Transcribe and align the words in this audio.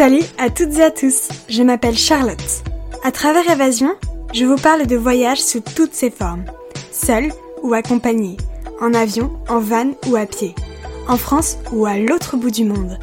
Salut 0.00 0.24
à 0.38 0.48
toutes 0.48 0.78
et 0.78 0.82
à 0.82 0.90
tous, 0.90 1.28
je 1.50 1.62
m'appelle 1.62 1.94
Charlotte. 1.94 2.62
À 3.04 3.12
travers 3.12 3.50
Évasion, 3.50 3.90
je 4.32 4.46
vous 4.46 4.56
parle 4.56 4.86
de 4.86 4.96
voyages 4.96 5.42
sous 5.42 5.60
toutes 5.60 5.92
ses 5.92 6.08
formes, 6.08 6.46
seul 6.90 7.30
ou 7.62 7.74
accompagné, 7.74 8.38
en 8.80 8.94
avion, 8.94 9.30
en 9.50 9.58
van 9.60 9.90
ou 10.06 10.16
à 10.16 10.24
pied, 10.24 10.54
en 11.06 11.18
France 11.18 11.58
ou 11.70 11.84
à 11.84 11.98
l'autre 11.98 12.38
bout 12.38 12.50
du 12.50 12.64
monde. 12.64 12.98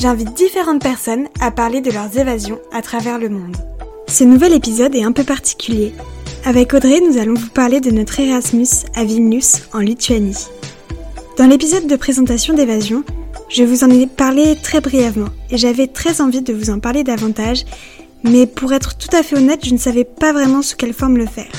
J'invite 0.00 0.34
différentes 0.34 0.82
personnes 0.82 1.28
à 1.40 1.52
parler 1.52 1.80
de 1.80 1.92
leurs 1.92 2.18
évasions 2.18 2.58
à 2.72 2.82
travers 2.82 3.20
le 3.20 3.28
monde. 3.28 3.56
Ce 4.08 4.24
nouvel 4.24 4.52
épisode 4.52 4.96
est 4.96 5.04
un 5.04 5.12
peu 5.12 5.22
particulier. 5.22 5.94
Avec 6.44 6.74
Audrey, 6.74 7.00
nous 7.08 7.18
allons 7.18 7.34
vous 7.34 7.50
parler 7.50 7.78
de 7.78 7.92
notre 7.92 8.18
Erasmus 8.18 8.66
à 8.96 9.04
Vilnius, 9.04 9.62
en 9.72 9.78
Lituanie. 9.78 10.48
Dans 11.38 11.46
l'épisode 11.46 11.86
de 11.86 11.94
présentation 11.94 12.52
d'évasion, 12.52 13.04
je 13.52 13.64
vous 13.64 13.84
en 13.84 13.90
ai 13.90 14.06
parlé 14.06 14.56
très 14.56 14.80
brièvement 14.80 15.28
et 15.50 15.58
j'avais 15.58 15.86
très 15.86 16.20
envie 16.20 16.40
de 16.40 16.54
vous 16.54 16.70
en 16.70 16.80
parler 16.80 17.04
davantage, 17.04 17.64
mais 18.24 18.46
pour 18.46 18.72
être 18.72 18.96
tout 18.96 19.14
à 19.14 19.22
fait 19.22 19.36
honnête, 19.36 19.64
je 19.64 19.74
ne 19.74 19.78
savais 19.78 20.04
pas 20.04 20.32
vraiment 20.32 20.62
sous 20.62 20.76
quelle 20.76 20.94
forme 20.94 21.18
le 21.18 21.26
faire. 21.26 21.50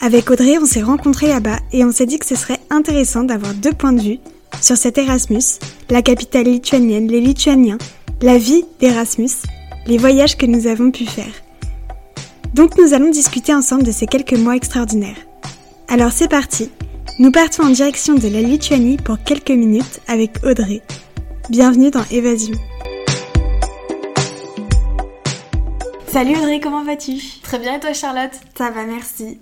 Avec 0.00 0.30
Audrey, 0.30 0.58
on 0.58 0.66
s'est 0.66 0.82
rencontrés 0.82 1.28
là-bas 1.28 1.58
et 1.72 1.84
on 1.84 1.92
s'est 1.92 2.06
dit 2.06 2.18
que 2.18 2.26
ce 2.26 2.34
serait 2.34 2.58
intéressant 2.70 3.22
d'avoir 3.22 3.54
deux 3.54 3.72
points 3.72 3.92
de 3.92 4.02
vue 4.02 4.18
sur 4.60 4.76
cet 4.76 4.98
Erasmus, 4.98 5.60
la 5.90 6.02
capitale 6.02 6.46
lituanienne, 6.46 7.08
les 7.08 7.20
Lituaniens, 7.20 7.78
la 8.20 8.36
vie 8.36 8.64
d'Erasmus, 8.80 9.30
les 9.86 9.98
voyages 9.98 10.36
que 10.36 10.46
nous 10.46 10.66
avons 10.66 10.90
pu 10.90 11.06
faire. 11.06 11.32
Donc 12.54 12.78
nous 12.78 12.94
allons 12.94 13.10
discuter 13.10 13.54
ensemble 13.54 13.84
de 13.84 13.92
ces 13.92 14.06
quelques 14.06 14.32
mois 14.32 14.56
extraordinaires. 14.56 15.16
Alors 15.88 16.10
c'est 16.10 16.28
parti, 16.28 16.70
nous 17.18 17.30
partons 17.30 17.62
en 17.62 17.70
direction 17.70 18.14
de 18.14 18.28
la 18.28 18.42
Lituanie 18.42 18.98
pour 18.98 19.16
quelques 19.22 19.50
minutes 19.50 20.00
avec 20.06 20.32
Audrey. 20.44 20.82
Bienvenue 21.48 21.90
dans 21.90 22.04
Évasion. 22.10 22.54
Salut 26.06 26.36
Audrey, 26.36 26.60
comment 26.60 26.84
vas-tu? 26.84 27.14
Très 27.42 27.58
bien 27.58 27.76
et 27.76 27.80
toi 27.80 27.94
Charlotte? 27.94 28.32
Ça 28.56 28.70
va, 28.70 28.84
merci. 28.84 29.38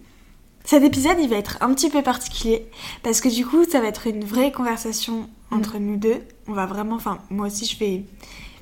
Cet 0.64 0.84
épisode, 0.84 1.16
il 1.20 1.28
va 1.28 1.36
être 1.36 1.58
un 1.62 1.74
petit 1.74 1.90
peu 1.90 2.02
particulier 2.02 2.66
parce 3.02 3.20
que 3.20 3.28
du 3.28 3.44
coup, 3.44 3.64
ça 3.64 3.80
va 3.80 3.88
être 3.88 4.06
une 4.06 4.24
vraie 4.24 4.52
conversation 4.52 5.28
entre 5.50 5.78
nous 5.78 5.96
deux. 5.96 6.22
On 6.46 6.52
va 6.52 6.66
vraiment, 6.66 6.94
enfin, 6.94 7.18
moi 7.28 7.48
aussi, 7.48 7.66
je 7.66 7.76
vais, 7.78 8.04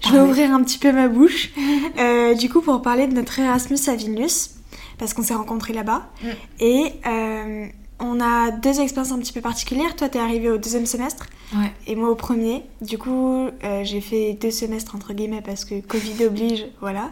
je 0.07 0.11
vais 0.11 0.21
ouvrir 0.21 0.53
un 0.55 0.63
petit 0.63 0.79
peu 0.79 0.91
ma 0.93 1.09
bouche. 1.09 1.51
Euh, 1.99 2.35
du 2.35 2.49
coup, 2.49 2.63
pour 2.63 2.81
parler 2.81 3.07
de 3.07 3.13
notre 3.13 3.39
Erasmus 3.39 3.79
à 3.87 3.95
Vilnius, 3.95 4.55
parce 4.99 5.13
qu'on 5.13 5.23
s'est 5.23 5.35
rencontrés 5.35 5.75
là-bas. 5.75 6.09
Mm. 6.23 6.29
Et 6.61 6.93
euh, 7.07 7.67
on 8.03 8.21
a 8.21 8.51
deux 8.51 8.81
expériences 8.81 9.13
un 9.13 9.19
petit 9.19 9.33
peu 9.33 9.41
particulières. 9.41 9.97
Toi, 9.97 10.09
t'es 10.09 10.19
arrivé 10.19 10.51
au 10.51 10.59
deuxième 10.59 10.87
semestre 10.87 11.27
Ouais. 11.55 11.71
et 11.87 11.95
moi 11.95 12.09
au 12.11 12.15
premier. 12.15 12.63
Du 12.81 12.99
coup, 12.99 13.47
euh, 13.65 13.85
j'ai 13.85 14.01
fait 14.01 14.33
deux 14.35 14.51
semestres 14.51 14.95
entre 14.95 15.13
guillemets 15.15 15.43
parce 15.43 15.65
que 15.65 15.81
Covid 15.81 16.25
oblige, 16.27 16.67
voilà. 16.81 17.11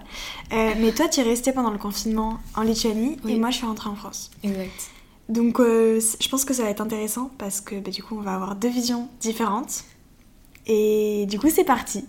Euh, 0.53 0.73
mais 0.81 0.93
toi, 0.93 1.09
tu 1.09 1.21
es 1.21 1.23
resté 1.23 1.53
pendant 1.53 1.71
le 1.71 1.79
confinement 1.79 2.39
en 2.57 2.63
Lituanie 2.63 3.17
Oui. 3.25 3.33
et 3.35 3.39
moi, 3.39 3.51
je 3.51 3.57
suis 3.57 3.67
rentrée 3.67 3.89
en 3.89 3.95
France. 3.97 4.31
Exact. 4.43 4.91
Donc, 5.29 5.61
euh, 5.61 6.01
je 6.21 6.29
pense 6.29 6.45
que 6.45 6.53
ça 6.55 6.65
va 6.65 6.71
être 6.71 6.81
intéressant 6.81 7.31
parce 7.39 7.61
que 7.61 7.77
bah, 7.79 7.91
du 7.91 8.03
coup, 8.03 8.17
on 8.19 8.23
va 8.23 8.35
avoir 8.35 8.57
deux 8.57 8.69
visions 8.69 9.09
différentes. 9.21 9.85
Et 10.67 11.27
du 11.29 11.39
coup, 11.39 11.49
c'est 11.51 11.65
parti. 11.65 12.05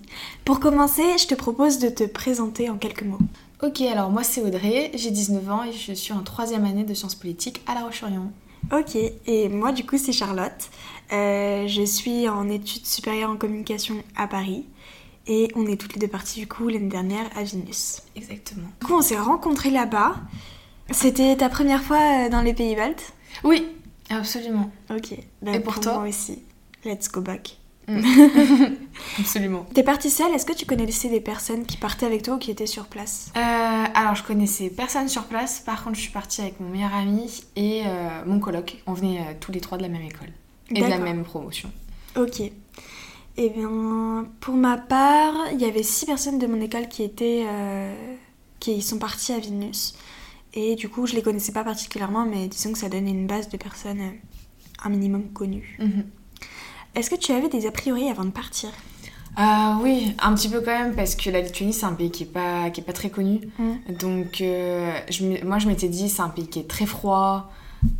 Pour 0.45 0.59
commencer, 0.59 1.03
je 1.17 1.27
te 1.27 1.35
propose 1.35 1.79
de 1.79 1.89
te 1.89 2.03
présenter 2.03 2.69
en 2.69 2.77
quelques 2.77 3.03
mots. 3.03 3.19
Ok, 3.63 3.81
alors 3.81 4.09
moi 4.09 4.23
c'est 4.23 4.41
Audrey, 4.41 4.89
j'ai 4.95 5.11
19 5.11 5.49
ans 5.51 5.63
et 5.63 5.71
je 5.71 5.93
suis 5.93 6.13
en 6.13 6.23
troisième 6.23 6.65
année 6.65 6.83
de 6.83 6.95
sciences 6.95 7.13
politiques 7.13 7.61
à 7.67 7.75
La 7.75 7.81
Roche-sur-Yon. 7.81 8.31
Ok, 8.71 8.95
et 9.27 9.49
moi 9.49 9.71
du 9.71 9.85
coup 9.85 9.97
c'est 9.97 10.11
Charlotte. 10.13 10.69
Euh, 11.11 11.67
je 11.67 11.83
suis 11.83 12.29
en 12.29 12.47
études 12.49 12.85
supérieures 12.85 13.29
en 13.29 13.35
communication 13.37 14.01
à 14.15 14.27
Paris 14.27 14.65
et 15.27 15.51
on 15.55 15.65
est 15.67 15.75
toutes 15.75 15.93
les 15.93 15.99
deux 15.99 16.07
parties 16.07 16.39
du 16.39 16.47
coup 16.47 16.69
l'année 16.69 16.87
dernière 16.87 17.25
à 17.35 17.43
Vilnius. 17.43 18.01
Exactement. 18.15 18.67
Du 18.79 18.87
coup 18.87 18.93
on 18.93 19.01
s'est 19.01 19.19
rencontrés 19.19 19.71
là-bas. 19.71 20.15
C'était 20.91 21.35
ta 21.37 21.49
première 21.49 21.83
fois 21.83 21.97
euh, 22.25 22.29
dans 22.29 22.41
les 22.41 22.53
pays 22.53 22.75
baltes 22.75 23.13
Oui, 23.43 23.67
absolument. 24.09 24.71
Ok. 24.89 25.15
Bah, 25.41 25.53
Et 25.53 25.59
pour 25.59 25.79
toi? 25.79 25.99
moi 25.99 26.07
aussi. 26.09 26.39
Let's 26.85 27.09
go 27.11 27.21
back. 27.21 27.57
Absolument. 29.19 29.65
T'es 29.73 29.83
partie 29.83 30.09
seule, 30.09 30.31
est-ce 30.33 30.45
que 30.45 30.53
tu 30.53 30.65
connaissais 30.65 31.09
des 31.09 31.21
personnes 31.21 31.65
qui 31.65 31.77
partaient 31.77 32.05
avec 32.05 32.23
toi 32.23 32.35
ou 32.35 32.37
qui 32.37 32.51
étaient 32.51 32.65
sur 32.65 32.85
place? 32.85 33.31
Euh, 33.35 33.39
alors 33.39 34.15
je 34.15 34.23
connaissais 34.23 34.69
personne 34.69 35.07
sur 35.07 35.23
place, 35.25 35.59
par 35.59 35.83
contre 35.83 35.95
je 35.95 36.01
suis 36.01 36.11
partie 36.11 36.41
avec 36.41 36.59
mon 36.59 36.69
meilleur 36.69 36.93
ami 36.93 37.43
et 37.55 37.83
euh, 37.85 38.23
mon 38.25 38.39
coloc. 38.39 38.81
On 38.87 38.93
venait 38.93 39.19
euh, 39.19 39.33
tous 39.39 39.51
les 39.51 39.59
trois 39.59 39.77
de 39.77 39.83
la 39.83 39.89
même 39.89 40.03
école 40.03 40.29
et 40.69 40.81
de 40.81 40.87
la 40.87 40.99
même 40.99 41.23
promotion. 41.23 41.71
Ok. 42.15 42.41
Eh 43.37 43.49
bien, 43.49 44.27
pour 44.41 44.55
ma 44.55 44.77
part, 44.77 45.33
il 45.53 45.61
y 45.61 45.65
avait 45.65 45.83
six 45.83 46.05
personnes 46.05 46.37
de 46.37 46.47
mon 46.47 46.59
école 46.59 46.89
qui 46.89 47.01
étaient, 47.01 47.45
qui 48.59 48.81
sont 48.81 48.99
parties 48.99 49.31
à 49.31 49.39
Vilnius. 49.39 49.95
Et 50.53 50.75
du 50.75 50.89
coup, 50.89 51.07
je 51.07 51.15
les 51.15 51.21
connaissais 51.21 51.53
pas 51.53 51.63
particulièrement, 51.63 52.25
mais 52.25 52.49
disons 52.49 52.73
que 52.73 52.77
ça 52.77 52.89
donnait 52.89 53.11
une 53.11 53.27
base 53.27 53.47
de 53.47 53.55
personnes 53.55 54.01
un 54.83 54.89
minimum 54.89 55.29
connues. 55.33 55.77
Mhm. 55.79 56.05
Est-ce 56.95 57.09
que 57.09 57.15
tu 57.15 57.31
avais 57.31 57.49
des 57.49 57.67
a 57.67 57.71
priori 57.71 58.09
avant 58.09 58.25
de 58.25 58.31
partir? 58.31 58.69
Euh, 59.39 59.75
oui, 59.81 60.13
un 60.21 60.33
petit 60.35 60.49
peu 60.49 60.59
quand 60.59 60.77
même, 60.77 60.93
parce 60.93 61.15
que 61.15 61.29
la 61.29 61.39
Lituanie, 61.39 61.71
c'est 61.71 61.85
un 61.85 61.93
pays 61.93 62.11
qui 62.11 62.23
est 62.23 62.33
pas, 62.33 62.69
qui 62.69 62.81
est 62.81 62.83
pas 62.83 62.93
très 62.93 63.09
connu. 63.09 63.39
Mm. 63.57 63.93
Donc, 63.99 64.41
euh, 64.41 64.93
je 65.09 65.45
moi, 65.45 65.57
je 65.57 65.67
m'étais 65.67 65.87
dit, 65.87 66.09
c'est 66.09 66.21
un 66.21 66.29
pays 66.29 66.47
qui 66.47 66.59
est 66.59 66.67
très 66.67 66.85
froid 66.85 67.49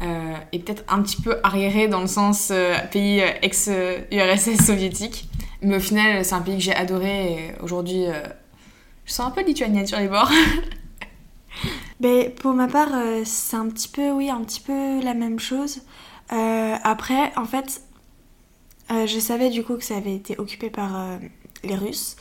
euh, 0.02 0.36
et 0.52 0.60
peut-être 0.60 0.84
un 0.90 1.02
petit 1.02 1.22
peu 1.22 1.38
arriéré 1.44 1.88
dans 1.88 2.02
le 2.02 2.08
sens 2.08 2.50
euh, 2.52 2.78
pays 2.92 3.22
ex-URSS 3.42 4.66
soviétique. 4.66 5.30
Mais 5.62 5.78
au 5.78 5.80
final, 5.80 6.26
c'est 6.26 6.36
un 6.36 6.42
pays 6.42 6.58
que 6.58 6.64
j'ai 6.64 6.76
adoré 6.76 7.32
et 7.32 7.52
aujourd'hui, 7.62 8.06
je 9.06 9.12
sens 9.14 9.28
un 9.28 9.32
peu 9.32 9.44
lituanienne 9.44 9.88
sur 9.88 10.00
les 10.00 10.08
bords. 10.08 10.32
Ben, 12.00 12.32
pour 12.32 12.54
ma 12.54 12.68
part, 12.68 12.90
c'est 13.26 13.58
un 13.58 13.70
petit 13.70 13.88
peu, 13.88 14.10
oui, 14.10 14.32
un 14.32 14.44
petit 14.44 14.60
peu 14.60 15.04
la 15.04 15.14
même 15.14 15.38
chose. 15.40 15.82
Après, 16.30 17.32
en 17.36 17.46
fait, 17.46 17.84
euh, 18.92 19.06
je 19.08 19.20
savais 19.20 19.50
du 19.50 19.64
coup 19.64 19.76
que 19.78 19.84
ça 19.84 19.98
avait 19.98 20.16
été 20.16 20.38
occupé 20.40 20.70
par 20.70 21.00
euh, 21.00 21.18
les 21.64 21.76
Russes. 21.76 22.16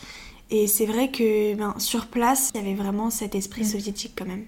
Et 0.51 0.67
c'est 0.67 0.87
vrai 0.87 1.11
que 1.11 1.55
ben, 1.55 1.75
sur 1.79 2.07
place, 2.07 2.51
il 2.55 2.61
y 2.61 2.65
avait 2.65 2.75
vraiment 2.75 3.11
cet 3.11 3.35
esprit 3.35 3.63
Mm. 3.63 3.67
soviétique 3.67 4.13
quand 4.17 4.27
même. 4.27 4.47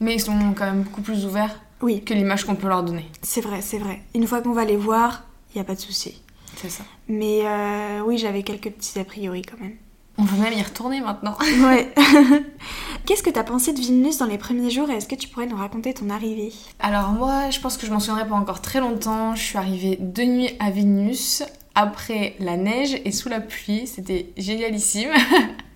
Mais 0.00 0.14
ils 0.14 0.20
sont 0.20 0.38
quand 0.56 0.66
même 0.66 0.82
beaucoup 0.82 1.02
plus 1.02 1.24
ouverts 1.26 1.60
Oui, 1.82 2.02
que 2.04 2.14
l'image 2.14 2.44
qu'on 2.44 2.54
peut 2.54 2.68
leur 2.68 2.82
donner. 2.82 3.06
c'est 3.22 3.40
vrai, 3.40 3.60
c'est 3.60 3.78
vrai. 3.78 4.00
Une 4.14 4.26
fois 4.26 4.40
qu'on 4.40 4.52
va 4.52 4.64
les 4.64 4.76
voir, 4.76 5.24
il 5.54 5.58
n'y 5.58 5.60
a 5.60 5.64
pas 5.64 5.74
de 5.74 5.80
souci. 5.80 6.20
C'est 6.56 6.70
ça. 6.70 6.84
Mais 7.08 7.40
euh, 7.44 8.00
oui, 8.06 8.18
j'avais 8.18 8.42
quelques 8.42 8.70
petits 8.70 8.98
a 8.98 9.04
priori 9.04 9.42
quand 9.42 9.58
même. 9.60 9.76
On 10.20 10.24
va 10.24 10.36
même 10.36 10.52
y 10.52 10.62
retourner 10.62 11.00
maintenant. 11.00 11.34
Ouais. 11.62 11.94
Qu'est-ce 13.06 13.22
que 13.22 13.30
t'as 13.30 13.42
pensé 13.42 13.72
de 13.72 13.80
Vilnius 13.80 14.18
dans 14.18 14.26
les 14.26 14.36
premiers 14.36 14.68
jours 14.68 14.90
et 14.90 14.94
est-ce 14.94 15.08
que 15.08 15.14
tu 15.14 15.28
pourrais 15.28 15.46
nous 15.46 15.56
raconter 15.56 15.94
ton 15.94 16.10
arrivée? 16.10 16.52
Alors 16.78 17.08
moi, 17.08 17.48
je 17.48 17.58
pense 17.58 17.78
que 17.78 17.86
je 17.86 17.90
m'en 17.90 18.00
souviendrai 18.00 18.28
pas 18.28 18.34
encore 18.34 18.60
très 18.60 18.80
longtemps. 18.80 19.34
Je 19.34 19.42
suis 19.42 19.56
arrivée 19.56 19.96
deux 19.98 20.26
nuits 20.26 20.50
à 20.58 20.70
Vilnius, 20.70 21.42
après 21.74 22.34
la 22.38 22.58
neige 22.58 23.00
et 23.06 23.12
sous 23.12 23.30
la 23.30 23.40
pluie. 23.40 23.86
C'était 23.86 24.30
génialissime. 24.36 25.10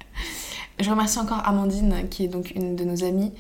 je 0.79 0.91
remercie 0.91 1.19
encore 1.19 1.41
Amandine, 1.47 2.07
qui 2.11 2.25
est 2.25 2.29
donc 2.29 2.51
une 2.55 2.77
de 2.77 2.85
nos 2.85 3.03
amies, 3.03 3.33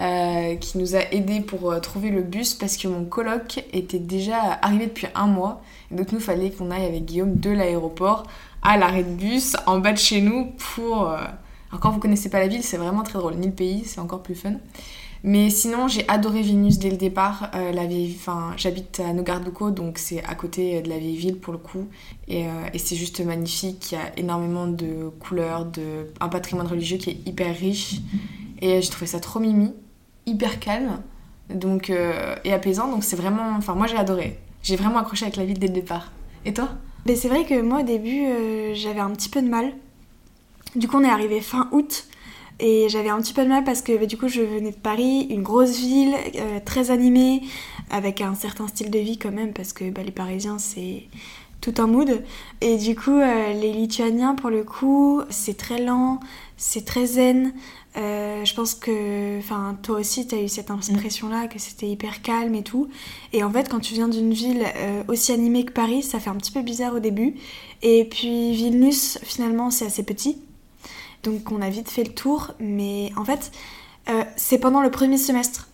euh, 0.00 0.56
qui 0.56 0.78
nous 0.78 0.96
a 0.96 1.00
aidés 1.12 1.40
pour 1.40 1.70
euh, 1.70 1.80
trouver 1.80 2.08
le 2.08 2.22
bus 2.22 2.54
parce 2.54 2.78
que 2.78 2.88
mon 2.88 3.04
coloc 3.04 3.62
était 3.74 3.98
déjà 3.98 4.58
arrivé 4.62 4.86
depuis 4.86 5.08
un 5.14 5.26
mois. 5.26 5.62
Et 5.92 5.96
donc 5.96 6.12
nous, 6.12 6.20
fallait 6.20 6.50
qu'on 6.50 6.70
aille 6.70 6.86
avec 6.86 7.04
Guillaume 7.04 7.36
de 7.36 7.50
l'aéroport 7.50 8.24
à 8.62 8.76
l'arrêt 8.76 9.04
de 9.04 9.14
bus 9.14 9.56
en 9.66 9.78
bas 9.78 9.92
de 9.92 9.98
chez 9.98 10.20
nous 10.20 10.52
pour... 10.74 11.10
euh, 11.10 11.18
quand 11.80 11.90
vous 11.90 11.98
connaissez 11.98 12.30
pas 12.30 12.40
la 12.40 12.48
ville, 12.48 12.62
c'est 12.62 12.76
vraiment 12.78 13.02
très 13.02 13.18
drôle. 13.18 13.34
Ni 13.34 13.46
le 13.46 13.52
pays, 13.52 13.84
c'est 13.84 14.00
encore 14.00 14.22
plus 14.22 14.34
fun. 14.34 14.54
Mais 15.24 15.50
sinon, 15.50 15.88
j'ai 15.88 16.08
adoré 16.08 16.40
Vilnius 16.40 16.78
dès 16.78 16.90
le 16.90 16.96
départ. 16.96 17.50
Euh, 17.54 17.72
la 17.72 17.86
vieille, 17.86 18.16
j'habite 18.56 19.00
à 19.00 19.12
Nogarduko, 19.12 19.72
donc 19.72 19.98
c'est 19.98 20.22
à 20.24 20.34
côté 20.36 20.80
de 20.82 20.88
la 20.88 20.98
vieille 20.98 21.16
ville 21.16 21.38
pour 21.38 21.52
le 21.52 21.58
coup. 21.58 21.88
Et, 22.28 22.46
euh, 22.46 22.50
et 22.72 22.78
c'est 22.78 22.94
juste 22.94 23.20
magnifique. 23.24 23.90
Il 23.90 23.94
y 23.96 23.98
a 23.98 24.16
énormément 24.18 24.66
de 24.68 25.10
couleurs, 25.18 25.64
de, 25.64 26.12
un 26.20 26.28
patrimoine 26.28 26.66
religieux 26.68 26.98
qui 26.98 27.10
est 27.10 27.26
hyper 27.26 27.54
riche. 27.56 27.96
Et 28.62 28.80
j'ai 28.80 28.90
trouvé 28.90 29.06
ça 29.06 29.18
trop 29.18 29.40
mimi, 29.40 29.74
hyper 30.26 30.60
calme 30.60 31.00
donc, 31.50 31.90
euh, 31.90 32.36
et 32.44 32.52
apaisant. 32.52 32.88
Donc 32.88 33.02
c'est 33.02 33.16
vraiment... 33.16 33.56
Enfin, 33.56 33.74
moi 33.74 33.86
j'ai 33.86 33.96
adoré. 33.96 34.38
J'ai 34.62 34.76
vraiment 34.76 34.98
accroché 34.98 35.24
avec 35.24 35.36
la 35.36 35.44
ville 35.44 35.58
dès 35.58 35.66
le 35.66 35.74
départ. 35.74 36.12
Et 36.44 36.54
toi? 36.54 36.68
C'est 37.14 37.28
vrai 37.28 37.44
que 37.44 37.60
moi 37.60 37.80
au 37.80 37.84
début 37.84 38.24
euh, 38.26 38.74
j'avais 38.74 39.00
un 39.00 39.10
petit 39.10 39.28
peu 39.28 39.40
de 39.40 39.48
mal. 39.48 39.72
Du 40.74 40.88
coup 40.88 40.96
on 40.96 41.04
est 41.04 41.08
arrivé 41.08 41.40
fin 41.40 41.68
août 41.70 42.06
et 42.58 42.88
j'avais 42.88 43.10
un 43.10 43.20
petit 43.20 43.32
peu 43.32 43.44
de 43.44 43.48
mal 43.48 43.62
parce 43.62 43.80
que 43.80 43.96
ben, 43.96 44.06
du 44.06 44.18
coup 44.18 44.28
je 44.28 44.40
venais 44.42 44.72
de 44.72 44.76
Paris, 44.76 45.26
une 45.30 45.42
grosse 45.42 45.78
ville 45.78 46.14
euh, 46.34 46.58
très 46.64 46.90
animée 46.90 47.42
avec 47.90 48.20
un 48.20 48.34
certain 48.34 48.66
style 48.66 48.90
de 48.90 48.98
vie 48.98 49.18
quand 49.18 49.30
même 49.30 49.52
parce 49.52 49.72
que 49.72 49.88
ben, 49.88 50.04
les 50.04 50.10
Parisiens 50.10 50.58
c'est 50.58 51.04
tout 51.66 51.82
un 51.82 51.86
mood. 51.86 52.22
Et 52.60 52.76
du 52.76 52.94
coup 52.94 53.18
euh, 53.18 53.52
les 53.52 53.72
Lituaniens 53.72 54.34
pour 54.34 54.50
le 54.50 54.62
coup 54.62 55.22
c'est 55.30 55.56
très 55.56 55.82
lent, 55.82 56.20
c'est 56.56 56.84
très 56.84 57.06
zen. 57.06 57.52
Euh, 57.96 58.44
je 58.44 58.54
pense 58.54 58.74
que, 58.74 59.38
enfin, 59.38 59.74
toi 59.82 59.98
aussi, 59.98 60.26
tu 60.26 60.34
as 60.34 60.42
eu 60.42 60.48
cette 60.48 60.70
impression-là 60.70 61.46
que 61.46 61.58
c'était 61.58 61.88
hyper 61.88 62.20
calme 62.20 62.54
et 62.54 62.62
tout. 62.62 62.88
Et 63.32 63.42
en 63.42 63.50
fait, 63.50 63.70
quand 63.70 63.80
tu 63.80 63.94
viens 63.94 64.08
d'une 64.08 64.34
ville 64.34 64.66
euh, 64.76 65.02
aussi 65.08 65.32
animée 65.32 65.64
que 65.64 65.72
Paris, 65.72 66.02
ça 66.02 66.20
fait 66.20 66.28
un 66.28 66.34
petit 66.34 66.52
peu 66.52 66.60
bizarre 66.60 66.94
au 66.94 66.98
début. 66.98 67.36
Et 67.80 68.04
puis 68.04 68.52
Vilnius, 68.52 69.18
finalement, 69.22 69.70
c'est 69.70 69.86
assez 69.86 70.02
petit. 70.02 70.36
Donc 71.22 71.50
on 71.50 71.62
a 71.62 71.70
vite 71.70 71.88
fait 71.88 72.04
le 72.04 72.12
tour, 72.12 72.52
mais 72.60 73.12
en 73.16 73.24
fait, 73.24 73.50
c'est 74.36 74.58
pendant 74.58 74.82
le 74.82 74.90
premier 74.90 75.16
semestre 75.16 75.66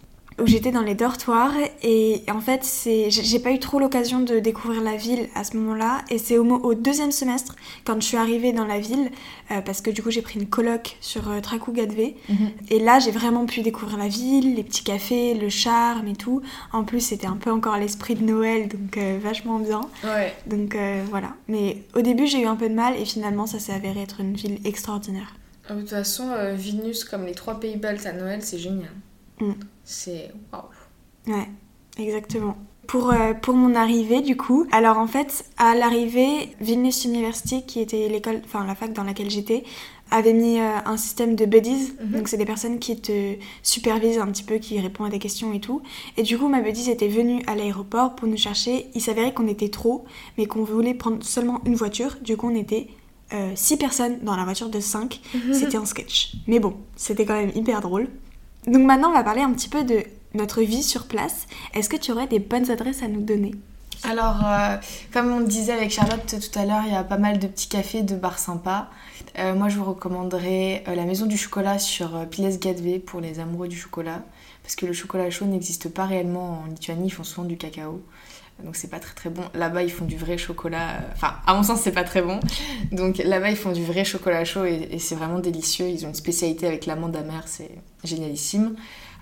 où 0.42 0.46
j'étais 0.46 0.72
dans 0.72 0.82
les 0.82 0.94
dortoirs 0.94 1.52
et 1.82 2.22
en 2.30 2.40
fait 2.40 2.64
c'est 2.64 3.10
j'ai 3.10 3.38
pas 3.38 3.52
eu 3.52 3.58
trop 3.58 3.78
l'occasion 3.78 4.20
de 4.20 4.38
découvrir 4.40 4.82
la 4.82 4.96
ville 4.96 5.28
à 5.34 5.44
ce 5.44 5.56
moment-là 5.56 6.02
et 6.10 6.18
c'est 6.18 6.38
au, 6.38 6.44
au, 6.44 6.74
deuxième 6.74 7.12
semestre 7.12 7.54
quand 7.84 8.00
je 8.00 8.06
suis 8.06 8.16
arrivée 8.16 8.52
dans 8.52 8.64
la 8.64 8.78
ville 8.80 9.10
euh, 9.50 9.60
parce 9.60 9.80
que 9.80 9.90
du 9.90 10.02
coup 10.02 10.10
j'ai 10.10 10.22
pris 10.22 10.38
une 10.40 10.48
coloc 10.48 10.96
sur 11.00 11.30
euh, 11.30 11.40
Tracou 11.40 11.72
Gadvé 11.72 12.16
Mhm. 12.28 12.50
et 12.70 12.78
là 12.78 12.98
j'ai 12.98 13.10
vraiment 13.10 13.46
pu 13.46 13.62
découvrir 13.62 13.98
la 13.98 14.08
ville, 14.08 14.54
les 14.54 14.62
petits 14.62 14.84
cafés, 14.84 15.34
le 15.34 15.48
charme 15.48 16.08
et 16.08 16.16
tout. 16.16 16.42
En 16.72 16.84
plus 16.84 17.00
c'était 17.00 17.26
un 17.26 17.36
peu 17.36 17.50
encore 17.50 17.76
l'esprit 17.76 18.14
de 18.14 18.24
Noël 18.24 18.68
donc 18.68 18.96
euh, 18.96 19.18
vachement 19.22 19.58
bien. 19.58 19.80
Ouais. 20.04 20.32
Donc 20.46 20.74
euh, 20.74 21.02
voilà. 21.10 21.34
Mais 21.48 21.78
au 21.94 22.00
début 22.02 22.26
j'ai 22.26 22.40
eu 22.42 22.46
un 22.46 22.56
peu 22.56 22.68
de 22.68 22.74
mal 22.74 22.96
et 22.96 23.04
finalement 23.04 23.46
ça 23.46 23.58
s'est 23.58 23.72
avéré 23.72 24.02
être 24.02 24.20
une 24.20 24.34
ville 24.34 24.58
extraordinaire. 24.64 25.34
Ah, 25.68 25.74
De 25.74 25.80
toute 25.80 25.90
façon, 25.90 26.28
Vilnius, 26.54 27.04
comme 27.04 27.24
les 27.24 27.34
trois 27.34 27.60
pays 27.60 27.76
baltes 27.76 28.04
à 28.06 28.12
Noël, 28.12 28.40
c'est 28.42 28.58
génial. 28.58 28.90
Mm. 29.40 29.52
C'est 29.84 30.32
waouh. 30.52 30.64
Ouais, 31.26 31.48
exactement. 31.98 32.56
Pour, 32.86 33.12
euh, 33.12 33.32
pour 33.32 33.54
mon 33.54 33.74
arrivée, 33.74 34.20
du 34.20 34.36
coup, 34.36 34.66
alors 34.72 34.98
en 34.98 35.06
fait, 35.06 35.44
à 35.56 35.74
l'arrivée, 35.74 36.54
Vilnius 36.60 37.04
University, 37.04 37.64
qui 37.64 37.80
était 37.80 38.08
l'école, 38.08 38.42
enfin 38.44 38.66
la 38.66 38.74
fac 38.74 38.92
dans 38.92 39.04
laquelle 39.04 39.30
j'étais, 39.30 39.64
avait 40.12 40.34
mis 40.34 40.60
euh, 40.60 40.78
un 40.84 40.96
système 40.96 41.34
de 41.34 41.46
buddies. 41.46 41.94
Mhm. 42.00 42.10
Donc, 42.12 42.28
c'est 42.28 42.36
des 42.36 42.44
personnes 42.44 42.78
qui 42.78 43.00
te 43.00 43.34
supervisent 43.62 44.18
un 44.18 44.26
petit 44.26 44.42
peu, 44.42 44.56
qui 44.56 44.78
répondent 44.78 45.06
à 45.06 45.10
des 45.10 45.18
questions 45.18 45.52
et 45.52 45.60
tout. 45.60 45.82
Et 46.16 46.22
du 46.22 46.38
coup, 46.38 46.48
ma 46.48 46.60
buddies 46.60 46.90
était 46.90 47.08
venue 47.08 47.42
à 47.46 47.54
l'aéroport 47.54 48.14
pour 48.14 48.28
nous 48.28 48.36
chercher. 48.36 48.88
Il 48.94 49.00
s'avérait 49.00 49.32
qu'on 49.32 49.48
était 49.48 49.70
trop, 49.70 50.04
mais 50.36 50.46
qu'on 50.46 50.64
voulait 50.64 50.94
prendre 50.94 51.24
seulement 51.24 51.60
une 51.64 51.74
voiture. 51.74 52.16
Du 52.20 52.36
coup, 52.36 52.48
on 52.50 52.54
était 52.54 52.88
euh, 53.32 53.52
six 53.54 53.78
personnes 53.78 54.18
dans 54.22 54.36
la 54.36 54.44
voiture 54.44 54.68
de 54.68 54.80
5. 54.80 55.20
C'était 55.52 55.78
un 55.78 55.86
sketch. 55.86 56.34
Mais 56.46 56.58
bon, 56.58 56.74
c'était 56.96 57.24
quand 57.24 57.34
même 57.34 57.52
hyper 57.54 57.80
drôle. 57.80 58.08
Donc 58.66 58.84
maintenant, 58.84 59.10
on 59.10 59.14
va 59.14 59.24
parler 59.24 59.42
un 59.42 59.52
petit 59.52 59.68
peu 59.68 59.84
de 59.84 60.04
notre 60.34 60.62
vie 60.62 60.82
sur 60.82 61.06
place. 61.06 61.46
Est-ce 61.74 61.88
que 61.88 61.96
tu 61.96 62.12
aurais 62.12 62.26
des 62.26 62.38
bonnes 62.38 62.70
adresses 62.70 63.02
à 63.02 63.08
nous 63.08 63.20
donner? 63.20 63.52
Alors, 64.04 64.40
euh, 64.44 64.76
comme 65.12 65.30
on 65.30 65.40
disait 65.40 65.72
avec 65.72 65.90
Charlotte 65.90 66.26
tout 66.26 66.58
à 66.58 66.64
l'heure, 66.64 66.82
il 66.86 66.92
y 66.92 66.96
a 66.96 67.04
pas 67.04 67.18
mal 67.18 67.38
de 67.38 67.46
petits 67.46 67.68
cafés, 67.68 68.02
de 68.02 68.16
bars 68.16 68.38
sympas. 68.38 68.88
Euh, 69.38 69.54
moi, 69.54 69.68
je 69.68 69.78
vous 69.78 69.84
recommanderais 69.84 70.82
euh, 70.88 70.94
la 70.94 71.04
Maison 71.04 71.26
du 71.26 71.36
Chocolat 71.36 71.78
sur 71.78 72.26
Piles 72.28 72.58
Gadvé 72.58 72.98
pour 72.98 73.20
les 73.20 73.38
amoureux 73.38 73.68
du 73.68 73.76
chocolat. 73.76 74.22
Parce 74.62 74.76
que 74.76 74.86
le 74.86 74.92
chocolat 74.92 75.30
chaud 75.30 75.46
n'existe 75.46 75.88
pas 75.88 76.06
réellement 76.06 76.62
en 76.62 76.66
Lituanie, 76.66 77.06
ils 77.06 77.10
font 77.10 77.24
souvent 77.24 77.46
du 77.46 77.56
cacao. 77.56 78.00
Donc 78.64 78.76
c'est 78.76 78.88
pas 78.88 79.00
très 79.00 79.14
très 79.14 79.30
bon. 79.30 79.42
Là-bas, 79.54 79.82
ils 79.82 79.90
font 79.90 80.04
du 80.04 80.16
vrai 80.16 80.38
chocolat. 80.38 80.90
euh, 80.90 81.12
Enfin, 81.14 81.34
à 81.46 81.54
mon 81.54 81.62
sens, 81.62 81.80
c'est 81.80 81.92
pas 81.92 82.04
très 82.04 82.22
bon. 82.22 82.40
Donc 82.92 83.18
là-bas, 83.18 83.50
ils 83.50 83.56
font 83.56 83.72
du 83.72 83.84
vrai 83.84 84.04
chocolat 84.04 84.44
chaud 84.44 84.64
et, 84.64 84.98
c'est 84.98 85.14
vraiment 85.14 85.38
délicieux. 85.38 85.88
Ils 85.88 86.04
ont 86.04 86.08
une 86.08 86.14
spécialité 86.14 86.66
avec 86.66 86.86
l'amande 86.86 87.16
amère, 87.16 87.44
c'est 87.46 87.70
génialissime. 88.04 88.74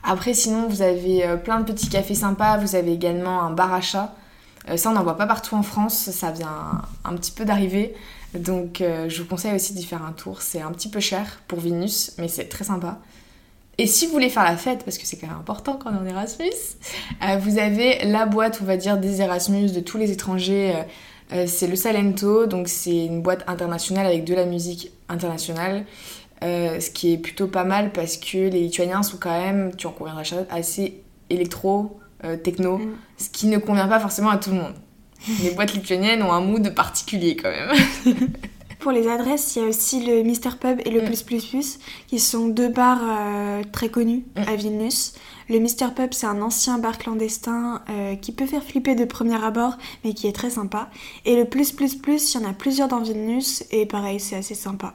Après, 0.02 0.34
sinon, 0.34 0.68
vous 0.68 0.82
avez 0.82 1.26
euh, 1.26 1.36
plein 1.36 1.60
de 1.60 1.70
petits 1.70 1.88
cafés 1.88 2.14
sympas. 2.14 2.58
Vous 2.58 2.74
avez 2.74 2.92
également 2.92 3.42
un 3.42 3.50
bar 3.50 3.72
à 3.72 3.80
chat. 3.80 4.14
Euh, 4.68 4.76
ça, 4.76 4.90
on 4.90 4.94
n'en 4.94 5.02
voit 5.02 5.16
pas 5.16 5.26
partout 5.26 5.54
en 5.54 5.62
France. 5.62 6.10
Ça 6.10 6.30
vient 6.30 6.82
un, 7.04 7.16
petit 7.16 7.32
peu 7.32 7.44
d'arriver. 7.44 7.94
Donc, 8.34 8.76
je 8.80 9.22
vous 9.22 9.28
conseille 9.28 9.54
aussi 9.56 9.74
d'y 9.74 9.84
faire 9.84 10.04
un 10.04 10.12
tour. 10.12 10.40
C'est 10.40 10.60
un 10.60 10.70
petit 10.70 10.88
peu 10.88 11.00
cher 11.00 11.40
pour 11.48 11.58
Vinus, 11.58 12.12
mais 12.18 12.28
c'est 12.28 12.44
très 12.44 12.62
sympa. 12.62 13.00
Et 13.80 13.86
si 13.86 14.06
vous 14.06 14.12
voulez 14.12 14.28
faire 14.28 14.44
la 14.44 14.56
fête, 14.56 14.84
parce 14.84 14.98
que 14.98 15.06
c'est 15.06 15.16
quand 15.16 15.26
même 15.26 15.36
important 15.38 15.78
quand 15.82 15.90
on 15.90 15.94
est 16.06 16.10
en 16.10 16.14
Erasmus, 16.14 16.50
euh, 17.22 17.36
vous 17.38 17.58
avez 17.58 18.04
la 18.04 18.26
boîte, 18.26 18.58
on 18.60 18.64
va 18.66 18.76
dire, 18.76 18.98
des 18.98 19.22
Erasmus 19.22 19.70
de 19.70 19.80
tous 19.80 19.96
les 19.96 20.10
étrangers. 20.10 20.72
euh, 20.76 20.82
euh, 21.32 21.44
c'est 21.46 21.66
le 21.68 21.76
Salento, 21.76 22.46
donc 22.46 22.68
c'est 22.68 23.06
une 23.06 23.22
boîte 23.22 23.44
internationale 23.46 24.04
avec 24.06 24.24
de 24.24 24.34
la 24.34 24.44
musique 24.46 24.90
internationale. 25.08 25.86
Euh, 26.42 26.80
ce 26.80 26.90
qui 26.90 27.12
est 27.12 27.18
plutôt 27.18 27.46
pas 27.46 27.64
mal 27.64 27.92
parce 27.92 28.16
que 28.16 28.36
les 28.36 28.60
Lituaniens 28.62 29.02
sont 29.02 29.16
quand 29.18 29.38
même, 29.38 29.74
tu 29.76 29.86
en 29.86 29.92
conviendras 29.92 30.24
assez 30.50 31.02
électro, 31.30 31.98
techno, 32.42 32.78
Mm. 32.78 32.92
ce 33.16 33.30
qui 33.30 33.46
ne 33.46 33.56
convient 33.58 33.88
pas 33.88 34.00
forcément 34.00 34.28
à 34.30 34.36
tout 34.36 34.50
le 34.50 34.56
monde. 34.56 34.74
Les 35.42 35.50
boîtes 35.52 35.72
lituaniennes 35.72 36.22
ont 36.22 36.32
un 36.32 36.40
mood 36.40 36.74
particulier 36.74 37.36
quand 37.36 37.50
même. 37.50 37.70
Pour 38.80 38.92
les 38.92 39.08
adresses, 39.08 39.56
il 39.56 39.62
y 39.62 39.64
a 39.64 39.68
aussi 39.68 40.04
le 40.04 40.22
Mister 40.22 40.48
Pub 40.58 40.80
et 40.84 40.90
le 40.90 41.02
Mm. 41.02 41.04
Plus 41.04 41.22
Plus 41.22 41.44
Plus, 41.46 41.78
qui 42.06 42.18
sont 42.18 42.48
deux 42.48 42.68
bars 42.68 43.00
euh, 43.02 43.62
très 43.72 43.90
connus 43.90 44.24
Mm. 44.36 44.40
à 44.48 44.56
Vilnius. 44.56 45.12
Le 45.50 45.58
Mister 45.58 45.86
Pub, 45.94 46.12
c'est 46.14 46.26
un 46.26 46.40
ancien 46.40 46.78
bar 46.78 46.96
clandestin 46.96 47.82
euh, 47.90 48.16
qui 48.16 48.32
peut 48.32 48.46
faire 48.46 48.62
flipper 48.64 48.94
de 48.94 49.04
premier 49.04 49.42
abord, 49.44 49.76
mais 50.02 50.14
qui 50.14 50.26
est 50.28 50.32
très 50.32 50.50
sympa. 50.50 50.88
Et 51.26 51.36
le 51.36 51.44
Plus 51.44 51.72
Plus 51.72 51.94
Plus, 51.94 52.34
il 52.34 52.40
y 52.40 52.44
en 52.44 52.48
a 52.48 52.52
plusieurs 52.54 52.88
dans 52.88 53.00
Vilnius, 53.00 53.64
et 53.70 53.84
pareil, 53.84 54.18
c'est 54.18 54.36
assez 54.36 54.54
sympa. 54.54 54.94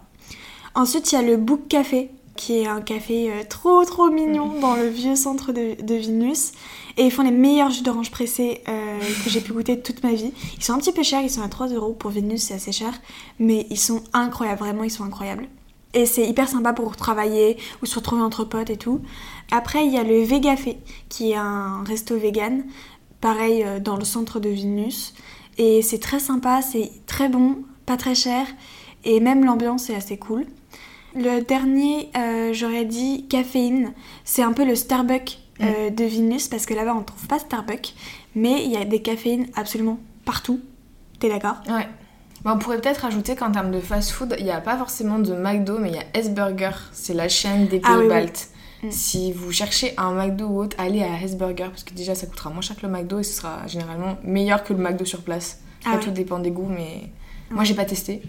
Ensuite, 0.73 1.11
il 1.11 1.15
y 1.15 1.17
a 1.17 1.21
le 1.21 1.37
Book 1.37 1.67
Café, 1.69 2.09
qui 2.35 2.59
est 2.59 2.67
un 2.67 2.81
café 2.81 3.31
euh, 3.31 3.43
trop 3.47 3.83
trop 3.85 4.09
mignon 4.09 4.59
dans 4.61 4.75
le 4.75 4.87
vieux 4.87 5.15
centre 5.15 5.51
de, 5.51 5.81
de 5.81 5.95
Vilnius. 5.95 6.51
Et 6.97 7.05
ils 7.05 7.11
font 7.11 7.23
les 7.23 7.31
meilleurs 7.31 7.71
jus 7.71 7.83
d'orange 7.83 8.11
pressés 8.11 8.61
euh, 8.69 8.99
que 9.23 9.29
j'ai 9.29 9.41
pu 9.41 9.53
goûter 9.53 9.79
toute 9.81 10.03
ma 10.03 10.13
vie. 10.13 10.31
Ils 10.57 10.63
sont 10.63 10.73
un 10.73 10.77
petit 10.77 10.93
peu 10.93 11.03
chers, 11.03 11.21
ils 11.21 11.29
sont 11.29 11.41
à 11.41 11.49
3 11.49 11.67
euros. 11.69 11.93
Pour 11.93 12.11
Vilnius, 12.11 12.43
c'est 12.43 12.53
assez 12.53 12.71
cher. 12.71 12.93
Mais 13.39 13.67
ils 13.69 13.79
sont 13.79 14.03
incroyables, 14.13 14.59
vraiment, 14.59 14.83
ils 14.83 14.91
sont 14.91 15.03
incroyables. 15.03 15.47
Et 15.93 16.05
c'est 16.05 16.27
hyper 16.27 16.49
sympa 16.49 16.73
pour 16.73 16.95
travailler 16.97 17.57
ou 17.81 17.85
se 17.85 17.95
retrouver 17.95 18.21
entre 18.21 18.43
potes 18.43 18.69
et 18.69 18.77
tout. 18.77 19.01
Après, 19.51 19.85
il 19.85 19.93
y 19.93 19.97
a 19.97 20.03
le 20.03 20.23
Vegafé, 20.23 20.77
qui 21.09 21.31
est 21.31 21.37
un 21.37 21.83
resto 21.83 22.17
vegan, 22.17 22.65
pareil 23.21 23.63
euh, 23.63 23.79
dans 23.79 23.95
le 23.95 24.03
centre 24.03 24.39
de 24.39 24.49
Vilnius. 24.49 25.13
Et 25.57 25.81
c'est 25.81 25.99
très 25.99 26.19
sympa, 26.19 26.61
c'est 26.61 26.91
très 27.07 27.29
bon, 27.29 27.63
pas 27.85 27.95
très 27.97 28.15
cher. 28.15 28.45
Et 29.05 29.19
même 29.19 29.45
l'ambiance 29.45 29.89
est 29.89 29.95
assez 29.95 30.17
cool. 30.17 30.45
Le 31.15 31.41
dernier, 31.41 32.09
euh, 32.17 32.53
j'aurais 32.53 32.85
dit 32.85 33.25
caféine. 33.27 33.93
C'est 34.25 34.43
un 34.43 34.51
peu 34.51 34.65
le 34.65 34.75
Starbucks 34.75 35.39
euh, 35.61 35.89
de 35.89 36.03
Vilnius 36.03 36.49
parce 36.49 36.65
que 36.65 36.73
là-bas 36.73 36.93
on 36.93 37.03
trouve 37.03 37.27
pas 37.27 37.39
Starbucks, 37.39 37.93
mais 38.35 38.63
il 38.65 38.71
y 38.71 38.77
a 38.77 38.83
des 38.83 39.01
caféines 39.01 39.47
absolument 39.55 39.97
partout. 40.25 40.59
T'es 41.19 41.29
d'accord? 41.29 41.55
Ouais. 41.69 41.87
Bah, 42.43 42.53
on 42.55 42.59
pourrait 42.59 42.79
peut-être 42.81 43.05
ajouter 43.05 43.35
qu'en 43.35 43.51
termes 43.51 43.71
de 43.71 43.79
fast-food, 43.79 44.35
il 44.37 44.43
n'y 44.43 44.51
a 44.51 44.59
pas 44.59 44.77
forcément 44.77 45.17
de 45.17 45.33
McDo, 45.33 45.79
mais 45.79 45.89
il 45.89 45.95
y 45.95 45.99
a 45.99 46.03
S-Burger. 46.13 46.71
C'est 46.91 47.13
la 47.13 47.29
chaîne 47.29 47.67
des 47.67 47.79
pays 47.79 47.81
Ah 47.85 47.97
oui, 47.97 48.03
oui. 48.03 48.09
baltes. 48.09 48.49
Mm. 48.83 48.91
Si 48.91 49.31
vous 49.31 49.51
cherchez 49.51 49.93
un 49.97 50.11
McDo 50.11 50.47
ou 50.47 50.59
autre, 50.59 50.75
allez 50.77 51.01
à 51.01 51.21
S-Burger, 51.21 51.69
parce 51.69 51.85
que 51.85 51.93
déjà 51.93 52.13
ça 52.13 52.27
coûtera 52.27 52.49
moins 52.49 52.61
cher 52.61 52.75
que 52.75 52.85
le 52.85 52.91
McDo 52.91 53.19
et 53.19 53.23
ce 53.23 53.33
sera 53.33 53.65
généralement 53.67 54.17
meilleur 54.23 54.63
que 54.63 54.73
le 54.73 54.79
McDo 54.79 55.05
sur 55.05 55.21
place. 55.21 55.61
Ah 55.85 55.93
ouais. 55.93 55.99
tout 56.01 56.11
dépend 56.11 56.39
des 56.39 56.51
goûts, 56.51 56.69
mais 56.69 57.09
moi 57.49 57.63
j'ai 57.63 57.73
pas 57.73 57.85
testé. 57.85 58.21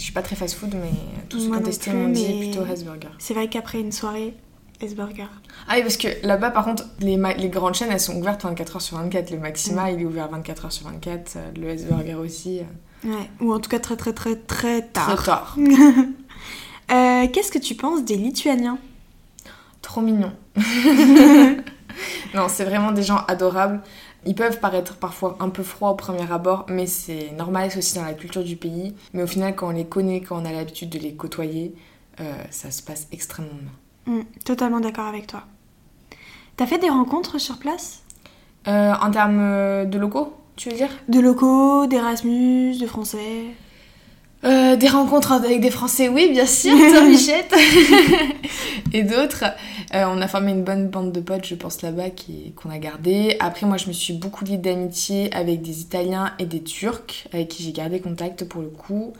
Je 0.00 0.04
suis 0.04 0.12
pas 0.14 0.22
très 0.22 0.34
fast-food, 0.34 0.74
mais 0.74 1.38
ont 1.38 1.54
non 1.54 1.60
testé 1.60 1.90
plus, 1.90 1.98
m'ont 1.98 2.08
dit 2.08 2.50
plutôt 2.50 2.64
S-Burger. 2.64 3.08
C'est 3.18 3.34
vrai 3.34 3.48
qu'après 3.48 3.80
une 3.80 3.92
soirée, 3.92 4.32
S-Burger. 4.80 5.26
Ah 5.68 5.74
oui, 5.76 5.82
parce 5.82 5.98
que 5.98 6.08
là-bas, 6.26 6.50
par 6.50 6.64
contre, 6.64 6.84
les, 7.00 7.18
grandes 7.50 7.74
chaînes, 7.74 7.90
elles 7.92 8.00
sont 8.00 8.16
ouvertes 8.16 8.42
24h 8.42 8.80
sur 8.80 8.96
24. 8.96 9.30
Le 9.30 9.38
Maxima, 9.38 9.90
il 9.90 10.00
est 10.00 10.04
ouvert 10.06 10.30
24h 10.32 10.70
sur 10.70 10.86
24. 10.86 11.36
euh, 11.36 11.50
Le 11.54 11.68
S-Burger 11.68 12.14
aussi. 12.14 12.60
euh, 12.60 13.08
Ouais, 13.10 13.30
ou 13.42 13.52
en 13.52 13.60
tout 13.60 13.68
cas 13.68 13.78
très 13.78 13.96
très 13.96 14.14
très 14.14 14.36
très 14.36 14.82
tard. 14.86 15.14
Très 15.16 15.24
tard. 15.24 15.56
Euh, 16.92 17.28
Qu'est-ce 17.32 17.52
que 17.52 17.58
tu 17.60 17.76
penses 17.76 18.04
des 18.04 18.16
Lituaniens? 18.16 18.76
Trop 19.80 20.00
mignon. 20.00 20.32
non, 22.34 22.48
c'est 22.48 22.64
vraiment 22.64 22.90
des 22.90 23.04
gens 23.04 23.18
adorables. 23.28 23.80
Ils 24.26 24.34
peuvent 24.34 24.60
paraître 24.60 24.96
parfois 24.96 25.36
un 25.40 25.48
peu 25.48 25.62
froids 25.62 25.90
au 25.90 25.94
premier 25.94 26.30
abord, 26.30 26.66
mais 26.68 26.86
c'est 26.86 27.30
normal, 27.32 27.70
c'est 27.70 27.78
aussi 27.78 27.94
dans 27.96 28.04
la 28.04 28.12
culture 28.14 28.44
du 28.44 28.56
pays. 28.56 28.94
Mais 29.14 29.22
au 29.22 29.26
final, 29.26 29.54
quand 29.56 29.68
on 29.68 29.72
les 29.72 29.86
connaît, 29.86 30.20
quand 30.20 30.40
on 30.40 30.44
a 30.44 30.52
l'habitude 30.52 30.90
de 30.90 30.98
les 30.98 31.14
côtoyer, 31.14 31.74
euh, 32.20 32.32
ça 32.50 32.70
se 32.70 32.82
passe 32.82 33.08
extrêmement 33.12 33.50
bien. 34.06 34.14
Hmm, 34.14 34.24
Totalement 34.44 34.80
d'accord 34.80 35.06
avec 35.06 35.26
toi. 35.26 35.44
T'as 36.56 36.66
fait 36.66 36.78
des 36.78 36.90
rencontres 36.90 37.38
sur 37.38 37.58
place? 37.58 38.02
Euh, 38.68 38.92
en 39.00 39.10
termes 39.10 39.40
euh, 39.40 39.84
de 39.86 39.98
locaux, 39.98 40.34
tu 40.56 40.68
veux 40.68 40.76
dire? 40.76 40.90
De 41.08 41.18
locaux, 41.18 41.86
d'Erasmus, 41.86 42.76
de 42.78 42.86
Français? 42.86 43.46
Euh, 44.42 44.74
des 44.76 44.88
rencontres 44.88 45.32
avec 45.32 45.60
des 45.60 45.70
Français, 45.70 46.08
oui, 46.08 46.30
bien 46.32 46.46
sûr, 46.46 46.72
toi, 46.72 47.02
Michette. 47.08 47.54
et 48.92 49.02
d'autres. 49.02 49.44
Euh, 49.94 50.04
on 50.08 50.20
a 50.22 50.28
formé 50.28 50.52
une 50.52 50.62
bonne 50.64 50.88
bande 50.88 51.12
de 51.12 51.20
potes, 51.20 51.46
je 51.46 51.54
pense, 51.54 51.82
là-bas, 51.82 52.10
qui- 52.10 52.52
qu'on 52.56 52.70
a 52.70 52.78
gardé. 52.78 53.36
Après, 53.40 53.66
moi, 53.66 53.76
je 53.76 53.88
me 53.88 53.92
suis 53.92 54.14
beaucoup 54.14 54.44
liée 54.46 54.56
d'amitié 54.56 55.34
avec 55.34 55.60
des 55.60 55.80
Italiens 55.82 56.32
et 56.38 56.46
des 56.46 56.62
Turcs, 56.62 57.26
avec 57.34 57.48
qui 57.48 57.62
j'ai 57.62 57.72
gardé 57.72 58.00
contact 58.00 58.44
pour 58.44 58.62
le 58.62 58.68
coup. 58.68 59.12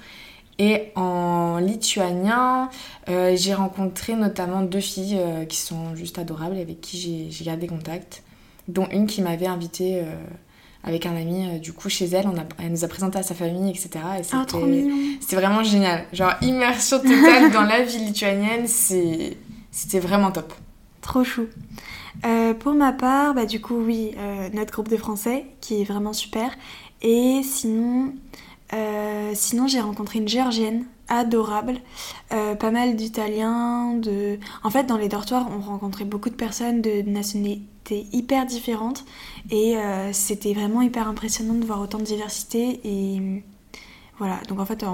Et 0.58 0.84
en 0.94 1.58
lituanien, 1.58 2.70
euh, 3.10 3.34
j'ai 3.36 3.52
rencontré 3.54 4.14
notamment 4.14 4.62
deux 4.62 4.80
filles 4.80 5.18
qui 5.48 5.56
sont 5.58 5.94
juste 5.96 6.18
adorables, 6.18 6.56
avec 6.58 6.80
qui 6.80 7.28
j'ai- 7.30 7.44
gardé 7.44 7.66
contact. 7.66 8.22
Dont 8.68 8.86
une 8.92 9.06
qui 9.06 9.20
m'avait 9.20 9.46
invitée 9.46 10.02
avec 10.84 11.06
un 11.06 11.14
ami, 11.16 11.46
euh, 11.46 11.58
du 11.58 11.72
coup, 11.72 11.88
chez 11.88 12.06
elle. 12.06 12.26
On 12.26 12.36
a, 12.38 12.44
elle 12.58 12.70
nous 12.72 12.84
a 12.84 12.88
présenté 12.88 13.18
à 13.18 13.22
sa 13.22 13.34
famille, 13.34 13.70
etc. 13.70 13.88
Et 13.94 13.98
Ah, 14.32 14.44
c'était- 14.46 14.88
c'était 15.20 15.36
vraiment 15.36 15.62
génial. 15.62 16.04
Genre, 16.12 16.32
immersion 16.42 16.98
totale 16.98 17.50
dans 17.52 17.62
la 17.62 17.82
vie 17.82 17.98
lituanienne, 17.98 18.66
c'est... 18.66 19.36
c'était 19.70 20.00
vraiment 20.00 20.30
top. 20.32 20.52
Trop 21.02 21.24
chou. 21.24 21.46
Euh, 22.26 22.54
pour 22.54 22.72
ma 22.74 22.92
part, 22.92 23.34
bah 23.34 23.46
du 23.46 23.60
coup 23.60 23.76
oui, 23.76 24.10
euh, 24.18 24.48
notre 24.52 24.72
groupe 24.72 24.88
de 24.88 24.96
français 24.96 25.46
qui 25.60 25.80
est 25.80 25.84
vraiment 25.84 26.12
super. 26.12 26.50
Et 27.02 27.40
sinon, 27.42 28.12
euh, 28.74 29.30
sinon 29.34 29.66
j'ai 29.66 29.80
rencontré 29.80 30.18
une 30.18 30.28
géorgienne 30.28 30.84
adorables. 31.10 31.78
Euh, 32.32 32.54
pas 32.54 32.70
mal 32.70 32.96
d'Italiens, 32.96 33.94
de... 33.94 34.38
En 34.62 34.70
fait, 34.70 34.84
dans 34.84 34.96
les 34.96 35.08
dortoirs, 35.08 35.46
on 35.54 35.60
rencontrait 35.60 36.06
beaucoup 36.06 36.30
de 36.30 36.34
personnes 36.34 36.80
de 36.80 37.02
nationalités 37.02 38.06
hyper 38.12 38.46
différentes. 38.46 39.04
Et 39.50 39.76
euh, 39.76 40.12
c'était 40.12 40.54
vraiment 40.54 40.80
hyper 40.80 41.08
impressionnant 41.08 41.54
de 41.54 41.64
voir 41.66 41.80
autant 41.80 41.98
de 41.98 42.04
diversité. 42.04 42.80
Et 42.84 43.42
voilà, 44.18 44.40
donc 44.48 44.60
en 44.60 44.64
fait, 44.64 44.84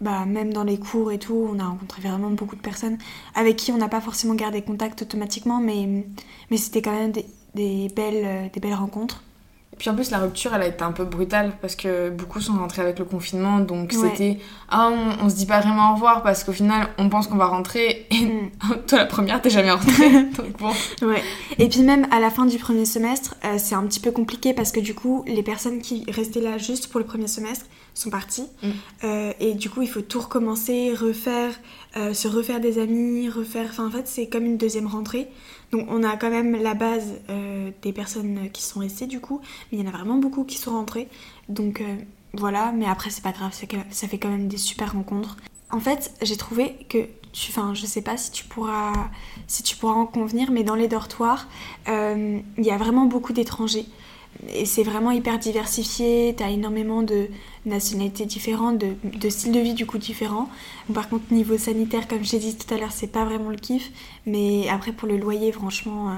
bah, 0.00 0.24
même 0.26 0.52
dans 0.52 0.64
les 0.64 0.78
cours 0.78 1.10
et 1.10 1.18
tout, 1.18 1.48
on 1.50 1.58
a 1.58 1.64
rencontré 1.64 2.02
vraiment 2.02 2.30
beaucoup 2.30 2.56
de 2.56 2.60
personnes 2.60 2.98
avec 3.34 3.56
qui 3.56 3.72
on 3.72 3.78
n'a 3.78 3.88
pas 3.88 4.00
forcément 4.00 4.34
gardé 4.34 4.62
contact 4.62 5.02
automatiquement, 5.02 5.60
mais, 5.60 6.04
c'était 6.56 6.82
quand 6.82 6.92
même 6.92 7.12
des, 7.12 7.26
des 7.54 7.88
belles 7.94 8.74
rencontres. 8.74 9.22
Puis 9.78 9.90
en 9.90 9.94
plus, 9.94 10.10
la 10.10 10.18
rupture, 10.18 10.54
elle 10.54 10.62
a 10.62 10.66
été 10.66 10.82
un 10.82 10.92
peu 10.92 11.04
brutale 11.04 11.52
parce 11.60 11.76
que 11.76 12.10
beaucoup 12.10 12.40
sont 12.40 12.54
rentrés 12.54 12.82
avec 12.82 12.98
le 12.98 13.04
confinement. 13.04 13.58
Donc 13.60 13.92
c'était, 13.92 14.38
ah, 14.68 14.90
on, 15.20 15.28
se 15.28 15.34
dit 15.34 15.46
pas 15.46 15.60
vraiment 15.60 15.90
au 15.90 15.94
revoir 15.94 16.22
parce 16.22 16.44
qu'au 16.44 16.52
final, 16.52 16.88
on 16.98 17.08
pense 17.08 17.26
qu'on 17.26 17.36
va 17.36 17.46
rentrer. 17.46 18.06
Et 18.10 18.24
mm. 18.24 18.50
toi, 18.86 18.98
la 18.98 19.06
première, 19.06 19.42
t'es 19.42 19.50
jamais 19.50 19.72
rentrée. 19.72 20.10
donc 20.36 20.58
bon. 20.58 20.72
Ouais. 21.02 21.22
Et 21.58 21.68
puis 21.68 21.80
même 21.80 22.06
à 22.10 22.20
la 22.20 22.30
fin 22.30 22.46
du 22.46 22.58
premier 22.58 22.84
semestre, 22.84 23.34
euh, 23.44 23.56
c'est 23.58 23.74
un 23.74 23.82
petit 23.84 24.00
peu 24.00 24.12
compliqué 24.12 24.54
parce 24.54 24.72
que 24.72 24.80
du 24.80 24.94
coup, 24.94 25.24
les 25.26 25.42
personnes 25.42 25.80
qui 25.80 26.04
restaient 26.10 26.40
là 26.40 26.58
juste 26.58 26.88
pour 26.88 27.00
le 27.00 27.06
premier 27.06 27.26
semestre 27.26 27.66
sont 27.94 28.10
parties. 28.10 28.46
Mm. 28.62 28.68
Euh, 29.04 29.32
et 29.40 29.54
du 29.54 29.70
coup, 29.70 29.82
il 29.82 29.88
faut 29.88 30.02
tout 30.02 30.20
recommencer, 30.20 30.94
refaire, 30.94 31.52
euh, 31.96 32.12
se 32.12 32.28
refaire 32.28 32.60
des 32.60 32.78
amis, 32.78 33.28
refaire. 33.28 33.66
Enfin, 33.70 33.86
en 33.86 33.90
fait, 33.90 34.06
c'est 34.06 34.28
comme 34.28 34.44
une 34.44 34.56
deuxième 34.56 34.86
rentrée. 34.86 35.28
Donc 35.74 35.88
on 35.90 36.04
a 36.04 36.16
quand 36.16 36.30
même 36.30 36.54
la 36.54 36.74
base 36.74 37.14
euh, 37.30 37.72
des 37.82 37.92
personnes 37.92 38.48
qui 38.52 38.62
sont 38.62 38.78
restées 38.78 39.08
du 39.08 39.18
coup, 39.18 39.40
mais 39.72 39.78
il 39.78 39.84
y 39.84 39.88
en 39.88 39.92
a 39.92 39.96
vraiment 39.96 40.18
beaucoup 40.18 40.44
qui 40.44 40.56
sont 40.56 40.70
rentrées. 40.70 41.08
Donc 41.48 41.80
euh, 41.80 41.96
voilà, 42.32 42.70
mais 42.70 42.86
après 42.86 43.10
c'est 43.10 43.24
pas 43.24 43.32
grave, 43.32 43.52
ça 43.90 44.06
fait 44.06 44.18
quand 44.18 44.28
même 44.28 44.46
des 44.46 44.56
super 44.56 44.92
rencontres. 44.92 45.36
En 45.72 45.80
fait, 45.80 46.12
j'ai 46.22 46.36
trouvé 46.36 46.76
que, 46.88 47.08
enfin 47.48 47.74
je 47.74 47.86
sais 47.86 48.02
pas 48.02 48.16
si 48.16 48.30
tu 48.30 48.44
pourras, 48.44 48.92
si 49.48 49.64
tu 49.64 49.76
pourras 49.76 49.94
en 49.94 50.06
convenir, 50.06 50.52
mais 50.52 50.62
dans 50.62 50.76
les 50.76 50.86
dortoirs, 50.86 51.48
euh, 51.88 52.38
il 52.56 52.64
y 52.64 52.70
a 52.70 52.76
vraiment 52.76 53.06
beaucoup 53.06 53.32
d'étrangers 53.32 53.86
et 54.52 54.66
c'est 54.66 54.82
vraiment 54.82 55.10
hyper 55.10 55.38
diversifié, 55.38 56.34
t'as 56.36 56.50
énormément 56.50 57.02
de 57.02 57.28
nationalités 57.66 58.26
différentes, 58.26 58.78
de, 58.78 59.28
styles 59.28 59.52
de 59.52 59.60
vie 59.60 59.74
du 59.74 59.86
coup 59.86 59.98
différents. 59.98 60.48
Par 60.92 61.08
contre, 61.08 61.24
niveau 61.32 61.56
sanitaire, 61.56 62.06
comme 62.08 62.24
j'ai 62.24 62.38
dit 62.38 62.56
tout 62.56 62.72
à 62.72 62.78
l'heure, 62.78 62.92
c'est 62.92 63.06
pas 63.06 63.24
vraiment 63.24 63.50
le 63.50 63.56
kiff, 63.56 63.90
mais 64.26 64.68
après 64.68 64.92
pour 64.92 65.08
le 65.08 65.16
loyer, 65.16 65.52
franchement, 65.52 66.10
euh, 66.10 66.14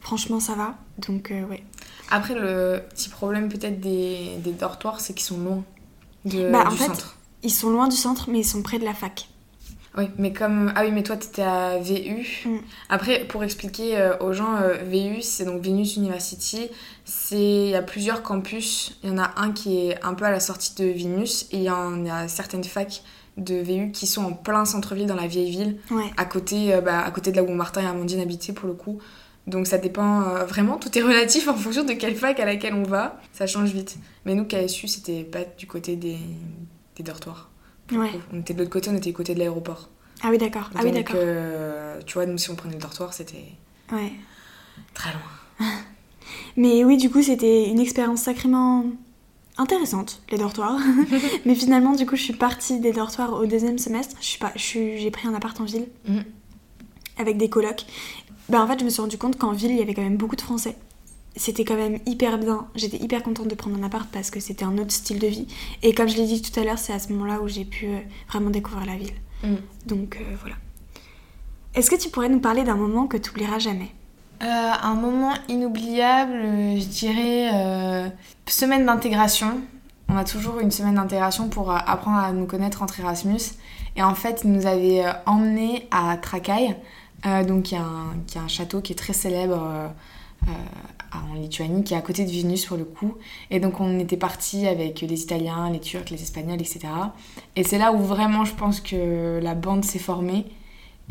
franchement 0.00 0.40
ça 0.40 0.54
va. 0.54 0.76
Donc 0.98 1.30
euh, 1.30 1.44
ouais. 1.44 1.62
Après, 2.10 2.34
le 2.34 2.82
petit 2.90 3.08
problème 3.08 3.48
peut-être 3.48 3.80
des, 3.80 4.36
dortoirs, 4.58 5.00
c'est 5.00 5.14
qu'ils 5.14 5.26
sont 5.26 5.38
loin 5.38 5.64
de, 6.24 6.50
bah, 6.50 6.64
en 6.66 6.70
fait, 6.72 7.06
Ils 7.42 7.52
sont 7.52 7.70
loin 7.70 7.88
du 7.88 7.96
centre, 7.96 8.28
mais 8.28 8.40
ils 8.40 8.44
sont 8.44 8.62
près 8.62 8.78
de 8.78 8.84
la 8.84 8.94
fac. 8.94 9.28
Oui, 9.96 10.08
mais 10.18 10.32
comme. 10.32 10.72
Ah 10.76 10.84
oui, 10.84 10.92
mais 10.92 11.02
toi, 11.02 11.16
t'étais 11.16 11.42
à 11.42 11.78
VU. 11.78 12.44
Mm. 12.44 12.58
Après, 12.88 13.24
pour 13.24 13.42
expliquer 13.42 13.98
euh, 13.98 14.16
aux 14.18 14.32
gens, 14.32 14.56
euh, 14.56 14.74
VU, 14.84 15.20
c'est 15.20 15.44
donc 15.44 15.62
Venus 15.62 15.96
University. 15.96 16.68
Il 17.32 17.68
y 17.70 17.74
a 17.74 17.82
plusieurs 17.82 18.22
campus. 18.22 18.96
Il 19.02 19.10
y 19.10 19.12
en 19.12 19.18
a 19.18 19.32
un 19.36 19.50
qui 19.50 19.88
est 19.88 20.04
un 20.04 20.14
peu 20.14 20.24
à 20.24 20.30
la 20.30 20.40
sortie 20.40 20.74
de 20.76 20.84
Venus. 20.84 21.48
Et 21.50 21.56
il 21.56 21.62
y, 21.62 21.70
en 21.70 22.06
a 22.06 22.28
certaines 22.28 22.62
facs 22.62 23.02
de 23.36 23.56
VU 23.56 23.90
qui 23.90 24.06
sont 24.06 24.22
en 24.22 24.32
plein 24.32 24.64
centre-ville, 24.64 25.06
dans 25.06 25.16
la 25.16 25.26
vieille 25.26 25.50
ville. 25.50 25.78
À, 26.16 26.24
côté, 26.24 26.72
euh, 26.72 26.80
bah, 26.80 27.00
à 27.00 27.10
côté 27.10 27.32
de 27.32 27.36
là 27.36 27.42
où 27.42 27.50
Martin 27.50 27.82
et 27.82 27.86
Amandine 27.86 28.20
habitaient, 28.20 28.52
pour 28.52 28.68
le 28.68 28.74
coup. 28.74 29.00
Donc 29.46 29.66
ça 29.66 29.78
dépend 29.78 30.20
vraiment, 30.44 30.76
tout 30.76 30.96
est 30.96 31.02
relatif 31.02 31.48
en 31.48 31.54
fonction 31.54 31.82
de 31.82 31.94
quelle 31.94 32.14
fac 32.14 32.38
à 32.38 32.44
laquelle 32.44 32.74
on 32.74 32.84
va. 32.84 33.20
Ça 33.32 33.48
change 33.48 33.70
vite. 33.70 33.96
Mais 34.24 34.34
nous, 34.34 34.44
KSU, 34.44 34.86
c'était 34.86 35.24
pas 35.24 35.40
du 35.58 35.66
côté 35.66 35.96
des, 35.96 36.18
des 36.94 37.02
dortoirs. 37.02 37.49
On 37.92 38.40
était 38.40 38.54
de 38.54 38.58
l'autre 38.58 38.70
côté, 38.70 38.90
on 38.90 38.96
était 38.96 39.10
du 39.10 39.16
côté 39.16 39.34
de 39.34 39.38
l'aéroport. 39.38 39.88
Ah 40.22 40.28
oui, 40.30 40.38
d'accord. 40.38 40.70
Ah 40.74 40.80
oui, 40.84 40.92
d'accord. 40.92 41.16
Euh, 41.18 42.00
tu 42.06 42.14
vois, 42.14 42.26
nous, 42.26 42.38
si 42.38 42.50
on 42.50 42.56
prenait 42.56 42.74
le 42.74 42.80
dortoir, 42.80 43.12
c'était. 43.12 43.44
Ouais. 43.92 44.12
Très 44.94 45.10
loin. 45.10 45.68
Mais 46.56 46.84
oui, 46.84 46.96
du 46.96 47.10
coup, 47.10 47.22
c'était 47.22 47.68
une 47.68 47.80
expérience 47.80 48.22
sacrément 48.22 48.84
intéressante, 49.56 50.22
les 50.30 50.38
dortoirs. 50.38 50.78
Mais 51.46 51.54
finalement, 51.54 51.94
du 51.94 52.06
coup, 52.06 52.16
je 52.16 52.22
suis 52.22 52.34
partie 52.34 52.80
des 52.80 52.92
dortoirs 52.92 53.32
au 53.32 53.46
deuxième 53.46 53.78
semestre. 53.78 54.16
Je 54.20 54.26
suis 54.26 54.38
pas, 54.38 54.52
j'ai 54.56 55.10
pris 55.10 55.26
un 55.26 55.34
appart 55.34 55.58
en 55.60 55.64
ville 55.64 55.88
mm. 56.06 56.20
avec 57.18 57.36
des 57.36 57.48
colocs. 57.48 57.86
Ben, 58.48 58.62
en 58.62 58.66
fait, 58.66 58.80
je 58.80 58.84
me 58.84 58.90
suis 58.90 59.00
rendu 59.00 59.16
compte 59.16 59.38
qu'en 59.38 59.52
ville, 59.52 59.70
il 59.70 59.78
y 59.78 59.82
avait 59.82 59.94
quand 59.94 60.02
même 60.02 60.16
beaucoup 60.16 60.36
de 60.36 60.40
Français 60.42 60.76
c'était 61.36 61.64
quand 61.64 61.76
même 61.76 61.98
hyper 62.06 62.38
bien. 62.38 62.66
J'étais 62.74 62.98
hyper 62.98 63.22
contente 63.22 63.48
de 63.48 63.54
prendre 63.54 63.78
un 63.78 63.82
appart 63.82 64.08
parce 64.10 64.30
que 64.30 64.40
c'était 64.40 64.64
un 64.64 64.76
autre 64.78 64.92
style 64.92 65.18
de 65.18 65.26
vie. 65.26 65.46
Et 65.82 65.94
comme 65.94 66.08
je 66.08 66.16
l'ai 66.16 66.26
dit 66.26 66.42
tout 66.42 66.58
à 66.58 66.64
l'heure, 66.64 66.78
c'est 66.78 66.92
à 66.92 66.98
ce 66.98 67.12
moment-là 67.12 67.40
où 67.40 67.48
j'ai 67.48 67.64
pu 67.64 67.86
euh, 67.86 67.98
vraiment 68.28 68.50
découvrir 68.50 68.86
la 68.86 68.96
ville. 68.96 69.14
Mm. 69.44 69.54
Donc 69.86 70.18
euh, 70.20 70.34
voilà. 70.40 70.56
Est-ce 71.74 71.90
que 71.90 71.96
tu 71.96 72.08
pourrais 72.08 72.28
nous 72.28 72.40
parler 72.40 72.64
d'un 72.64 72.74
moment 72.74 73.06
que 73.06 73.16
tu 73.16 73.30
oublieras 73.30 73.60
jamais? 73.60 73.92
Euh, 74.42 74.72
Un 74.82 74.94
moment 74.94 75.34
inoubliable, 75.48 76.32
je 76.32 76.86
dirais 76.86 78.12
semaine 78.46 78.84
d'intégration. 78.86 79.60
On 80.08 80.16
a 80.16 80.24
toujours 80.24 80.58
une 80.58 80.72
semaine 80.72 80.96
d'intégration 80.96 81.48
pour 81.48 81.70
apprendre 81.70 82.18
à 82.18 82.32
nous 82.32 82.46
connaître 82.46 82.82
entre 82.82 82.98
Erasmus. 82.98 83.52
Et 83.94 84.02
en 84.02 84.16
fait, 84.16 84.40
ils 84.42 84.50
nous 84.50 84.66
avaient 84.66 85.04
emmenés 85.26 85.86
à 85.92 86.16
Trakai, 86.16 86.74
donc 87.46 87.64
qui 87.64 87.76
est, 87.76 87.78
un, 87.78 88.48
château 88.48 88.80
qui 88.80 88.92
est 88.92 88.96
très 88.96 89.12
célèbre 89.12 89.92
en 90.46 91.34
Lituanie, 91.34 91.84
qui 91.84 91.94
est 91.94 91.96
à 91.96 92.00
côté 92.00 92.24
de 92.24 92.30
Vilnius 92.30 92.66
pour 92.66 92.76
le 92.76 92.84
coup. 92.84 93.14
Et 93.50 93.60
donc 93.60 93.80
on 93.80 93.98
était 93.98 94.16
parti 94.16 94.66
avec 94.66 95.00
les 95.00 95.22
Italiens, 95.22 95.70
les 95.70 95.80
Turcs, 95.80 96.10
les 96.10 96.22
Espagnols, 96.22 96.60
etc. 96.60 96.80
Et 97.56 97.64
c'est 97.64 97.78
là 97.78 97.92
où 97.92 97.98
vraiment 97.98 98.44
je 98.44 98.54
pense 98.54 98.80
que 98.80 99.40
la 99.42 99.54
bande 99.54 99.84
s'est 99.84 99.98
formée. 99.98 100.46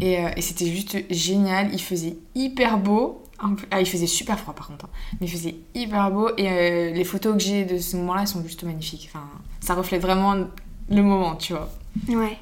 Et, 0.01 0.19
euh, 0.19 0.29
c'était 0.39 0.67
juste 0.67 0.97
génial. 1.09 1.69
Il 1.73 1.81
faisait 1.81 2.17
hyper 2.35 2.77
beau. 2.79 3.23
Ah, 3.71 3.79
il 3.79 3.85
faisait 3.87 4.07
super 4.07 4.39
froid 4.39 4.53
par 4.53 4.67
contre. 4.67 4.85
Hein. 4.85 4.89
Mais 5.19 5.27
il 5.27 5.29
faisait 5.31 5.55
hyper 5.75 6.11
beau. 6.11 6.29
Et 6.37 6.49
euh, 6.49 6.91
les 6.91 7.03
photos 7.03 7.33
que 7.33 7.39
j'ai 7.39 7.65
de 7.65 7.77
ce 7.77 7.97
moment-là 7.97 8.25
sont 8.25 8.43
juste 8.43 8.63
magnifiques. 8.63 9.09
Enfin, 9.13 9.25
ça 9.59 9.75
reflète 9.75 10.01
vraiment 10.01 10.35
le 10.89 11.01
moment, 11.01 11.35
tu 11.35 11.53
vois. 11.53 11.69
Ouais. 12.07 12.37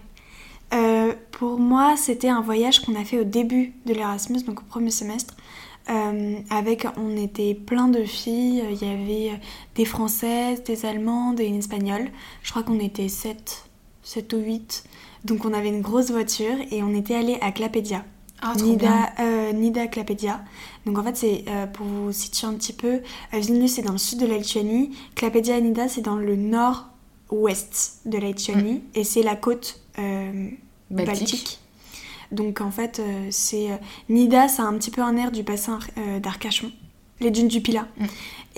Euh, 0.74 1.14
pour 1.32 1.60
moi, 1.60 1.96
c'était 1.96 2.30
un 2.30 2.42
voyage 2.42 2.82
qu'on 2.82 2.96
a 2.96 3.06
fait 3.06 3.20
au 3.20 3.24
début 3.24 3.74
de 3.86 3.94
l'Erasmus, 3.94 4.44
donc 4.44 4.62
au 4.62 4.66
premier 4.66 4.92
semestre. 4.92 5.36
Euh, 5.90 6.40
avec, 6.50 6.86
on 6.98 7.16
était 7.16 7.54
plein 7.54 7.88
de 7.88 8.04
filles, 8.04 8.64
il 8.70 8.86
y 8.86 8.90
avait 8.90 9.40
des 9.76 9.86
françaises, 9.86 10.64
des 10.64 10.86
allemandes 10.86 11.40
et 11.40 11.46
une 11.46 11.60
espagnole. 11.60 12.10
Je 12.44 12.52
crois 12.52 12.64
qu'on 12.64 12.80
était 12.80 13.08
7, 13.08 13.66
7 14.04 14.34
ou 14.34 14.38
8. 14.38 14.84
Donc 15.24 15.46
on 15.46 15.54
avait 15.54 15.70
une 15.70 15.82
grosse 15.82 16.12
voiture 16.12 16.56
et 16.72 16.84
on 16.84 16.94
était 16.94 17.16
allé 17.16 17.38
à 17.42 17.52
Clapedia. 17.52 18.04
Ah, 18.42 18.54
Nida, 18.56 19.14
euh, 19.20 19.52
Nida 19.52 19.88
Clapedia. 19.88 20.42
Donc 20.86 20.98
en 20.98 21.04
fait, 21.04 21.18
c'est 21.18 21.46
euh, 21.48 21.66
pour 21.66 21.86
vous 21.86 22.12
situer 22.12 22.48
un 22.48 22.54
petit 22.54 22.74
peu, 22.74 23.02
Vilnius 23.34 23.74
c'est 23.74 23.82
dans 23.82 23.94
le 23.94 23.98
sud 23.98 24.20
de 24.20 24.28
la 24.28 24.38
Lituanie, 24.38 24.96
Clapedia 25.16 25.58
et 25.58 25.62
Nida 25.62 25.88
c'est 25.88 26.02
dans 26.02 26.18
le 26.18 26.36
nord-ouest 26.36 28.02
de 28.06 28.18
la 28.18 28.28
Lituanie 28.28 28.76
mm. 28.76 28.82
et 28.94 29.04
c'est 29.04 29.24
la 29.24 29.36
côte 29.36 29.82
Baltique. 30.92 31.60
Donc 32.32 32.62
en 32.62 32.72
fait, 32.72 33.00
euh, 33.00 33.28
c'est 33.30 33.72
euh, 33.72 33.76
Nida, 34.10 34.48
ça 34.48 34.64
a 34.64 34.66
un 34.66 34.74
petit 34.74 34.92
peu 34.92 35.02
un 35.02 35.16
air 35.16 35.32
du 35.32 35.44
bassin 35.44 35.80
euh, 35.98 36.20
d'Arcachon, 36.20 36.72
les 37.20 37.32
dunes 37.32 37.48
du 37.48 37.62
Pilat. 37.62 37.88
Mm. 37.98 38.06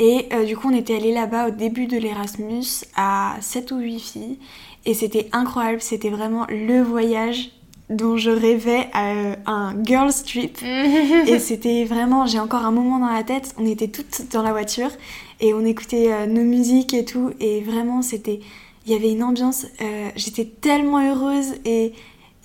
Et 0.01 0.29
du 0.47 0.55
coup, 0.55 0.69
on 0.69 0.73
était 0.73 0.95
allé 0.95 1.11
là-bas 1.11 1.49
au 1.49 1.51
début 1.51 1.85
de 1.85 1.97
l'Erasmus 1.97 2.85
à 2.95 3.35
7 3.41 3.71
ou 3.71 3.79
8 3.79 3.99
filles. 3.99 4.39
Et 4.85 4.93
c'était 4.93 5.27
incroyable, 5.33 5.81
c'était 5.81 6.09
vraiment 6.09 6.45
le 6.47 6.81
voyage 6.81 7.51
dont 7.89 8.15
je 8.15 8.31
rêvais 8.31 8.87
à 8.93 9.11
un 9.45 9.83
girls 9.83 10.13
trip. 10.25 10.57
et 10.63 11.37
c'était 11.39 11.83
vraiment, 11.83 12.27
j'ai 12.27 12.39
encore 12.39 12.63
un 12.63 12.71
moment 12.71 12.99
dans 12.99 13.11
la 13.11 13.23
tête, 13.23 13.53
on 13.57 13.65
était 13.65 13.89
toutes 13.89 14.31
dans 14.31 14.41
la 14.41 14.53
voiture 14.53 14.91
et 15.41 15.53
on 15.53 15.65
écoutait 15.65 16.25
nos 16.27 16.43
musiques 16.43 16.93
et 16.93 17.03
tout. 17.03 17.31
Et 17.41 17.59
vraiment, 17.59 18.01
c'était, 18.01 18.39
il 18.85 18.93
y 18.93 18.95
avait 18.95 19.11
une 19.11 19.21
ambiance, 19.21 19.65
j'étais 20.15 20.45
tellement 20.45 21.05
heureuse 21.05 21.55
et 21.65 21.91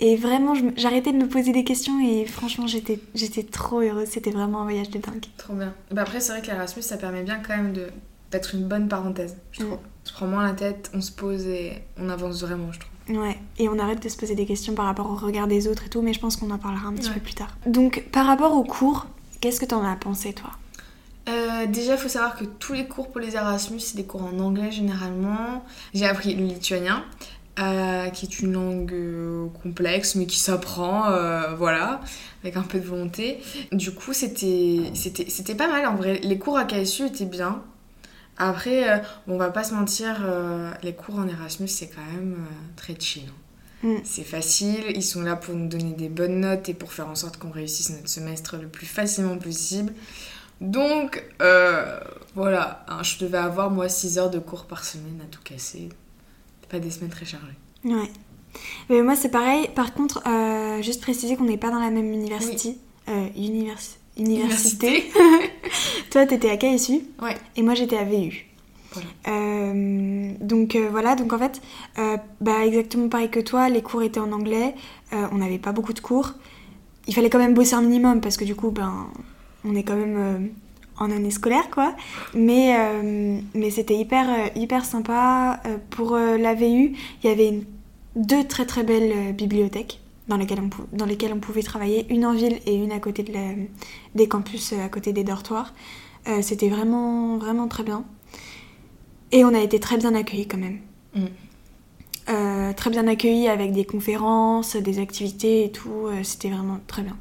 et 0.00 0.16
vraiment, 0.16 0.54
j'arrêtais 0.76 1.12
de 1.12 1.18
me 1.18 1.28
poser 1.28 1.52
des 1.52 1.64
questions 1.64 2.00
et 2.04 2.26
franchement, 2.26 2.66
j'étais, 2.66 2.98
j'étais 3.14 3.42
trop 3.44 3.80
heureuse. 3.80 4.08
C'était 4.08 4.30
vraiment 4.30 4.62
un 4.62 4.64
voyage 4.64 4.90
de 4.90 4.98
dingue. 4.98 5.24
Trop 5.36 5.54
bien. 5.54 5.74
Bah 5.90 6.02
après, 6.02 6.20
c'est 6.20 6.32
vrai 6.32 6.42
que 6.42 6.48
l'Erasmus, 6.48 6.82
ça 6.82 6.96
permet 6.96 7.22
bien 7.22 7.40
quand 7.46 7.56
même 7.56 7.72
de, 7.72 7.88
d'être 8.30 8.54
une 8.54 8.66
bonne 8.66 8.88
parenthèse, 8.88 9.36
je 9.52 9.60
trouve. 9.60 9.74
On 9.74 10.08
se 10.08 10.12
prend 10.12 10.26
moins 10.26 10.44
la 10.44 10.52
tête, 10.52 10.90
on 10.94 11.00
se 11.00 11.12
pose 11.12 11.46
et 11.46 11.72
on 11.98 12.08
avance 12.10 12.42
vraiment, 12.42 12.72
je 12.72 12.80
trouve. 12.80 13.20
Ouais, 13.20 13.38
et 13.58 13.68
on 13.68 13.78
arrête 13.78 14.02
de 14.02 14.08
se 14.08 14.16
poser 14.16 14.34
des 14.34 14.46
questions 14.46 14.74
par 14.74 14.86
rapport 14.86 15.10
au 15.10 15.14
regard 15.14 15.46
des 15.46 15.68
autres 15.68 15.86
et 15.86 15.88
tout, 15.88 16.02
mais 16.02 16.12
je 16.12 16.20
pense 16.20 16.36
qu'on 16.36 16.50
en 16.50 16.58
parlera 16.58 16.88
un 16.88 16.94
petit 16.94 17.10
peu 17.10 17.20
plus 17.20 17.34
tard. 17.34 17.56
Donc, 17.66 18.04
par 18.12 18.26
rapport 18.26 18.54
aux 18.56 18.64
cours, 18.64 19.06
qu'est-ce 19.40 19.60
que 19.60 19.66
t'en 19.66 19.84
as 19.84 19.96
pensé, 19.96 20.32
toi? 20.32 20.50
Euh, 21.28 21.66
déjà, 21.66 21.92
il 21.92 21.98
faut 21.98 22.08
savoir 22.08 22.36
que 22.36 22.44
tous 22.44 22.72
les 22.72 22.86
cours 22.86 23.10
pour 23.10 23.20
les 23.20 23.34
Erasmus, 23.34 23.80
c'est 23.80 23.96
des 23.96 24.04
cours 24.04 24.24
en 24.24 24.38
anglais 24.40 24.70
généralement. 24.70 25.64
J'ai 25.94 26.06
appris 26.06 26.34
le 26.34 26.44
lituanien. 26.44 27.04
Euh, 27.60 28.08
qui 28.08 28.26
est 28.26 28.40
une 28.40 28.52
langue 28.52 28.92
euh, 28.92 29.46
complexe 29.62 30.16
mais 30.16 30.26
qui 30.26 30.40
s'apprend, 30.40 31.08
euh, 31.10 31.54
voilà, 31.54 32.00
avec 32.42 32.56
un 32.56 32.62
peu 32.62 32.80
de 32.80 32.84
volonté. 32.84 33.38
Du 33.70 33.92
coup, 33.92 34.12
c'était 34.12 35.54
pas 35.56 35.68
mal 35.68 35.86
en 35.86 35.94
vrai. 35.94 36.18
Les 36.24 36.36
cours 36.36 36.58
à 36.58 36.64
KSU 36.64 37.06
étaient 37.06 37.26
bien. 37.26 37.62
Après, 38.38 39.00
on 39.28 39.36
va 39.36 39.50
pas 39.50 39.62
se 39.62 39.72
mentir, 39.72 40.26
les 40.82 40.94
cours 40.94 41.20
en 41.20 41.28
Erasmus, 41.28 41.68
c'est 41.68 41.86
quand 41.86 42.04
même 42.16 42.38
très 42.74 42.98
chill. 42.98 43.30
Mm. 43.84 43.98
C'est 44.02 44.24
facile, 44.24 44.86
ils 44.88 45.04
sont 45.04 45.22
là 45.22 45.36
pour 45.36 45.54
nous 45.54 45.68
donner 45.68 45.92
des 45.92 46.08
bonnes 46.08 46.40
notes 46.40 46.68
et 46.68 46.74
pour 46.74 46.92
faire 46.92 47.06
en 47.06 47.14
sorte 47.14 47.36
qu'on 47.36 47.50
réussisse 47.50 47.90
notre 47.90 48.08
semestre 48.08 48.56
le 48.56 48.66
plus 48.66 48.86
facilement 48.86 49.38
possible. 49.38 49.92
Donc, 50.60 51.24
voilà, 52.34 52.84
hein, 52.88 53.04
je 53.04 53.18
devais 53.18 53.38
avoir 53.38 53.70
moi 53.70 53.88
6 53.88 54.18
heures 54.18 54.30
de 54.30 54.40
cours 54.40 54.64
par 54.64 54.84
semaine 54.84 55.20
à 55.22 55.26
tout 55.26 55.42
casser. 55.44 55.90
Pas 56.68 56.78
des 56.78 56.90
semaines 56.90 57.10
très 57.10 57.26
chargées. 57.26 57.46
Ouais. 57.84 58.10
Mais 58.88 59.02
moi, 59.02 59.16
c'est 59.16 59.30
pareil. 59.30 59.68
Par 59.74 59.94
contre, 59.94 60.22
euh, 60.26 60.80
juste 60.82 61.00
préciser 61.02 61.36
qu'on 61.36 61.44
n'est 61.44 61.56
pas 61.56 61.70
dans 61.70 61.80
la 61.80 61.90
même 61.90 62.12
université. 62.12 62.76
Euh, 63.08 63.26
univers- 63.36 63.78
université. 64.16 65.04
Toi, 66.10 66.24
t'étais 66.26 66.50
à 66.50 66.56
KSU 66.56 67.00
Ouais. 67.20 67.36
et 67.56 67.62
moi, 67.62 67.74
j'étais 67.74 67.96
à 67.96 68.04
VU. 68.04 68.46
Voilà. 68.92 69.08
Euh, 69.28 70.32
donc 70.40 70.76
euh, 70.76 70.88
voilà, 70.88 71.16
donc 71.16 71.32
en 71.32 71.38
fait, 71.38 71.60
euh, 71.98 72.16
bah, 72.40 72.64
exactement 72.64 73.08
pareil 73.08 73.28
que 73.28 73.40
toi, 73.40 73.68
les 73.68 73.82
cours 73.82 74.02
étaient 74.04 74.20
en 74.20 74.30
anglais, 74.30 74.74
on 75.12 75.38
n'avait 75.38 75.58
pas 75.58 75.72
beaucoup 75.72 75.92
de 75.92 75.98
cours. 76.00 76.32
Il 77.08 77.14
fallait 77.14 77.28
quand 77.28 77.38
même 77.40 77.54
bosser 77.54 77.74
un 77.74 77.82
minimum 77.82 78.20
parce 78.20 78.36
que 78.36 78.44
du 78.44 78.54
coup, 78.54 78.70
ben, 78.70 79.08
on 79.64 79.74
est 79.74 79.82
quand 79.82 79.96
même 79.96 80.50
en 80.98 81.10
année 81.10 81.30
scolaire, 81.30 81.70
quoi. 81.70 81.94
Mais, 82.34 82.76
euh, 82.78 83.40
mais 83.54 83.70
c'était 83.70 83.96
hyper, 83.96 84.28
euh, 84.28 84.48
hyper 84.54 84.84
sympa. 84.84 85.60
Euh, 85.66 85.78
pour 85.90 86.14
euh, 86.14 86.36
la 86.38 86.54
VU, 86.54 86.94
il 87.22 87.28
y 87.28 87.32
avait 87.32 87.48
une- 87.48 87.64
deux 88.16 88.44
très 88.44 88.64
très 88.64 88.84
belles 88.84 89.34
bibliothèques 89.34 90.00
dans 90.28 90.36
lesquelles, 90.36 90.60
on 90.62 90.68
pou- 90.68 90.86
dans 90.92 91.04
lesquelles 91.06 91.32
on 91.32 91.40
pouvait 91.40 91.62
travailler, 91.62 92.06
une 92.10 92.24
en 92.24 92.32
ville 92.32 92.58
et 92.66 92.74
une 92.76 92.92
à 92.92 93.00
côté 93.00 93.22
de 93.24 93.32
la- 93.32 93.54
des 94.14 94.28
campus, 94.28 94.72
à 94.72 94.88
côté 94.88 95.12
des 95.12 95.24
dortoirs. 95.24 95.74
Euh, 96.28 96.40
c'était 96.42 96.68
vraiment, 96.68 97.36
vraiment 97.38 97.68
très 97.68 97.82
bien. 97.82 98.04
Et 99.32 99.44
on 99.44 99.52
a 99.52 99.58
été 99.60 99.80
très 99.80 99.96
bien 99.98 100.14
accueillis 100.14 100.46
quand 100.46 100.58
même. 100.58 100.78
Mm. 101.14 101.24
Euh, 102.30 102.72
très 102.72 102.88
bien 102.90 103.06
accueillis 103.06 103.48
avec 103.48 103.72
des 103.72 103.84
conférences, 103.84 104.76
des 104.76 104.98
activités 105.00 105.64
et 105.64 105.70
tout. 105.72 106.06
C'était 106.22 106.48
vraiment 106.50 106.78
très 106.86 107.02
bien. 107.02 107.16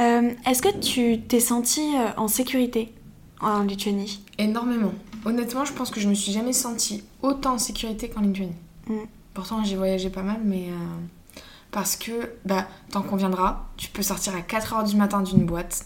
Euh, 0.00 0.30
Est-ce 0.46 0.62
que 0.62 0.78
tu 0.78 1.20
t'es 1.22 1.40
senti 1.40 1.80
euh, 1.96 2.08
en 2.16 2.28
sécurité 2.28 2.92
en 3.40 3.62
Lituanie? 3.62 4.22
Énormément. 4.38 4.92
Honnêtement, 5.24 5.64
je 5.64 5.72
pense 5.72 5.90
que 5.90 6.00
je 6.00 6.08
me 6.08 6.14
suis 6.14 6.32
jamais 6.32 6.52
sentie 6.52 7.02
autant 7.22 7.54
en 7.54 7.58
sécurité 7.58 8.08
qu'en 8.08 8.20
Lituanie. 8.20 8.54
Mm. 8.88 8.94
Pourtant, 9.34 9.62
j'ai 9.64 9.76
voyagé 9.76 10.10
pas 10.10 10.22
mal, 10.22 10.40
mais. 10.44 10.68
euh, 10.70 11.40
parce 11.70 11.96
que, 11.96 12.32
bah, 12.46 12.66
t'en 12.90 13.02
conviendras, 13.02 13.66
tu 13.76 13.88
peux 13.90 14.02
sortir 14.02 14.34
à 14.34 14.40
4h 14.40 14.88
du 14.88 14.96
matin 14.96 15.20
d'une 15.20 15.44
boîte 15.44 15.84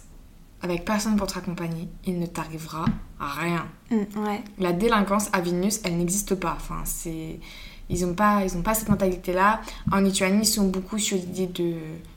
avec 0.60 0.84
personne 0.84 1.16
pour 1.16 1.26
te 1.26 1.34
raccompagner. 1.34 1.88
Il 2.06 2.20
ne 2.20 2.26
t'arrivera 2.26 2.84
rien. 3.18 3.66
Mm, 3.90 3.96
Ouais. 4.24 4.42
La 4.58 4.72
délinquance 4.72 5.28
à 5.32 5.40
Vilnius, 5.40 5.80
elle 5.84 5.96
n'existe 5.96 6.34
pas. 6.36 6.54
Enfin, 6.56 6.82
c'est. 6.84 7.40
Ils 7.90 8.06
n'ont 8.06 8.14
pas, 8.14 8.42
ils 8.44 8.56
ont 8.56 8.62
pas 8.62 8.74
cette 8.74 8.88
mentalité-là. 8.88 9.60
En 9.90 9.98
Lituanie, 10.00 10.42
ils 10.42 10.46
sont 10.46 10.68
beaucoup 10.68 10.98
sur 10.98 11.16
l'idée 11.16 11.48
de, 11.48 11.74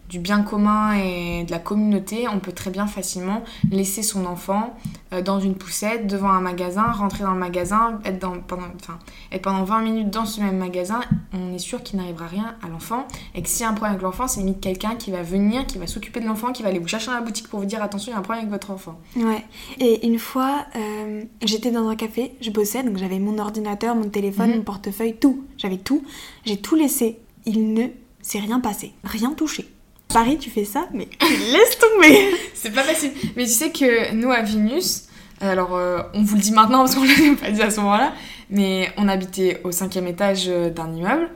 du 0.10 0.20
bien 0.20 0.42
commun 0.44 0.94
et 0.94 1.44
de 1.46 1.52
la 1.52 1.60
communauté. 1.60 2.28
On 2.28 2.40
peut 2.40 2.52
très 2.52 2.70
bien 2.72 2.88
facilement 2.88 3.44
laisser 3.72 4.04
son 4.04 4.26
enfant 4.26 4.76
euh, 5.14 5.22
dans 5.22 5.40
une 5.40 5.56
poussette 5.56 6.08
devant 6.08 6.30
un 6.30 6.42
magasin, 6.42 6.84
rentrer 6.92 7.24
dans 7.24 7.34
le 7.34 7.40
magasin, 7.40 8.00
être, 8.06 8.20
dans, 8.20 8.40
pendant, 8.40 8.68
enfin, 8.82 9.00
être 9.32 9.42
pendant 9.42 9.64
20 9.64 9.82
minutes 9.82 10.10
dans 10.12 10.26
ce 10.26 10.42
même 10.42 10.58
magasin. 10.58 11.00
On 11.34 11.54
est 11.54 11.60
sûr 11.60 11.82
qu'il 11.84 11.98
n'arrivera 12.00 12.28
rien 12.28 12.56
à 12.64 12.68
l'enfant. 12.70 13.08
Et 13.34 13.42
que 13.42 13.50
s'il 13.50 13.62
y 13.62 13.64
a 13.64 13.70
un 13.70 13.74
problème 13.74 13.94
avec 13.94 14.04
l'enfant, 14.04 14.28
c'est 14.28 14.40
limite 14.42 14.62
quelqu'un 14.62 14.96
qui 14.96 15.12
va 15.12 15.24
venir, 15.24 15.66
qui 15.66 15.78
va 15.78 15.88
s'occuper 15.88 16.20
de 16.20 16.26
l'enfant, 16.28 16.52
qui 16.52 16.62
va 16.64 16.70
aller 16.70 16.80
vous 16.80 16.88
chercher 16.88 17.08
dans 17.08 17.14
la 17.14 17.22
boutique 17.22 17.48
pour 17.48 17.60
vous 17.60 17.66
dire 17.66 17.82
attention, 17.82 18.12
il 18.12 18.14
y 18.14 18.16
a 18.16 18.20
un 18.20 18.22
problème 18.22 18.44
avec 18.46 18.52
votre 18.52 18.72
enfant. 18.72 19.00
Ouais. 19.16 19.44
Et 19.80 20.06
une 20.06 20.20
fois, 20.20 20.66
euh, 20.76 21.24
j'étais 21.44 21.72
dans 21.72 21.88
un 21.90 21.96
café, 21.96 22.34
je 22.42 22.52
bossais, 22.52 22.84
donc 22.84 22.98
j'avais 22.98 23.20
mon 23.20 23.38
ordinateur, 23.40 23.96
mon 23.96 24.10
téléphone, 24.10 24.50
Mhm. 24.52 24.58
mon 24.58 24.64
portefeuille, 24.64 25.16
tout. 25.16 25.44
J'avais 25.58 25.78
tout. 25.78 26.04
J'ai 26.46 26.58
tout 26.58 26.76
laissé. 26.76 27.20
Il 27.46 27.74
ne 27.74 27.88
s'est 28.22 28.40
rien 28.40 28.60
passé. 28.60 28.94
Rien 29.04 29.32
touché. 29.32 29.68
Paris, 30.16 30.38
tu 30.38 30.50
fais 30.50 30.64
ça, 30.64 30.88
mais 30.94 31.10
tu 31.20 31.34
laisses 31.52 31.78
tomber. 31.78 32.30
C'est 32.54 32.72
pas 32.74 32.84
facile. 32.84 33.12
Mais 33.36 33.44
tu 33.44 33.52
sais 33.52 33.70
que 33.72 34.14
nous, 34.14 34.32
à 34.32 34.44
Vilnius, 34.44 35.10
alors 35.42 35.76
euh, 35.76 36.04
on 36.14 36.24
vous 36.24 36.36
le 36.36 36.42
dit 36.42 36.54
maintenant 36.54 36.80
parce 36.86 36.96
qu'on 36.96 37.02
ne 37.04 37.08
l'avait 37.10 37.36
pas 37.36 37.52
dit 37.52 37.62
à 37.62 37.70
ce 37.70 37.82
moment-là, 37.82 38.14
mais 38.50 38.90
on 38.96 39.10
habitait 39.10 39.60
au 39.66 39.74
cinquième 39.74 40.08
étage 40.08 40.46
euh, 40.48 40.70
d'un 40.70 40.94
immeuble. 40.94 41.30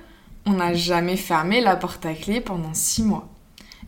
On 0.45 0.51
n'a 0.53 0.73
jamais 0.73 1.17
fermé 1.17 1.59
la 1.59 1.75
porte 1.75 2.05
à 2.05 2.13
clé 2.13 2.39
pendant 2.39 2.73
six 2.73 3.03
mois. 3.03 3.27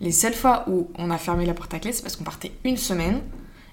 Les 0.01 0.11
seules 0.11 0.33
fois 0.33 0.65
où 0.67 0.89
on 0.97 1.09
a 1.09 1.17
fermé 1.17 1.45
la 1.45 1.53
porte 1.53 1.73
à 1.73 1.79
clé, 1.79 1.93
c'est 1.93 2.01
parce 2.01 2.17
qu'on 2.17 2.25
partait 2.25 2.51
une 2.65 2.75
semaine. 2.75 3.21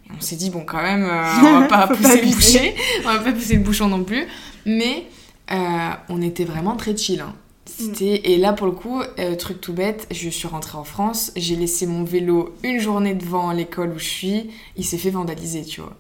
Et 0.07 0.13
on 0.17 0.21
s'est 0.21 0.37
dit, 0.37 0.51
bon, 0.51 0.65
quand 0.65 0.81
même, 0.81 1.03
euh, 1.03 1.25
on 1.43 1.61
va 1.63 1.67
pas 1.69 1.89
pousser 1.89 2.03
pas 2.03 2.15
le 2.15 2.31
boucher. 2.31 2.77
On 3.05 3.09
va 3.13 3.19
pas 3.19 3.33
pousser 3.33 3.55
le 3.55 3.61
bouchon 3.61 3.89
non 3.89 4.05
plus. 4.05 4.25
Mais 4.67 5.07
euh, 5.51 5.91
on 6.11 6.23
était 6.23 6.45
vraiment 6.45 6.77
très 6.77 6.97
chill. 6.97 7.21
hein. 7.23 7.35
C'était... 7.69 8.33
Et 8.33 8.39
là, 8.39 8.53
pour 8.53 8.67
le 8.67 8.73
coup, 8.73 9.03
euh, 9.19 9.37
truc 9.37 9.61
tout 9.61 9.73
bête, 9.73 10.07
je 10.11 10.29
suis 10.29 10.49
rentrée 10.49 10.79
en 10.79 10.85
France, 10.85 11.33
j'ai 11.37 11.55
laissé 11.55 11.87
mon 11.87 12.03
vélo 12.03 12.55
une 12.63 12.81
journée 12.81 13.15
devant 13.15 13.53
l'école 13.53 13.91
où 13.91 13.99
je 13.99 14.09
suis, 14.09 14.51
il 14.77 14.85
s'est 14.85 14.99
fait 14.99 15.11
vandaliser, 15.11 15.65
tu 15.65 15.81
vois. 15.81 15.97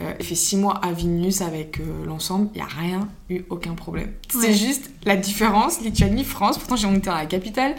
Euh, 0.00 0.12
il 0.18 0.26
fait 0.26 0.34
six 0.34 0.56
mois 0.56 0.74
à 0.74 0.92
Vilnius 0.92 1.40
avec 1.40 1.78
euh, 1.78 2.04
l'ensemble, 2.06 2.48
il 2.54 2.56
n'y 2.56 2.62
a 2.62 2.66
rien 2.66 3.08
eu, 3.30 3.42
aucun 3.50 3.74
problème. 3.74 4.12
Ouais. 4.34 4.40
C'est 4.40 4.52
juste 4.52 4.90
la 5.04 5.16
différence, 5.16 5.80
Lituanie, 5.80 6.24
France, 6.24 6.58
pourtant 6.58 6.76
j'ai 6.76 6.88
monté 6.88 7.06
dans 7.06 7.14
la 7.14 7.26
capitale. 7.26 7.76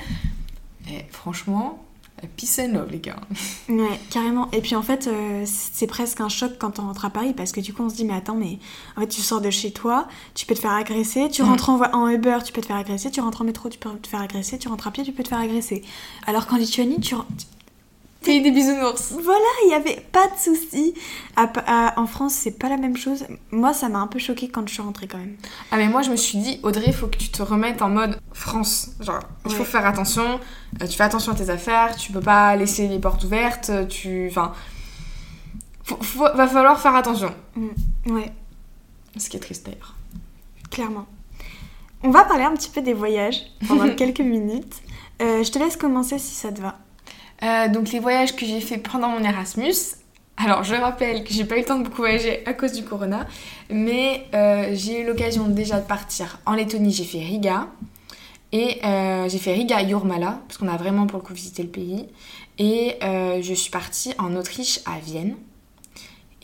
Et 0.90 1.06
franchement, 1.12 1.83
peace 2.28 2.60
and 2.60 2.74
love, 2.74 2.90
les 2.92 3.00
gars. 3.00 3.20
Ouais, 3.70 4.00
carrément. 4.10 4.50
Et 4.52 4.62
puis 4.62 4.76
en 4.76 4.82
fait, 4.82 5.08
euh, 5.08 5.44
c'est 5.46 5.88
presque 5.88 6.20
un 6.22 6.30
choc 6.30 6.54
quand 6.60 6.80
on 6.80 6.84
rentre 6.84 7.06
à 7.06 7.10
Paris 7.10 7.34
parce 7.34 7.52
que 7.52 7.60
du 7.62 7.74
coup, 7.74 7.84
on 7.84 7.90
se 7.90 7.96
dit, 7.96 8.06
mais 8.06 8.14
attends, 8.14 8.36
mais 8.36 8.60
en 8.98 9.02
fait, 9.02 9.08
tu 9.08 9.22
sors 9.22 9.42
de 9.42 9.50
chez 9.50 9.72
toi, 9.72 10.08
tu 10.36 10.46
peux 10.46 10.54
te 10.56 10.60
faire 10.60 10.72
agresser, 10.72 11.30
tu 11.30 11.42
rentres 11.44 11.70
en, 11.70 11.82
en 11.94 12.10
Uber, 12.10 12.40
tu 12.46 12.52
peux 12.54 12.62
te 12.62 12.68
faire 12.68 12.76
agresser, 12.76 13.10
tu 13.12 13.22
rentres 13.22 13.42
en 13.42 13.46
métro, 13.46 13.70
tu 13.70 13.78
peux 13.80 13.90
te 13.92 14.08
faire 14.08 14.22
agresser, 14.22 14.58
tu 14.58 14.68
rentres 14.68 14.88
à 14.88 14.92
pied, 14.92 15.04
tu 15.04 15.12
peux 15.14 15.24
te 15.24 15.30
faire 15.30 15.40
agresser. 15.40 15.84
Alors 16.28 16.46
qu'en 16.48 16.58
Lituanie, 16.58 17.00
tu, 17.00 17.16
ren- 17.16 17.26
Pays 18.24 18.42
des 18.42 18.52
bisounours. 18.52 19.12
Voilà, 19.22 19.40
il 19.64 19.68
n'y 19.68 19.74
avait 19.74 20.00
pas 20.12 20.28
de 20.28 20.38
souci. 20.40 20.94
En 21.36 22.08
France, 22.08 22.34
c'est 22.34 22.58
pas 22.58 22.70
la 22.70 22.78
même 22.78 22.96
chose. 22.98 23.26
Moi, 23.52 23.74
ça 23.74 23.90
m'a 23.90 24.00
un 24.00 24.08
peu 24.08 24.20
choqué 24.20 24.48
quand 24.50 24.68
je 24.68 24.74
suis 24.74 24.82
rentrée 24.82 25.08
quand 25.08 25.18
même. 25.18 25.36
Ah 25.72 25.78
mais 25.78 25.88
moi 25.90 26.02
je 26.04 26.10
me 26.12 26.16
suis 26.16 26.38
dit 26.38 26.60
Audrey 26.64 26.86
il 26.88 26.94
faut 26.94 27.08
que 27.08 27.18
tu 27.18 27.30
te 27.30 27.42
remettes 27.42 27.82
en 27.82 27.90
mode 27.90 28.20
France 28.34 28.92
genre 29.00 29.20
il 29.46 29.52
faut 29.52 29.64
faire 29.66 29.86
attention 29.86 30.40
euh, 30.82 30.88
tu 30.88 30.96
fais 30.98 31.04
attention 31.04 31.32
à 31.32 31.36
tes 31.36 31.50
affaires 31.50 31.96
tu 31.96 32.12
peux 32.12 32.20
pas 32.22 32.56
laisser 32.56 32.88
les 32.88 33.00
portes 33.00 33.24
ouvertes 33.24 33.70
euh, 33.72 33.86
tu 33.86 34.28
enfin 34.30 34.54
faut- 35.84 36.02
faut- 36.02 36.34
va 36.36 36.48
falloir 36.48 36.80
faire 36.80 36.96
attention 36.96 37.34
Ouais, 38.06 38.32
ce 39.18 39.30
qui 39.30 39.38
est 39.38 39.40
triste 39.40 39.66
d'ailleurs 39.66 39.96
clairement. 40.70 41.06
On 42.04 42.10
va 42.10 42.24
parler 42.26 42.44
un 42.44 42.54
petit 42.54 42.70
peu 42.70 42.82
des 42.82 42.94
voyages 42.94 43.42
pendant 43.68 43.90
quelques 43.96 44.20
minutes. 44.22 44.82
Euh, 45.22 45.44
je 45.44 45.52
te 45.52 45.60
laisse 45.60 45.78
commencer 45.78 46.18
si 46.20 46.34
ça 46.34 46.52
te 46.52 46.60
va. 46.62 46.80
Euh, 47.44 47.68
donc 47.68 47.92
les 47.92 48.00
voyages 48.00 48.36
que 48.36 48.46
j'ai 48.46 48.62
fait 48.62 48.78
pendant 48.78 49.10
mon 49.10 49.24
Erasmus. 49.24 49.98
Alors 50.38 50.64
je 50.64 50.76
rappelle 50.76 51.24
que 51.24 51.34
j'ai 51.34 51.46
pas 51.46 51.56
eu 51.58 51.60
le 51.60 51.66
temps 51.66 51.78
de 51.78 51.84
beaucoup 51.84 51.98
voyager 51.98 52.44
à 52.48 52.54
cause 52.54 52.72
du 52.72 52.84
corona 52.84 53.28
mais 53.70 54.26
euh, 54.34 54.72
j'ai 54.74 55.02
eu 55.02 55.06
l'occasion 55.06 55.48
déjà 55.48 55.80
de 55.80 55.86
partir 55.86 56.40
en 56.46 56.54
Lettonie. 56.54 56.92
J'ai 56.92 57.04
fait 57.04 57.20
Riga 57.20 57.68
et 58.52 58.80
euh, 58.84 59.28
j'ai 59.30 59.38
fait 59.38 59.54
Riga 59.54 59.86
Jurmala 59.86 60.42
parce 60.48 60.58
qu'on 60.58 60.68
a 60.68 60.78
vraiment 60.78 61.06
pour 61.06 61.20
le 61.20 61.26
coup 61.26 61.34
visité 61.34 61.64
le 61.64 61.70
pays. 61.70 62.08
Et 62.60 62.98
je 63.02 63.54
suis 63.54 63.72
partie 63.72 64.14
en 64.20 64.36
Autriche 64.36 64.80
à 64.86 65.00
Vienne. 65.00 65.36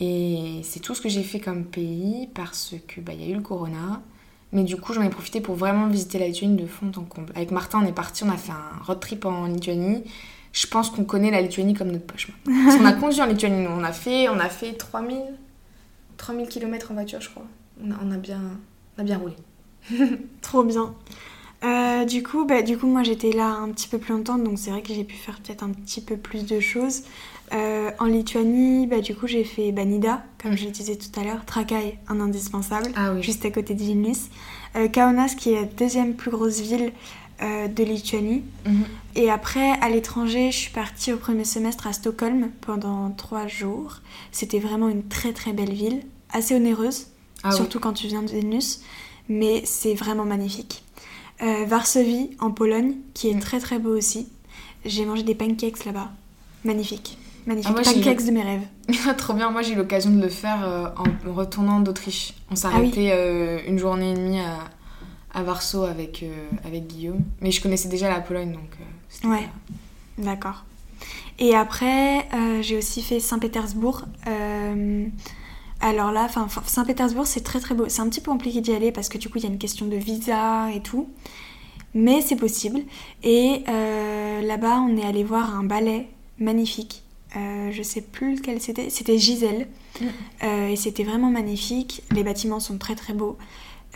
Et 0.00 0.60
c'est 0.64 0.80
tout 0.80 0.94
ce 0.94 1.00
que 1.00 1.08
j'ai 1.08 1.22
fait 1.22 1.40
comme 1.40 1.64
pays 1.64 2.28
parce 2.34 2.74
que 2.88 3.00
bah 3.00 3.12
y 3.12 3.22
a 3.22 3.26
eu 3.28 3.34
le 3.34 3.42
corona. 3.42 4.02
Mais 4.52 4.64
du 4.64 4.76
coup 4.76 4.92
j'en 4.92 5.02
ai 5.02 5.08
profité 5.08 5.40
pour 5.40 5.54
vraiment 5.54 5.86
visiter 5.86 6.18
la 6.18 6.26
Lituanie 6.26 6.56
de 6.56 6.66
fond 6.66 6.90
en 6.96 7.02
comble. 7.02 7.32
Avec 7.36 7.52
Martin 7.52 7.80
on 7.82 7.86
est 7.86 7.92
parti 7.92 8.24
on 8.24 8.30
a 8.30 8.36
fait 8.36 8.52
un 8.52 8.82
road 8.84 8.98
trip 8.98 9.24
en 9.24 9.46
Lituanie 9.46 10.02
je 10.52 10.66
pense 10.66 10.90
qu'on 10.90 11.04
connaît 11.04 11.30
la 11.30 11.40
Lituanie 11.40 11.74
comme 11.74 11.90
notre 11.92 12.06
poche. 12.06 12.28
Parce 12.44 12.76
qu'on 12.76 12.84
a 12.84 12.92
conduit 12.92 13.20
en 13.20 13.26
Lituanie, 13.26 13.62
nous. 13.64 13.70
On 13.70 13.84
a 13.84 13.92
fait, 13.92 14.28
on 14.28 14.38
a 14.38 14.48
fait 14.48 14.72
3000, 14.72 15.16
3000 16.16 16.48
km 16.48 16.90
en 16.90 16.94
voiture, 16.94 17.20
je 17.20 17.30
crois. 17.30 17.44
On 17.84 17.90
a, 17.90 17.94
on 18.04 18.10
a 18.10 18.16
bien, 18.16 18.40
on 18.96 19.00
a 19.00 19.04
bien 19.04 19.18
roulé. 19.18 19.34
Trop 20.42 20.62
bien. 20.64 20.94
Euh, 21.62 22.04
du 22.06 22.22
coup, 22.22 22.46
bah, 22.46 22.62
du 22.62 22.78
coup, 22.78 22.86
moi 22.86 23.02
j'étais 23.02 23.32
là 23.32 23.48
un 23.48 23.68
petit 23.70 23.86
peu 23.86 23.98
plus 23.98 24.14
longtemps, 24.14 24.38
donc 24.38 24.58
c'est 24.58 24.70
vrai 24.70 24.80
que 24.82 24.94
j'ai 24.94 25.04
pu 25.04 25.14
faire 25.16 25.38
peut-être 25.40 25.62
un 25.62 25.70
petit 25.70 26.00
peu 26.00 26.16
plus 26.16 26.46
de 26.46 26.58
choses. 26.58 27.02
Euh, 27.52 27.90
en 27.98 28.06
Lituanie, 28.06 28.86
bah, 28.86 29.00
du 29.00 29.14
coup, 29.14 29.26
j'ai 29.26 29.44
fait 29.44 29.70
Banida, 29.72 30.22
comme 30.42 30.56
je 30.56 30.64
le 30.64 30.70
disais 30.70 30.96
tout 30.96 31.20
à 31.20 31.24
l'heure, 31.24 31.44
Trakai, 31.44 31.98
un 32.08 32.20
indispensable, 32.20 32.86
Ah 32.96 33.12
oui. 33.12 33.22
juste 33.22 33.44
à 33.44 33.50
côté 33.50 33.74
de 33.74 33.80
Vilnius. 33.80 34.28
Euh, 34.76 34.88
Kaunas, 34.88 35.34
qui 35.36 35.52
est 35.52 35.56
la 35.62 35.64
deuxième 35.66 36.14
plus 36.14 36.30
grosse 36.30 36.60
ville 36.60 36.92
euh, 37.42 37.68
de 37.68 37.84
Lituanie. 37.84 38.42
Mhm. 38.66 38.84
Et 39.16 39.30
après, 39.30 39.70
à 39.80 39.88
l'étranger, 39.88 40.50
je 40.52 40.56
suis 40.56 40.70
partie 40.72 41.12
au 41.12 41.16
premier 41.16 41.44
semestre 41.44 41.86
à 41.86 41.92
Stockholm 41.92 42.50
pendant 42.60 43.10
trois 43.10 43.46
jours. 43.46 43.96
C'était 44.32 44.58
vraiment 44.60 44.88
une 44.88 45.04
très 45.08 45.32
très 45.32 45.52
belle 45.52 45.72
ville, 45.72 46.02
assez 46.32 46.54
onéreuse, 46.54 47.06
Ah 47.42 47.50
oui. 47.50 47.56
surtout 47.56 47.80
quand 47.80 47.92
tu 47.94 48.06
viens 48.06 48.22
de 48.22 48.30
Vilnius, 48.30 48.80
mais 49.28 49.62
c'est 49.64 49.94
vraiment 49.94 50.24
magnifique. 50.24 50.84
Euh, 51.42 51.64
Varsovie, 51.66 52.30
en 52.40 52.50
Pologne, 52.50 52.94
qui 53.14 53.28
est 53.30 53.34
Mm. 53.34 53.40
très 53.40 53.60
très 53.60 53.78
beau 53.78 53.96
aussi. 53.96 54.28
J'ai 54.84 55.04
mangé 55.06 55.22
des 55.22 55.34
pancakes 55.34 55.84
là-bas. 55.86 56.10
Magnifique. 56.64 57.16
Magnifique. 57.46 57.72
Ah, 57.74 57.82
moi, 57.82 57.92
pancakes 57.94 58.26
de 58.26 58.30
mes 58.30 58.42
rêves. 58.42 58.66
Trop 59.16 59.32
bien. 59.32 59.50
Moi, 59.50 59.62
j'ai 59.62 59.72
eu 59.72 59.76
l'occasion 59.76 60.10
de 60.10 60.20
le 60.20 60.28
faire 60.28 60.62
euh, 60.62 60.86
en 61.26 61.32
retournant 61.32 61.80
d'Autriche. 61.80 62.34
On 62.50 62.54
s'est 62.56 62.66
Ah 62.70 62.76
oui. 62.80 62.92
arrêté 62.92 63.64
une 63.66 63.78
journée 63.78 64.10
et 64.12 64.14
demie 64.14 64.40
à, 64.40 64.58
à 65.32 65.42
Varsovie 65.42 65.90
avec, 65.90 66.24
avec 66.64 66.86
Guillaume. 66.86 67.22
Mais 67.40 67.50
je 67.50 67.60
connaissais 67.60 67.88
déjà 67.88 68.08
la 68.08 68.20
Pologne, 68.20 68.52
donc 68.52 68.70
c'était 69.08 69.28
Ouais. 69.28 69.48
D'accord. 70.18 70.64
Et 71.38 71.54
après, 71.54 72.26
euh, 72.34 72.62
j'ai 72.62 72.76
aussi 72.76 73.02
fait 73.02 73.18
Saint-Pétersbourg. 73.18 74.04
Euh, 74.26 75.06
alors 75.80 76.12
là, 76.12 76.28
Saint-Pétersbourg, 76.66 77.26
c'est 77.26 77.40
très 77.40 77.60
très 77.60 77.74
beau. 77.74 77.86
C'est 77.88 78.02
un 78.02 78.08
petit 78.08 78.20
peu 78.20 78.30
compliqué 78.30 78.60
d'y 78.60 78.72
aller 78.72 78.92
parce 78.92 79.08
que 79.08 79.16
du 79.16 79.30
coup, 79.30 79.38
il 79.38 79.44
y 79.44 79.46
a 79.46 79.50
une 79.50 79.58
question 79.58 79.86
de 79.86 79.96
visa 79.96 80.70
et 80.72 80.80
tout. 80.80 81.08
Mais 81.94 82.20
c'est 82.20 82.36
possible. 82.36 82.80
Et 83.22 83.64
euh, 83.68 84.42
là-bas, 84.42 84.80
on 84.80 84.96
est 84.96 85.04
allé 85.04 85.24
voir 85.24 85.56
un 85.56 85.64
ballet 85.64 86.08
magnifique. 86.38 87.02
Euh, 87.36 87.70
je 87.72 87.82
sais 87.82 88.02
plus 88.02 88.36
lequel 88.36 88.60
c'était. 88.60 88.90
C'était 88.90 89.16
Gisèle. 89.16 89.68
Mm. 90.00 90.04
Euh, 90.42 90.68
et 90.68 90.76
c'était 90.76 91.04
vraiment 91.04 91.30
magnifique. 91.30 92.02
Les 92.10 92.22
bâtiments 92.22 92.60
sont 92.60 92.76
très 92.76 92.94
très 92.94 93.14
beaux. 93.14 93.38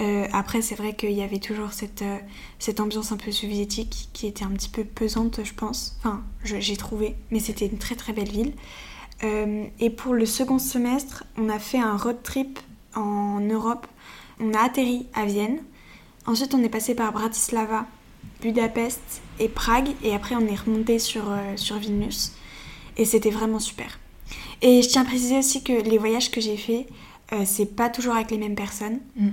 Euh, 0.00 0.26
après, 0.33 0.61
c'est 0.61 0.74
vrai 0.74 0.94
qu'il 0.94 1.12
y 1.12 1.22
avait 1.22 1.38
toujours 1.38 1.72
cette, 1.72 2.02
euh, 2.02 2.18
cette 2.59 2.80
ambiance 2.80 3.12
un 3.12 3.16
peu 3.16 3.30
soviétique 3.30 4.09
qui 4.12 4.26
était 4.26 4.44
un 4.44 4.50
petit 4.50 4.68
peu 4.68 4.85
pesante, 4.85 5.40
je 5.44 5.54
pense. 5.54 5.96
Enfin, 6.00 6.22
j'ai 6.44 6.76
trouvé. 6.76 7.14
Mais 7.30 7.38
c'était 7.38 7.66
une 7.66 7.78
très 7.78 7.94
très 7.94 8.12
belle 8.12 8.30
ville. 8.30 8.52
Euh, 9.22 9.64
et 9.78 9.90
pour 9.90 10.14
le 10.14 10.26
second 10.26 10.59
semestre, 10.59 11.24
on 11.38 11.48
a 11.48 11.59
fait 11.59 11.78
un 11.78 11.96
road 11.96 12.22
trip 12.22 12.59
en 12.94 13.40
Europe. 13.40 13.87
On 14.40 14.52
a 14.54 14.61
atterri 14.61 15.07
à 15.14 15.24
Vienne. 15.24 15.59
Ensuite, 16.26 16.54
on 16.54 16.62
est 16.62 16.68
passé 16.68 16.94
par 16.94 17.12
Bratislava, 17.12 17.87
Budapest 18.40 19.22
et 19.38 19.48
Prague. 19.48 19.90
Et 20.02 20.14
après, 20.14 20.35
on 20.35 20.46
est 20.46 20.57
remonté 20.57 20.98
sur, 20.98 21.24
sur 21.57 21.76
Vilnius. 21.76 22.33
Et 22.96 23.04
c'était 23.04 23.30
vraiment 23.30 23.61
super. 23.61 23.98
Et 24.62 24.83
je 24.83 24.88
tiens 24.88 25.02
à 25.02 25.04
préciser 25.04 25.38
aussi 25.38 25.62
que 25.62 25.72
les 25.72 25.98
voyages 25.98 26.30
que 26.30 26.40
j'ai 26.40 26.57
faits, 26.57 26.87
euh, 27.33 27.42
c'est 27.44 27.76
pas 27.76 27.88
toujours 27.88 28.14
avec 28.14 28.30
les 28.30 28.38
mêmes 28.38 28.54
personnes. 28.54 29.00
Mm. 29.16 29.28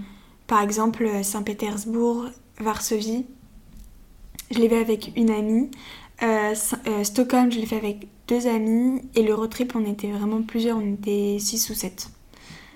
Par 0.51 0.59
exemple, 0.61 1.05
euh, 1.05 1.23
Saint-Pétersbourg, 1.23 2.25
Varsovie, 2.59 3.25
je 4.53 4.59
l'ai 4.59 4.67
fait 4.67 4.81
avec 4.81 5.13
une 5.15 5.29
amie. 5.29 5.71
Euh, 6.23 6.53
euh, 6.87 7.03
Stockholm, 7.05 7.49
je 7.49 7.57
l'ai 7.57 7.65
fait 7.65 7.77
avec 7.77 8.09
deux 8.27 8.47
amis. 8.47 9.01
Et 9.15 9.23
le 9.23 9.33
road 9.33 9.49
trip, 9.49 9.73
on 9.77 9.85
était 9.89 10.11
vraiment 10.11 10.41
plusieurs, 10.41 10.77
on 10.77 10.93
était 10.95 11.37
six 11.39 11.69
ou 11.69 11.73
sept. 11.73 12.09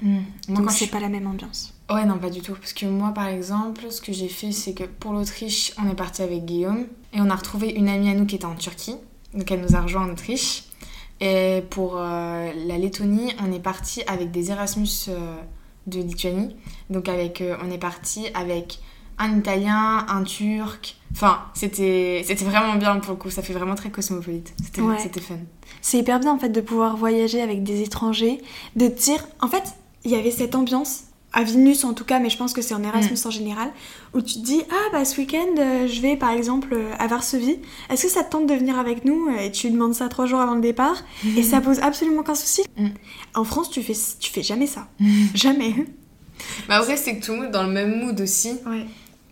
Mm. 0.02 0.20
Moi, 0.48 0.58
Donc 0.62 0.70
je 0.70 0.78
c'est 0.78 0.84
suis- 0.86 0.88
pas 0.88 1.02
la 1.02 1.10
même 1.10 1.28
ambiance. 1.28 1.74
Ouais, 1.90 2.06
non, 2.06 2.18
pas 2.18 2.30
du 2.30 2.40
tout. 2.40 2.54
Parce 2.54 2.72
que 2.72 2.86
moi, 2.86 3.12
par 3.14 3.28
exemple, 3.28 3.82
ce 3.92 4.00
que 4.00 4.14
j'ai 4.14 4.30
fait, 4.30 4.54
c'est 4.54 4.74
que 4.74 4.86
pour 4.86 5.12
l'Autriche, 5.12 5.74
on 5.78 5.90
est 5.90 5.96
parti 5.96 6.22
avec 6.22 6.46
Guillaume 6.46 6.86
et 7.12 7.20
on 7.20 7.30
a 7.30 7.36
retrouvé 7.36 7.72
une 7.74 7.90
amie 7.90 8.10
à 8.10 8.14
nous 8.14 8.26
qui 8.26 8.36
était 8.36 8.46
en 8.46 8.56
Turquie. 8.56 8.96
Donc 9.34 9.52
elle 9.52 9.60
nous 9.60 9.76
a 9.76 9.82
rejoint 9.82 10.06
en 10.08 10.10
Autriche. 10.14 10.64
Et 11.20 11.62
pour 11.72 11.98
euh, 11.98 12.54
la 12.68 12.78
Lettonie, 12.78 13.34
on 13.46 13.52
est 13.52 13.60
parti 13.60 14.02
avec 14.08 14.32
des 14.32 14.52
Erasmus 14.52 15.10
de 15.88 16.00
Lituanie. 16.00 16.56
Donc 16.90 17.10
avec, 17.10 17.42
euh, 17.42 17.56
on 17.64 17.72
est 17.72 17.78
parti 17.78 18.28
avec 18.34 18.80
un 19.18 19.38
Italien, 19.40 20.06
un 20.10 20.24
Turc. 20.24 20.98
Enfin, 21.14 21.40
c'était 21.54 22.24
c'était 22.26 22.44
vraiment 22.44 22.76
bien 22.76 22.98
pour 23.00 23.12
le 23.14 23.18
coup. 23.18 23.30
Ça 23.30 23.42
fait 23.42 23.54
vraiment 23.54 23.76
très 23.76 23.90
cosmopolite. 23.90 24.54
C'était 24.64 24.82
Ouais. 24.82 24.98
fun. 24.98 25.36
C'est 25.82 26.00
hyper 26.00 26.20
bien 26.20 26.34
en 26.34 26.40
fait 26.40 26.50
de 26.50 26.62
pouvoir 26.62 26.98
voyager 26.98 27.42
avec 27.42 27.64
des 27.64 27.82
étrangers, 27.82 28.42
de 28.76 28.88
te 28.88 29.02
dire. 29.02 29.26
En 29.42 29.48
fait, 29.48 29.64
il 30.04 30.12
y 30.12 30.16
avait 30.16 30.32
cette 30.32 30.54
ambiance, 30.56 31.06
à 31.36 31.44
Vilnius 31.44 31.84
en 31.84 31.94
tout 31.94 32.06
cas, 32.06 32.20
mais 32.20 32.30
je 32.32 32.38
pense 32.38 32.54
que 32.54 32.62
c'est 32.64 32.74
en 32.74 32.82
Erasmus 32.84 33.18
en 33.26 33.30
général, 33.30 33.70
où 34.16 34.22
tu 34.22 34.36
te 34.36 34.40
dis 34.40 34.62
Ah 34.72 34.90
bah 34.92 35.06
ce 35.06 35.18
week-end, 35.20 35.46
euh, 35.60 35.88
je 35.88 36.02
vais 36.02 36.16
par 36.16 36.32
exemple 36.32 36.70
euh, 36.74 36.92
à 36.98 37.06
Varsovie, 37.08 37.60
est-ce 37.92 38.04
que 38.04 38.10
ça 38.10 38.24
te 38.24 38.32
tente 38.32 38.48
de 38.48 38.54
venir 38.56 38.80
avec 38.80 39.06
nous 39.06 39.30
Et 39.38 39.52
tu 39.52 39.68
lui 39.68 39.74
demandes 39.74 39.94
ça 39.94 40.08
trois 40.10 40.26
jours 40.26 40.40
avant 40.40 40.56
le 40.56 40.62
départ, 40.62 41.04
et 41.38 41.44
ça 41.44 41.62
pose 41.62 41.80
absolument 41.82 42.22
aucun 42.22 42.34
souci. 42.36 42.64
Mm. 42.78 42.88
En 43.36 43.44
France, 43.44 43.70
tu 43.70 43.84
fais, 43.84 43.94
tu 44.20 44.32
fais 44.32 44.42
jamais 44.44 44.66
ça. 44.68 44.88
jamais. 45.36 45.76
Bah 46.68 46.76
après, 46.78 46.98
c'est 46.98 47.18
que 47.18 47.26
tout 47.26 47.32
le 47.32 47.38
monde 47.38 47.48
est 47.48 47.52
dans 47.52 47.64
le 47.64 47.72
même 47.72 47.98
mood 48.04 48.20
aussi. 48.20 48.58
Ouais. 48.66 48.86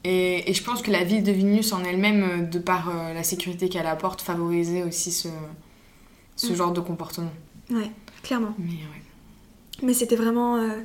Et, 0.06 0.50
et 0.50 0.54
je 0.54 0.64
pense 0.64 0.82
que 0.82 0.90
la 0.90 1.04
ville 1.04 1.22
de 1.24 1.34
Vilnius 1.34 1.74
en 1.74 1.84
elle-même, 1.84 2.24
euh, 2.24 2.42
de 2.44 2.60
par 2.60 2.90
euh, 2.90 3.14
la 3.14 3.24
sécurité 3.24 3.68
qu'elle 3.68 3.88
apporte, 3.88 4.22
favorisait 4.22 4.84
aussi 4.84 5.12
ce, 5.12 5.28
ce 6.38 6.52
Mm. 6.52 6.56
genre 6.56 6.72
de 6.72 6.80
comportement. 6.80 7.32
Ouais, 7.72 7.92
clairement. 8.24 8.54
Mais 8.58 8.66
ouais. 8.72 9.02
Mais 9.82 9.94
c'était 9.94 10.16
vraiment. 10.16 10.56
euh, 10.58 10.80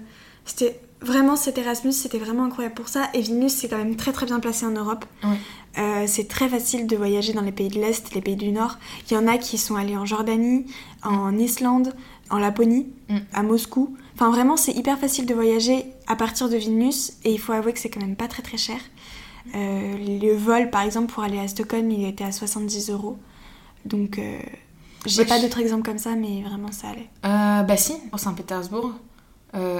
c'était 0.45 0.81
vraiment 1.01 1.37
cet 1.37 1.59
Erasmus, 1.59 1.93
c'était 1.93 2.19
vraiment 2.19 2.45
incroyable 2.45 2.75
pour 2.75 2.89
ça. 2.89 3.09
Et 3.15 3.21
Vilnius, 3.21 3.53
c'est 3.55 3.69
quand 3.69 3.79
même 3.79 3.97
très 3.97 4.13
très 4.13 4.27
bien 4.27 4.41
placé 4.41 4.67
en 4.67 4.71
Europe. 4.71 5.05
Ouais. 5.25 5.37
Euh, 5.79 6.05
c'est 6.07 6.27
très 6.29 6.49
facile 6.49 6.87
de 6.87 6.97
voyager 6.97 7.33
dans 7.33 7.43
les 7.43 7.53
pays 7.53 7.69
de 7.69 7.79
l'Est, 7.81 8.15
les 8.15 8.21
pays 8.21 8.37
du 8.37 8.51
Nord. 8.51 8.79
Il 9.11 9.15
y 9.15 9.17
en 9.17 9.27
a 9.29 9.39
qui 9.39 9.59
sont 9.59 9.77
allés 9.77 9.97
en 9.97 10.05
Jordanie, 10.07 10.67
en 11.05 11.37
Islande, 11.39 11.95
en 12.31 12.39
Laponie, 12.39 12.87
Mm. 13.09 13.17
à 13.33 13.43
Moscou. 13.43 13.97
Enfin, 14.15 14.31
vraiment, 14.31 14.57
c'est 14.59 14.73
hyper 14.73 14.99
facile 14.99 15.25
de 15.25 15.33
voyager 15.33 15.87
à 16.09 16.17
partir 16.17 16.49
de 16.51 16.57
Vilnius. 16.57 17.13
Et 17.25 17.33
il 17.33 17.39
faut 17.39 17.53
avouer 17.53 17.73
que 17.73 17.79
c'est 17.79 17.89
quand 17.89 18.01
même 18.03 18.17
pas 18.17 18.29
très 18.29 18.43
très 18.43 18.59
cher. 18.59 18.79
Euh, 19.55 19.97
le 20.21 20.35
vol, 20.37 20.69
par 20.69 20.83
exemple, 20.83 21.11
pour 21.13 21.23
aller 21.23 21.39
à 21.39 21.49
Stockholm, 21.49 21.91
il 21.91 22.05
était 22.05 22.25
à 22.25 22.33
70 22.33 22.91
euros. 22.91 23.17
Donc, 23.87 24.19
euh, 24.19 24.39
j'ai 25.07 25.25
pas 25.25 25.41
d'autres 25.41 25.61
exemples 25.61 25.85
comme 25.85 25.97
ça, 25.99 26.17
mais 26.17 26.43
vraiment, 26.43 26.71
ça 26.73 26.89
allait. 26.89 27.09
Euh, 27.25 27.63
bah 27.63 27.77
si, 27.79 27.95
pour 28.11 28.19
Saint-Pétersbourg, 28.21 28.93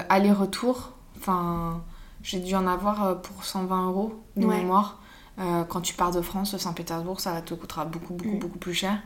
aller-retour, 0.09 0.93
enfin, 1.19 1.81
j'ai 2.23 2.39
dû 2.39 2.55
en 2.55 2.67
avoir 2.67 3.03
euh, 3.05 3.15
pour 3.15 3.43
120 3.43 3.87
euros 3.87 4.23
de 4.37 4.45
Ouais. 4.45 4.57
mémoire. 4.57 5.01
Euh, 5.39 5.63
quand 5.63 5.81
tu 5.81 5.93
pars 5.93 6.11
de 6.11 6.21
France, 6.21 6.57
Saint-Pétersbourg, 6.57 7.19
ça 7.21 7.41
te 7.41 7.53
coûtera 7.53 7.85
beaucoup, 7.85 8.13
beaucoup, 8.13 8.35
Mm. 8.35 8.39
beaucoup 8.39 8.59
plus 8.59 8.73
cher. 8.73 8.99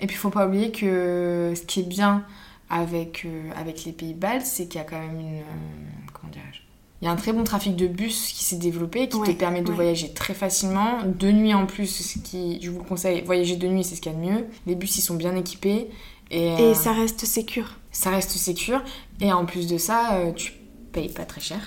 Et 0.00 0.06
puis, 0.06 0.16
il 0.16 0.18
faut 0.18 0.30
pas 0.30 0.46
oublier 0.46 0.70
que 0.70 1.52
ce 1.56 1.62
qui 1.62 1.80
est 1.80 1.88
bien 1.88 2.24
avec, 2.68 3.24
euh, 3.24 3.50
avec 3.56 3.84
les 3.84 3.92
pays 3.92 4.14
baltes, 4.14 4.46
c'est 4.46 4.66
qu'il 4.66 4.78
y 4.78 4.82
a 4.82 4.86
quand 4.86 4.98
même 5.00 5.18
une... 5.18 5.38
euh, 5.38 5.42
comment 6.12 6.32
dirais-je 6.32 6.60
il 7.02 7.06
y 7.06 7.08
a 7.08 7.12
un 7.12 7.16
très 7.16 7.32
bon 7.32 7.44
trafic 7.44 7.76
de 7.76 7.86
bus 7.86 8.30
qui 8.34 8.44
s'est 8.44 8.56
développé, 8.56 9.08
qui 9.08 9.18
te 9.18 9.30
permet 9.30 9.62
de 9.62 9.70
ouais. 9.70 9.74
voyager 9.74 10.12
très 10.12 10.34
facilement. 10.34 10.98
De 11.06 11.30
nuit 11.32 11.54
en 11.54 11.64
plus, 11.64 11.86
ce 11.86 12.18
qui, 12.18 12.60
je 12.60 12.70
vous 12.70 12.80
le 12.80 12.84
conseille, 12.84 13.22
voyager 13.22 13.56
de 13.56 13.66
nuit, 13.66 13.84
c'est 13.84 13.94
ce 13.96 14.02
qu'il 14.02 14.12
y 14.12 14.14
a 14.14 14.18
de 14.18 14.22
mieux. 14.22 14.46
Les 14.66 14.74
bus, 14.74 14.98
ils 14.98 15.00
sont 15.00 15.14
bien 15.14 15.34
équipés. 15.34 15.88
Et, 16.30 16.48
Et 16.48 16.60
euh, 16.60 16.74
ça 16.74 16.92
reste 16.92 17.24
sécure. 17.24 17.78
ça 17.90 18.10
reste 18.10 18.32
sécure. 18.32 18.82
Et 19.22 19.32
en 19.32 19.46
plus 19.46 19.66
de 19.66 19.78
ça, 19.78 20.12
euh, 20.16 20.32
tu 20.32 20.52
payes 20.90 21.08
pas 21.08 21.24
très 21.24 21.40
cher. 21.40 21.60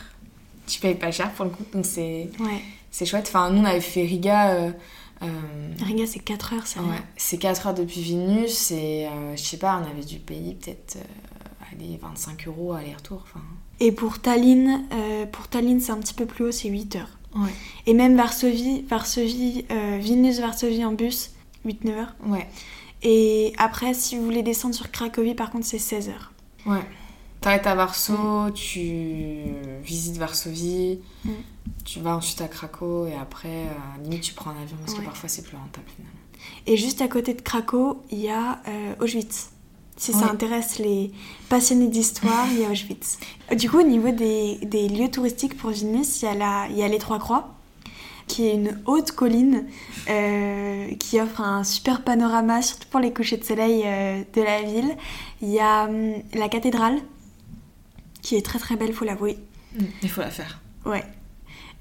Tu 0.67 0.79
payes 0.79 0.95
pas 0.95 1.11
cher 1.11 1.31
pour 1.33 1.45
le 1.45 1.51
coup, 1.51 1.63
donc 1.73 1.85
c'est 1.85 2.29
Ouais. 2.39 3.05
chouette. 3.05 3.25
Enfin, 3.27 3.49
nous, 3.49 3.61
on 3.61 3.65
avait 3.65 3.81
fait 3.81 4.03
Riga. 4.03 4.51
euh, 4.53 4.71
euh, 5.21 5.27
Riga, 5.81 6.05
c'est 6.05 6.19
4 6.19 6.53
heures, 6.53 6.67
c'est 6.67 6.79
ouais, 6.79 7.01
c'est 7.17 7.37
4 7.37 7.67
heures 7.67 7.73
depuis 7.73 8.01
Vilnius 8.01 8.71
et 8.71 9.07
euh, 9.07 9.35
je 9.35 9.41
sais 9.41 9.57
pas, 9.57 9.81
on 9.81 9.89
avait 9.89 10.03
dû 10.05 10.19
payer 10.19 10.53
peut-être 10.55 10.97
euh, 10.97 11.69
allez, 11.71 11.97
25 12.01 12.47
euros 12.47 12.73
aller-retour. 12.73 13.21
Enfin, 13.23 13.41
Et 13.79 13.91
pour 13.91 14.19
Tallinn, 14.19 14.83
pour 15.31 15.47
Tallinn, 15.47 15.79
c'est 15.79 15.91
un 15.91 15.97
petit 15.99 16.13
peu 16.13 16.25
plus 16.25 16.45
haut, 16.45 16.51
c'est 16.51 16.69
8 16.69 16.95
heures. 16.97 17.17
ouais. 17.35 17.49
Et 17.85 17.93
même 17.93 18.15
Varsovie, 18.15 18.81
Varsovie, 18.89 19.65
Vilnius-Varsovie 19.99 20.85
en 20.85 20.91
bus, 20.93 21.31
8-9 21.65 21.89
heures. 21.97 22.15
Ouais, 22.25 22.47
Et 23.01 23.53
après, 23.57 23.93
si 23.93 24.17
vous 24.17 24.23
voulez 24.23 24.43
descendre 24.43 24.75
sur 24.75 24.91
Cracovie, 24.91 25.35
par 25.35 25.51
contre, 25.51 25.65
c'est 25.65 25.77
16 25.79 26.09
heures. 26.09 26.31
ouais. 26.65 26.81
T'arrêtes 27.43 27.67
à 27.67 27.75
Varsovie, 27.75 28.53
tu 28.53 29.43
visites 29.83 30.17
Varsovie, 30.17 30.99
Mm. 31.25 31.29
tu 31.83 31.99
vas 31.99 32.15
ensuite 32.15 32.39
à 32.41 32.47
Craco 32.47 33.05
et 33.05 33.13
après, 33.15 33.49
euh, 33.49 34.03
limite, 34.03 34.21
tu 34.21 34.33
prends 34.33 34.51
un 34.51 34.61
avion 34.61 34.77
parce 34.79 34.93
Ouais. 34.93 34.99
que 35.01 35.05
parfois 35.05 35.27
c'est 35.27 35.41
plus 35.43 35.57
rentable 35.57 35.85
finalement. 35.93 36.15
Et 36.67 36.77
juste 36.77 37.01
à 37.01 37.07
côté 37.09 37.33
de 37.33 37.41
Cracow, 37.41 38.01
il 38.11 38.19
y 38.19 38.29
a 38.29 38.61
euh, 38.67 38.95
Auschwitz. 39.01 39.49
Si 39.97 40.11
ça 40.11 40.29
intéresse 40.31 40.79
les 40.79 41.11
passionnés 41.49 41.87
d'histoire, 41.87 42.47
il 42.51 42.61
y 42.61 42.65
a 42.65 42.69
Auschwitz. 42.69 43.19
Du 43.57 43.69
coup, 43.69 43.79
au 43.79 43.83
niveau 43.83 44.09
des, 44.11 44.57
des 44.63 44.87
lieux 44.89 45.09
touristiques 45.11 45.55
pour 45.57 45.69
Vilnius, 45.69 46.21
il 46.21 46.25
y 46.25 46.27
a, 46.29 46.33
la, 46.33 46.67
il 46.69 46.77
y 46.77 46.83
a 46.83 46.87
les 46.87 46.97
Trois 46.97 47.19
Croix, 47.19 47.53
qui 48.27 48.47
est 48.47 48.55
une 48.55 48.81
haute 48.87 49.11
colline 49.11 49.65
euh, 50.09 50.87
qui 50.95 51.19
offre 51.21 51.41
un 51.41 51.63
super 51.63 52.03
panorama, 52.03 52.61
surtout 52.61 52.87
pour 52.89 53.01
les 53.01 53.13
couchers 53.13 53.37
de 53.37 53.43
soleil 53.43 53.83
euh, 53.85 54.23
de 54.33 54.41
la 54.41 54.61
ville. 54.63 54.95
Il 55.41 55.49
y 55.49 55.59
a 55.59 55.85
hum, 55.85 56.13
la 56.33 56.49
cathédrale, 56.49 56.97
qui 58.23 58.35
est 58.35 58.41
très 58.43 58.57
très 58.57 58.75
belle, 58.75 58.93
faut 58.93 59.05
l'avouer. 59.05 59.37
Il 60.01 60.09
faut 60.09 60.21
la 60.21 60.31
faire. 60.31 60.59
Ouais. 60.85 61.03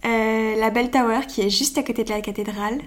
Euh, 0.04 0.56
la 0.58 0.70
Bell 0.70 0.90
Tower, 0.90 1.20
qui 1.28 1.40
est 1.42 1.50
juste 1.50 1.78
à 1.78 1.82
côté 1.82 2.04
de 2.04 2.10
la 2.10 2.20
cathédrale. 2.20 2.80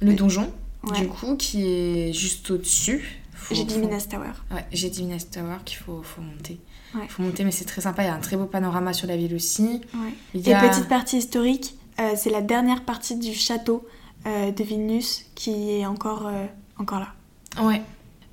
Le 0.00 0.14
donjon, 0.14 0.50
Ouais. 0.84 1.00
du 1.00 1.08
coup, 1.08 1.36
qui 1.36 1.66
est 1.66 2.12
juste 2.12 2.50
au-dessus. 2.50 3.20
J'ai 3.50 3.64
dit 3.64 3.74
faut- 3.74 3.80
Minas 3.80 4.06
Tower. 4.10 4.32
Ouais, 4.52 4.64
j'ai 4.72 4.88
dit 4.90 5.04
Minas 5.04 5.26
Tower 5.30 5.56
qu'il 5.64 5.76
faut, 5.78 6.02
faut 6.02 6.20
monter. 6.22 6.58
Ouais. 6.94 7.06
faut 7.08 7.22
monter, 7.22 7.44
mais 7.44 7.50
c'est 7.50 7.64
très 7.64 7.80
sympa. 7.82 8.02
Il 8.02 8.06
y 8.06 8.08
a 8.08 8.14
un 8.14 8.20
très 8.20 8.36
beau 8.36 8.46
panorama 8.46 8.92
sur 8.92 9.06
la 9.06 9.16
ville 9.16 9.34
aussi. 9.34 9.80
Ouais. 9.94 10.12
Il 10.34 10.46
y 10.46 10.50
Et 10.50 10.54
a... 10.54 10.68
petite 10.68 10.88
partie 10.88 11.18
historique, 11.18 11.76
euh, 12.00 12.12
c'est 12.16 12.30
la 12.30 12.40
dernière 12.42 12.84
partie 12.84 13.16
du 13.16 13.34
château 13.34 13.86
euh, 14.26 14.50
de 14.50 14.64
Vilnius 14.64 15.26
qui 15.34 15.70
est 15.72 15.86
encore, 15.86 16.26
euh, 16.28 16.46
encore 16.78 17.00
là. 17.00 17.08
Ouais. 17.62 17.82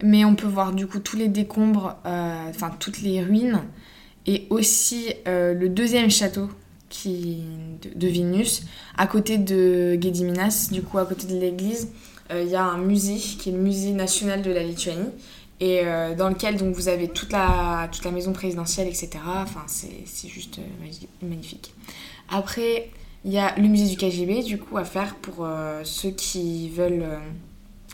Mais 0.04 0.24
on 0.26 0.36
peut 0.36 0.48
voir 0.48 0.74
du 0.74 0.86
coup 0.88 1.00
tous 1.00 1.16
les 1.18 1.28
décombres, 1.30 1.96
enfin 2.06 2.72
toutes 2.80 3.02
les 3.02 3.22
ruines, 3.24 3.62
et 4.26 4.48
aussi 4.50 5.14
euh, 5.28 5.54
le 5.54 5.70
deuxième 5.70 6.10
château 6.10 6.50
qui, 6.90 7.44
de, 7.82 7.98
de 7.98 8.08
Vilnius, 8.08 8.64
à 8.98 9.08
côté 9.08 9.38
de 9.38 9.94
Gediminas, 10.02 10.70
du 10.72 10.82
coup 10.82 10.98
à 10.98 11.06
côté 11.06 11.28
de 11.28 11.40
l'église, 11.40 11.90
euh, 12.32 12.44
il 12.44 12.50
y 12.50 12.56
a 12.56 12.64
un 12.64 12.78
musée 12.78 13.18
qui 13.18 13.50
est 13.50 13.52
le 13.52 13.58
musée 13.58 13.92
national 13.92 14.42
de 14.42 14.52
la 14.52 14.64
Lituanie, 14.64 15.10
et 15.60 15.82
euh, 15.84 16.16
dans 16.16 16.30
lequel 16.30 16.58
donc 16.58 16.74
vous 16.76 16.88
avez 16.88 17.08
toute 17.08 17.32
la, 17.32 17.90
toute 17.92 18.06
la 18.06 18.12
maison 18.12 18.34
présidentielle, 18.34 18.88
etc. 18.88 19.10
Enfin 19.26 19.64
c'est 19.68 20.28
juste 20.28 20.60
magnifique. 21.22 21.74
Après, 22.30 22.90
Il 23.26 23.32
y 23.32 23.38
a 23.38 23.56
le 23.58 23.68
musée 23.70 23.88
du 23.88 23.96
KGB, 23.96 24.44
du 24.44 24.58
coup, 24.58 24.78
à 24.78 24.84
faire 24.84 25.16
pour 25.16 25.48
ceux 25.84 26.12
qui 26.12 26.70
veulent. 26.70 27.06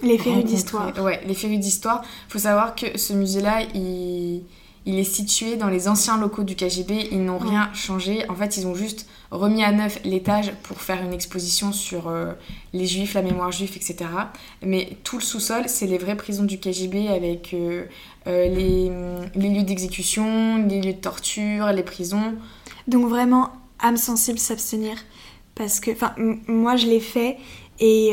Les 0.02 0.18
férus 0.18 0.44
d'histoire. 0.44 0.98
Ouais, 1.04 1.22
les 1.28 1.36
férus 1.36 1.60
d'histoire. 1.60 2.02
Il 2.28 2.32
faut 2.32 2.40
savoir 2.40 2.74
que 2.74 2.98
ce 2.98 3.14
musée-là, 3.14 3.62
il... 3.76 4.42
il 4.90 4.98
est 4.98 5.04
situé 5.04 5.56
dans 5.56 5.68
les 5.68 5.88
anciens 5.88 6.18
locaux 6.18 6.42
du 6.42 6.56
KGB. 6.56 7.10
Ils 7.12 7.24
n'ont 7.24 7.38
rien 7.38 7.72
changé. 7.76 8.28
En 8.28 8.34
fait, 8.34 8.58
ils 8.58 8.66
ont 8.66 8.74
juste 8.74 9.08
remis 9.30 9.64
à 9.64 9.72
neuf 9.72 10.00
l'étage 10.04 10.52
pour 10.64 10.82
faire 10.82 11.04
une 11.04 11.14
exposition 11.14 11.72
sur 11.72 12.08
euh, 12.08 12.34
les 12.74 12.88
juifs, 12.88 13.14
la 13.14 13.22
mémoire 13.22 13.52
juive, 13.52 13.72
etc. 13.76 14.10
Mais 14.64 14.98
tout 15.04 15.18
le 15.18 15.22
sous-sol, 15.22 15.66
c'est 15.68 15.86
les 15.86 16.00
vraies 16.00 16.18
prisons 16.18 16.44
du 16.44 16.60
KGB 16.60 17.08
avec 17.08 17.54
euh, 17.54 17.86
euh, 18.26 18.48
les, 18.48 18.92
les 19.36 19.50
lieux 19.50 19.64
d'exécution, 19.64 20.58
les 20.68 20.82
lieux 20.82 20.94
de 20.94 20.98
torture, 20.98 21.68
les 21.68 21.84
prisons. 21.84 22.34
Donc 22.88 23.08
vraiment, 23.08 23.52
âme 23.80 23.98
sensible, 23.98 24.40
s'abstenir. 24.40 24.98
Parce 25.54 25.80
que, 25.80 25.92
enfin, 25.92 26.16
moi 26.48 26.78
je 26.78 26.88
l'ai 26.88 27.00
fait 27.00 27.38
et 27.80 28.12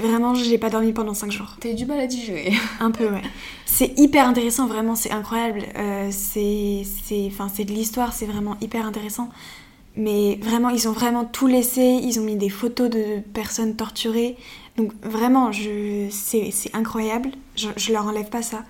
vraiment, 0.00 0.34
j'ai 0.34 0.58
pas 0.58 0.70
dormi 0.70 0.92
pendant 0.92 1.14
5 1.14 1.30
jours. 1.30 1.56
T'as 1.60 1.70
eu 1.70 1.74
du 1.74 1.86
mal 1.86 2.00
à 2.00 2.06
digérer. 2.06 2.52
Un 2.80 2.90
peu, 2.90 3.08
ouais. 3.08 3.22
C'est 3.66 3.98
hyper 3.98 4.28
intéressant, 4.28 4.66
vraiment, 4.66 4.94
c'est 4.94 5.10
incroyable. 5.10 5.62
Euh, 5.76 6.08
c'est, 6.10 6.84
de 7.12 7.72
l'histoire, 7.72 8.12
c'est 8.12 8.26
vraiment 8.26 8.56
hyper 8.60 8.86
intéressant. 8.86 9.28
Mais 9.96 10.38
vraiment, 10.42 10.70
ils 10.70 10.88
ont 10.88 10.92
vraiment 10.92 11.24
tout 11.24 11.46
laissé. 11.46 11.82
Ils 12.02 12.18
ont 12.18 12.24
mis 12.24 12.36
des 12.36 12.50
photos 12.50 12.90
de 12.90 13.20
personnes 13.32 13.76
torturées. 13.76 14.36
Donc 14.76 14.92
vraiment, 15.02 15.50
c'est 16.10 16.52
incroyable. 16.74 17.30
Je, 17.54 17.68
je 17.76 17.92
leur 17.92 18.06
enlève 18.06 18.28
pas 18.28 18.42
ça. 18.42 18.64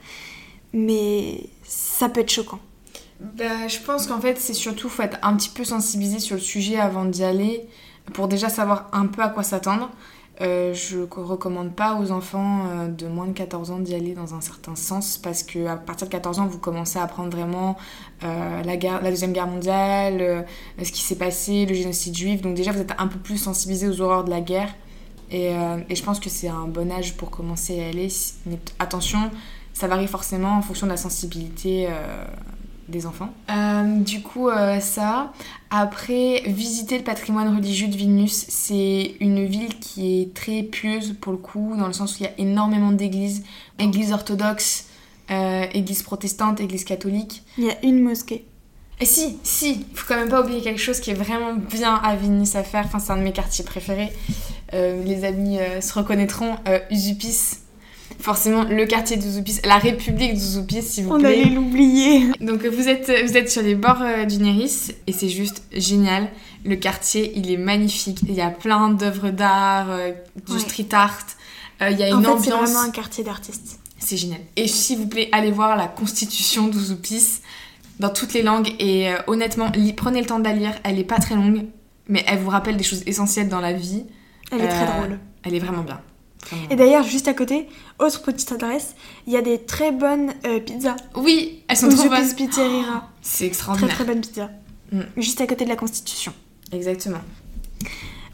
Mais 0.72 1.48
ça 1.62 2.08
peut 2.08 2.20
être 2.20 2.30
choquant. 2.30 2.60
Bah, 3.20 3.68
je 3.68 3.78
pense 3.78 4.06
qu'en 4.06 4.20
fait, 4.20 4.38
c'est 4.38 4.54
surtout 4.54 4.88
faut 4.88 5.02
être 5.02 5.18
un 5.22 5.34
petit 5.36 5.48
peu 5.48 5.64
sensibilisé 5.64 6.18
sur 6.18 6.36
le 6.36 6.42
sujet 6.42 6.78
avant 6.78 7.04
d'y 7.04 7.24
aller 7.24 7.66
pour 8.12 8.28
déjà 8.28 8.48
savoir 8.48 8.88
un 8.92 9.06
peu 9.06 9.22
à 9.22 9.28
quoi 9.28 9.42
s'attendre. 9.42 9.90
Euh, 10.40 10.74
je 10.74 10.98
recommande 10.98 11.76
pas 11.76 11.94
aux 11.94 12.10
enfants 12.10 12.66
euh, 12.66 12.88
de 12.88 13.06
moins 13.06 13.28
de 13.28 13.32
14 13.32 13.70
ans 13.70 13.78
d'y 13.78 13.94
aller 13.94 14.14
dans 14.14 14.34
un 14.34 14.40
certain 14.40 14.74
sens 14.74 15.16
parce 15.16 15.44
que 15.44 15.66
à 15.66 15.76
partir 15.76 16.08
de 16.08 16.12
14 16.12 16.40
ans, 16.40 16.46
vous 16.46 16.58
commencez 16.58 16.98
à 16.98 17.04
apprendre 17.04 17.30
vraiment 17.30 17.76
euh, 18.24 18.62
la, 18.64 18.76
guerre, 18.76 19.00
la 19.00 19.10
Deuxième 19.10 19.32
Guerre 19.32 19.46
mondiale, 19.46 20.20
euh, 20.20 20.42
ce 20.82 20.90
qui 20.90 21.02
s'est 21.02 21.18
passé, 21.18 21.66
le 21.66 21.74
génocide 21.74 22.16
juif. 22.16 22.40
Donc 22.42 22.54
déjà, 22.54 22.72
vous 22.72 22.80
êtes 22.80 22.94
un 22.98 23.06
peu 23.06 23.18
plus 23.18 23.38
sensibilisé 23.38 23.88
aux 23.88 24.00
horreurs 24.00 24.24
de 24.24 24.30
la 24.30 24.40
guerre. 24.40 24.74
Et, 25.30 25.52
je 25.90 26.02
pense 26.02 26.20
que 26.20 26.28
c'est 26.28 26.48
un 26.48 26.68
bon 26.68 26.92
âge 26.92 27.16
pour 27.16 27.30
commencer 27.30 27.80
à 27.80 27.86
y 27.86 27.88
aller. 27.88 28.08
Attention, 28.78 29.30
ça 29.72 29.88
varie 29.88 30.06
forcément 30.06 30.58
en 30.58 30.62
fonction 30.62 30.86
de 30.86 30.92
la 30.92 30.96
sensibilité 30.96 31.88
des 32.88 33.06
enfants. 33.06 33.32
Euh, 33.50 34.00
du 34.00 34.22
coup, 34.22 34.48
euh, 34.48 34.80
ça. 34.80 35.32
Après, 35.70 36.42
visiter 36.46 36.98
le 36.98 37.04
patrimoine 37.04 37.54
religieux 37.54 37.88
de 37.88 37.96
Vilnius, 37.96 38.46
c'est 38.48 39.16
une 39.20 39.44
ville 39.44 39.78
qui 39.78 40.20
est 40.20 40.34
très 40.34 40.62
pieuse 40.62 41.14
pour 41.20 41.32
le 41.32 41.38
coup, 41.38 41.74
dans 41.76 41.86
le 41.86 41.92
sens 41.92 42.14
où 42.14 42.16
il 42.20 42.24
y 42.24 42.28
a 42.28 42.38
énormément 42.38 42.92
d'églises, 42.92 43.44
églises 43.78 44.12
orthodoxes, 44.12 44.86
euh, 45.30 45.66
églises 45.72 46.02
protestantes, 46.02 46.60
églises 46.60 46.84
catholiques. 46.84 47.42
Il 47.58 47.64
y 47.64 47.70
a 47.70 47.84
une 47.84 48.02
mosquée. 48.02 48.44
Et 49.00 49.06
si, 49.06 49.38
si, 49.42 49.84
il 49.90 49.96
faut 49.96 50.06
quand 50.06 50.16
même 50.16 50.28
pas 50.28 50.42
oublier 50.42 50.60
quelque 50.60 50.80
chose 50.80 51.00
qui 51.00 51.10
est 51.10 51.14
vraiment 51.14 51.54
bien 51.54 51.94
à 51.94 52.14
Vilnius 52.14 52.54
à 52.54 52.62
faire. 52.62 52.84
Enfin, 52.86 53.00
c'est 53.00 53.12
un 53.12 53.16
de 53.16 53.22
mes 53.22 53.32
quartiers 53.32 53.64
préférés. 53.64 54.12
Euh, 54.72 55.02
les 55.02 55.24
amis 55.24 55.58
euh, 55.58 55.80
se 55.80 55.92
reconnaîtront. 55.94 56.56
Euh, 56.68 56.78
Usupis. 56.90 57.63
Forcément, 58.24 58.64
le 58.64 58.86
quartier 58.86 59.18
d'Usupis, 59.18 59.60
la 59.66 59.76
République 59.76 60.32
d'Usupis, 60.32 60.80
s'il 60.80 61.04
vous 61.04 61.12
On 61.12 61.18
plaît. 61.18 61.42
allait 61.42 61.50
l'oublier. 61.50 62.22
Donc 62.40 62.64
vous 62.64 62.88
êtes, 62.88 63.12
vous 63.26 63.36
êtes 63.36 63.50
sur 63.50 63.60
les 63.60 63.74
bords 63.74 64.00
euh, 64.00 64.24
du 64.24 64.38
Néris 64.38 64.92
et 65.06 65.12
c'est 65.12 65.28
juste 65.28 65.62
génial. 65.72 66.28
Le 66.64 66.76
quartier, 66.76 67.32
il 67.36 67.50
est 67.52 67.58
magnifique. 67.58 68.20
Il 68.26 68.32
y 68.34 68.40
a 68.40 68.48
plein 68.48 68.88
d'œuvres 68.88 69.28
d'art, 69.28 69.90
euh, 69.90 70.12
du 70.46 70.54
Ouais. 70.54 70.58
street 70.58 70.88
art. 70.92 71.18
Euh, 71.82 71.90
il 71.90 71.98
y 71.98 72.02
a 72.02 72.16
En 72.16 72.20
une 72.20 72.24
fait, 72.24 72.30
c'est 72.44 72.52
ambiance. 72.54 72.70
vraiment 72.70 72.88
un 72.88 72.90
quartier 72.90 73.24
d'artistes. 73.24 73.78
C'est 73.98 74.16
génial. 74.16 74.40
Et 74.56 74.68
s'il 74.68 74.96
vous 75.00 75.06
plaît, 75.06 75.28
allez 75.32 75.50
voir 75.50 75.76
la 75.76 75.86
constitution 75.86 76.68
d'Ouzoupis 76.68 77.40
dans 78.00 78.08
toutes 78.08 78.32
les 78.32 78.42
langues. 78.42 78.70
Et 78.80 79.10
honnêtement, 79.26 79.70
prenez 79.98 80.20
le 80.20 80.26
temps 80.26 80.38
de 80.38 80.44
la 80.44 80.54
lire. 80.54 80.72
Elle 80.82 80.98
est 80.98 81.04
pas 81.04 81.18
très 81.18 81.34
longue, 81.34 81.66
mais 82.08 82.24
elle 82.26 82.38
vous 82.38 82.48
rappelle 82.48 82.78
des 82.78 82.84
choses 82.84 83.02
essentielles 83.04 83.50
dans 83.50 83.60
la 83.60 83.74
vie. 83.74 84.04
Elle 84.50 84.62
est 84.62 84.68
très 84.68 84.86
drôle. 84.86 85.18
Elle 85.42 85.54
est 85.54 85.58
vraiment 85.58 85.82
bien. 85.82 86.00
Et 86.70 86.76
d'ailleurs, 86.76 87.04
juste 87.04 87.28
à 87.28 87.34
côté, 87.34 87.68
autre 87.98 88.22
petite 88.22 88.52
adresse, 88.52 88.94
il 89.26 89.32
y 89.32 89.36
a 89.36 89.42
des 89.42 89.58
très 89.64 89.92
bonnes 89.92 90.32
euh, 90.46 90.60
pizzas. 90.60 90.96
Oui, 91.16 91.62
elles 91.68 91.76
sont 91.76 91.88
trop 91.88 92.08
bonnes. 92.08 92.34
Pizzeria. 92.34 93.08
C'est 93.22 93.38
Très 93.38 93.46
extraordinaire. 93.46 93.94
très 93.94 94.04
bonne 94.04 94.20
pizza. 94.20 94.50
Mm. 94.92 95.00
Juste 95.16 95.40
à 95.40 95.46
côté 95.46 95.64
de 95.64 95.70
la 95.70 95.76
Constitution. 95.76 96.32
Exactement. 96.72 97.20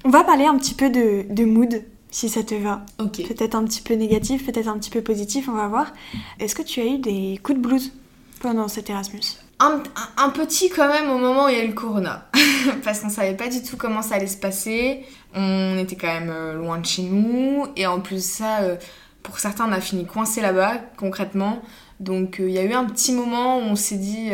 On 0.05 0.11
va 0.11 0.25
parler 0.25 0.44
un 0.46 0.57
petit 0.59 0.75
peu 0.75 0.88
de, 0.90 1.27
de 1.33 1.44
mood, 1.44 1.83
si 2.11 2.29
ça 2.29 2.42
te 2.42 2.55
va. 2.55 2.85
Ok. 2.99 3.23
Peut-être 3.29 3.55
un 3.55 3.64
petit 3.64 3.83
peu 3.83 3.94
négatif, 3.94 4.46
peut-être 4.46 4.68
un 4.68 4.79
petit 4.79 4.90
peu 4.90 5.03
positif, 5.03 5.49
on 5.49 5.53
va 5.53 5.68
voir. 5.68 5.92
Est-ce 6.38 6.55
que 6.55 6.62
tu 6.62 6.81
as 6.81 6.87
eu 6.87 6.99
des 6.99 7.38
coups 7.42 7.59
de 7.59 7.62
blues 7.62 7.92
pendant 8.40 8.66
cet 8.68 8.90
Erasmus? 8.90 9.20
Un 9.59 10.31
petit 10.31 10.70
quand 10.70 10.88
même 10.88 11.11
au 11.11 11.18
moment 11.18 11.44
où 11.44 11.49
il 11.51 11.57
y 11.57 11.61
a 11.61 11.64
eu 11.64 11.68
le 11.68 11.75
corona. 11.75 12.29
Parce 12.85 13.01
qu'on 13.01 13.11
savait 13.11 13.37
pas 13.37 13.49
du 13.49 13.62
tout 13.62 13.77
comment 13.77 14.01
ça 14.01 14.14
allait 14.14 14.27
se 14.27 14.38
passer. 14.38 15.05
On 15.35 15.79
était 15.79 15.97
quand 15.97 16.09
même 16.09 16.31
euh, 16.31 16.55
loin 16.55 16.79
de 16.79 16.87
chez 16.87 17.03
nous. 17.03 17.66
Et 17.77 17.87
en 17.87 18.01
plus 18.01 18.25
ça, 18.25 18.61
euh, 18.61 18.77
pour 19.23 19.38
certains, 19.38 19.69
on 19.69 19.73
a 19.73 19.81
fini 19.81 20.07
coincé 20.07 20.40
là-bas, 20.40 20.79
concrètement. 20.97 21.62
Donc 22.01 22.40
euh, 22.40 22.49
il 22.49 22.55
y 22.55 22.59
a 22.59 22.64
eu 22.64 22.73
un 22.73 22.85
petit 22.85 23.12
moment 23.12 23.59
où 23.59 23.62
on 23.62 23.77
s'est 23.77 23.99
dit 23.99 24.31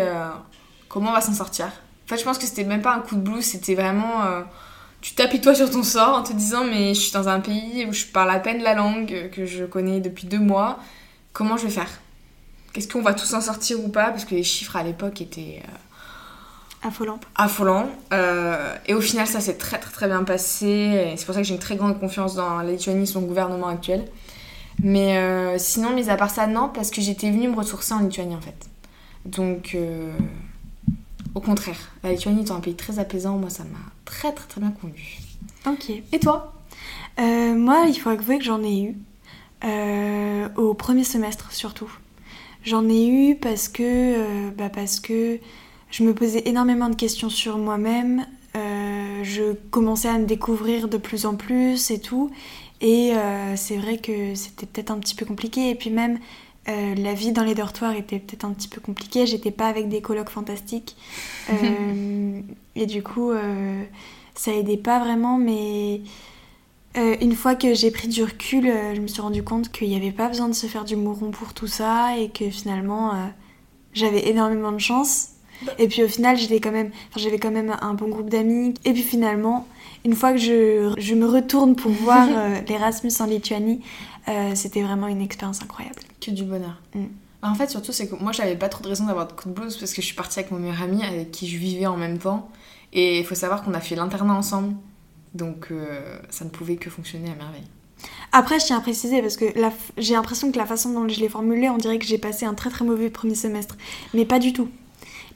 comment 0.88 1.10
on 1.10 1.14
va 1.14 1.20
s'en 1.20 1.34
sortir? 1.34 1.66
En 1.66 2.08
fait, 2.08 2.18
je 2.18 2.24
pense 2.24 2.38
que 2.38 2.46
c'était 2.46 2.64
même 2.64 2.82
pas 2.82 2.94
un 2.94 3.00
coup 3.00 3.16
de 3.16 3.20
blues, 3.20 3.44
c'était 3.44 3.74
vraiment. 3.74 4.22
tu 5.00 5.14
tapis 5.14 5.40
toi 5.40 5.54
sur 5.54 5.70
ton 5.70 5.82
sort 5.82 6.16
en 6.16 6.22
te 6.22 6.32
disant 6.32 6.64
mais 6.64 6.94
je 6.94 7.00
suis 7.00 7.12
dans 7.12 7.28
un 7.28 7.40
pays 7.40 7.84
où 7.88 7.92
je 7.92 8.06
parle 8.06 8.30
à 8.30 8.38
peine 8.38 8.62
la 8.62 8.74
langue 8.74 9.30
que 9.32 9.44
je 9.44 9.64
connais 9.64 10.00
depuis 10.00 10.26
deux 10.26 10.38
mois. 10.38 10.78
Comment 11.32 11.56
je 11.56 11.64
vais 11.64 11.72
faire? 11.72 11.90
Est-ce 12.74 12.88
qu'on 12.88 13.02
va 13.02 13.14
tous 13.14 13.34
en 13.34 13.40
sortir 13.40 13.82
ou 13.84 13.88
pas? 13.88 14.10
Parce 14.10 14.24
que 14.24 14.34
les 14.34 14.44
chiffres 14.44 14.76
à 14.76 14.82
l'époque 14.82 15.20
étaient 15.20 15.62
Affolant. 16.82 17.18
affolants. 17.34 17.88
Euh, 18.12 18.76
et 18.86 18.94
au 18.94 19.00
final, 19.00 19.26
ça 19.26 19.40
s'est 19.40 19.56
très 19.56 19.78
très 19.78 19.90
très 19.90 20.06
bien 20.06 20.22
passé. 20.24 21.14
C'est 21.16 21.24
pour 21.24 21.34
ça 21.34 21.40
que 21.40 21.46
j'ai 21.46 21.54
une 21.54 21.60
très 21.60 21.76
grande 21.76 21.98
confiance 21.98 22.34
dans 22.34 22.58
la 22.58 22.64
Lituanie, 22.70 23.06
son 23.06 23.22
gouvernement 23.22 23.68
actuel. 23.68 24.04
Mais 24.82 25.16
euh, 25.18 25.58
sinon, 25.58 25.90
mis 25.94 26.10
à 26.10 26.16
part 26.16 26.30
ça, 26.30 26.46
non, 26.46 26.68
parce 26.72 26.90
que 26.90 27.00
j'étais 27.00 27.30
venue 27.30 27.48
me 27.48 27.56
ressourcer 27.56 27.94
en 27.94 28.00
Lituanie 28.00 28.36
en 28.36 28.40
fait. 28.40 28.68
Donc, 29.24 29.72
euh, 29.74 30.12
au 31.34 31.40
contraire, 31.40 31.78
la 32.04 32.12
Lituanie 32.12 32.42
étant 32.42 32.56
un 32.56 32.60
pays 32.60 32.76
très 32.76 32.98
apaisant, 32.98 33.36
moi 33.36 33.50
ça 33.50 33.64
m'a 33.64 33.78
très 34.04 34.32
très 34.32 34.46
très 34.46 34.60
bien 34.60 34.70
convenu. 34.70 35.18
Ok. 35.66 35.90
Et 36.12 36.18
toi? 36.20 36.52
Euh, 37.18 37.54
moi, 37.54 37.86
il 37.88 37.94
faut 37.94 38.10
avouer 38.10 38.38
que 38.38 38.44
j'en 38.44 38.62
ai 38.62 38.82
eu. 38.82 38.96
Euh, 39.64 40.48
au 40.56 40.74
premier 40.74 41.04
semestre 41.04 41.50
surtout. 41.52 41.90
J'en 42.62 42.88
ai 42.88 43.06
eu 43.06 43.36
parce 43.36 43.68
que, 43.68 43.82
euh, 43.82 44.50
bah 44.56 44.68
parce 44.68 45.00
que 45.00 45.38
je 45.90 46.02
me 46.02 46.14
posais 46.14 46.42
énormément 46.46 46.88
de 46.88 46.96
questions 46.96 47.30
sur 47.30 47.58
moi-même. 47.58 48.26
Euh, 48.56 49.20
je 49.22 49.52
commençais 49.70 50.08
à 50.08 50.18
me 50.18 50.24
découvrir 50.24 50.88
de 50.88 50.96
plus 50.96 51.26
en 51.26 51.36
plus 51.36 51.90
et 51.90 52.00
tout. 52.00 52.30
Et 52.80 53.14
euh, 53.14 53.54
c'est 53.56 53.76
vrai 53.76 53.98
que 53.98 54.34
c'était 54.34 54.66
peut-être 54.66 54.90
un 54.90 54.98
petit 54.98 55.14
peu 55.14 55.24
compliqué. 55.24 55.70
Et 55.70 55.74
puis 55.74 55.90
même, 55.90 56.18
euh, 56.68 56.94
la 56.94 57.14
vie 57.14 57.32
dans 57.32 57.44
les 57.44 57.54
dortoirs 57.54 57.94
était 57.94 58.18
peut-être 58.18 58.44
un 58.44 58.52
petit 58.52 58.68
peu 58.68 58.80
compliquée. 58.80 59.26
J'étais 59.26 59.50
pas 59.50 59.68
avec 59.68 59.88
des 59.88 60.00
colocs 60.00 60.30
fantastiques. 60.30 60.96
Et 62.74 62.86
du 62.86 63.02
coup, 63.02 63.32
ça 64.34 64.52
aidait 64.52 64.76
pas 64.76 64.98
vraiment. 64.98 65.38
Mais 65.38 66.02
une 66.94 67.34
fois 67.34 67.54
que 67.54 67.72
j'ai 67.74 67.90
pris 67.90 68.08
du 68.08 68.22
recul, 68.22 68.70
je 68.94 69.00
me 69.00 69.06
suis 69.06 69.22
rendu 69.22 69.42
compte 69.42 69.70
qu'il 69.70 69.88
n'y 69.88 69.96
avait 69.96 70.12
pas 70.12 70.28
besoin 70.28 70.48
de 70.48 70.54
se 70.54 70.66
faire 70.66 70.84
du 70.84 70.96
mouron 70.96 71.30
pour 71.30 71.54
tout 71.54 71.68
ça. 71.68 72.18
Et 72.18 72.28
que 72.28 72.50
finalement, 72.50 73.12
j'avais 73.94 74.28
énormément 74.28 74.72
de 74.72 74.78
chance. 74.78 75.35
Et 75.78 75.88
puis 75.88 76.02
au 76.02 76.08
final, 76.08 76.36
j'étais 76.36 76.60
quand 76.60 76.72
même, 76.72 76.90
enfin, 77.10 77.20
j'avais 77.20 77.38
quand 77.38 77.50
même 77.50 77.76
un 77.80 77.94
bon 77.94 78.08
groupe 78.08 78.30
d'amis. 78.30 78.74
Et 78.84 78.92
puis 78.92 79.02
finalement, 79.02 79.66
une 80.04 80.14
fois 80.14 80.32
que 80.32 80.38
je, 80.38 80.94
je 80.98 81.14
me 81.14 81.26
retourne 81.26 81.76
pour 81.76 81.90
voir 82.02 82.26
euh, 82.30 82.60
l'Erasmus 82.68 83.12
en 83.20 83.26
Lituanie, 83.26 83.80
euh, 84.28 84.52
c'était 84.54 84.82
vraiment 84.82 85.06
une 85.08 85.20
expérience 85.22 85.62
incroyable. 85.62 86.00
Que 86.20 86.30
du 86.30 86.44
bonheur. 86.44 86.80
Mm. 86.94 87.04
En 87.42 87.54
fait, 87.54 87.70
surtout, 87.70 87.92
c'est 87.92 88.08
que 88.08 88.16
moi, 88.16 88.32
j'avais 88.32 88.56
pas 88.56 88.68
trop 88.68 88.82
de 88.82 88.88
raison 88.88 89.06
d'avoir 89.06 89.28
de 89.28 89.32
coup 89.32 89.48
de 89.48 89.54
blues 89.54 89.76
parce 89.76 89.92
que 89.92 90.00
je 90.02 90.06
suis 90.06 90.16
partie 90.16 90.38
avec 90.40 90.50
mon 90.50 90.58
meilleur 90.58 90.82
ami 90.82 91.04
avec 91.04 91.30
qui 91.30 91.46
je 91.48 91.56
vivais 91.58 91.86
en 91.86 91.96
même 91.96 92.18
temps. 92.18 92.48
Et 92.92 93.18
il 93.20 93.24
faut 93.24 93.34
savoir 93.36 93.62
qu'on 93.62 93.74
a 93.74 93.80
fait 93.80 93.94
l'internat 93.94 94.34
ensemble. 94.34 94.74
Donc, 95.34 95.68
euh, 95.70 96.18
ça 96.30 96.44
ne 96.44 96.50
pouvait 96.50 96.76
que 96.76 96.90
fonctionner 96.90 97.30
à 97.30 97.34
merveille. 97.34 97.62
Après, 98.32 98.58
je 98.58 98.66
tiens 98.66 98.78
à 98.78 98.80
préciser 98.80 99.20
parce 99.22 99.36
que 99.36 99.46
la 99.58 99.68
f- 99.68 99.72
j'ai 99.98 100.14
l'impression 100.14 100.50
que 100.50 100.58
la 100.58 100.66
façon 100.66 100.90
dont 100.92 101.06
je 101.08 101.20
l'ai 101.20 101.28
formulé, 101.28 101.68
on 101.68 101.78
dirait 101.78 101.98
que 101.98 102.06
j'ai 102.06 102.18
passé 102.18 102.46
un 102.46 102.54
très 102.54 102.70
très 102.70 102.84
mauvais 102.84 103.10
premier 103.10 103.34
semestre. 103.34 103.76
Mais 104.14 104.24
pas 104.24 104.38
du 104.38 104.52
tout. 104.52 104.68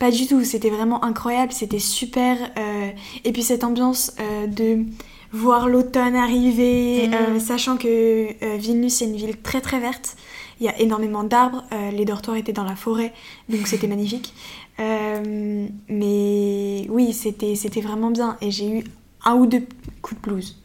Pas 0.00 0.10
du 0.10 0.26
tout. 0.26 0.42
C'était 0.44 0.70
vraiment 0.70 1.04
incroyable, 1.04 1.52
c'était 1.52 1.78
super. 1.78 2.36
euh, 2.58 2.90
Et 3.24 3.30
puis 3.32 3.42
cette 3.44 3.62
ambiance 3.62 4.12
euh, 4.18 4.46
de 4.48 4.84
voir 5.32 5.68
l'automne 5.68 6.16
arriver, 6.16 7.06
Mhm. 7.06 7.14
euh, 7.14 7.38
sachant 7.38 7.76
que 7.76 8.56
Vilnius 8.56 9.00
est 9.02 9.04
une 9.04 9.14
ville 9.16 9.36
très 9.40 9.60
très 9.60 9.78
verte. 9.78 10.16
Il 10.58 10.66
y 10.66 10.68
a 10.68 10.78
énormément 10.80 11.22
d'arbres, 11.24 11.64
les 11.92 12.04
dortoirs 12.04 12.36
étaient 12.36 12.52
dans 12.52 12.64
la 12.64 12.76
forêt, 12.76 13.12
donc 13.48 13.66
c'était 13.66 13.86
magnifique. 13.94 14.34
Mais 15.88 16.86
oui, 16.90 17.12
c'était 17.12 17.54
c'était 17.54 17.80
vraiment 17.80 18.10
bien 18.10 18.36
et 18.40 18.50
j'ai 18.50 18.68
eu 18.78 18.84
un 19.24 19.34
ou 19.34 19.46
deux 19.46 19.64
coups 20.02 20.20
de 20.20 20.30
blues. 20.30 20.56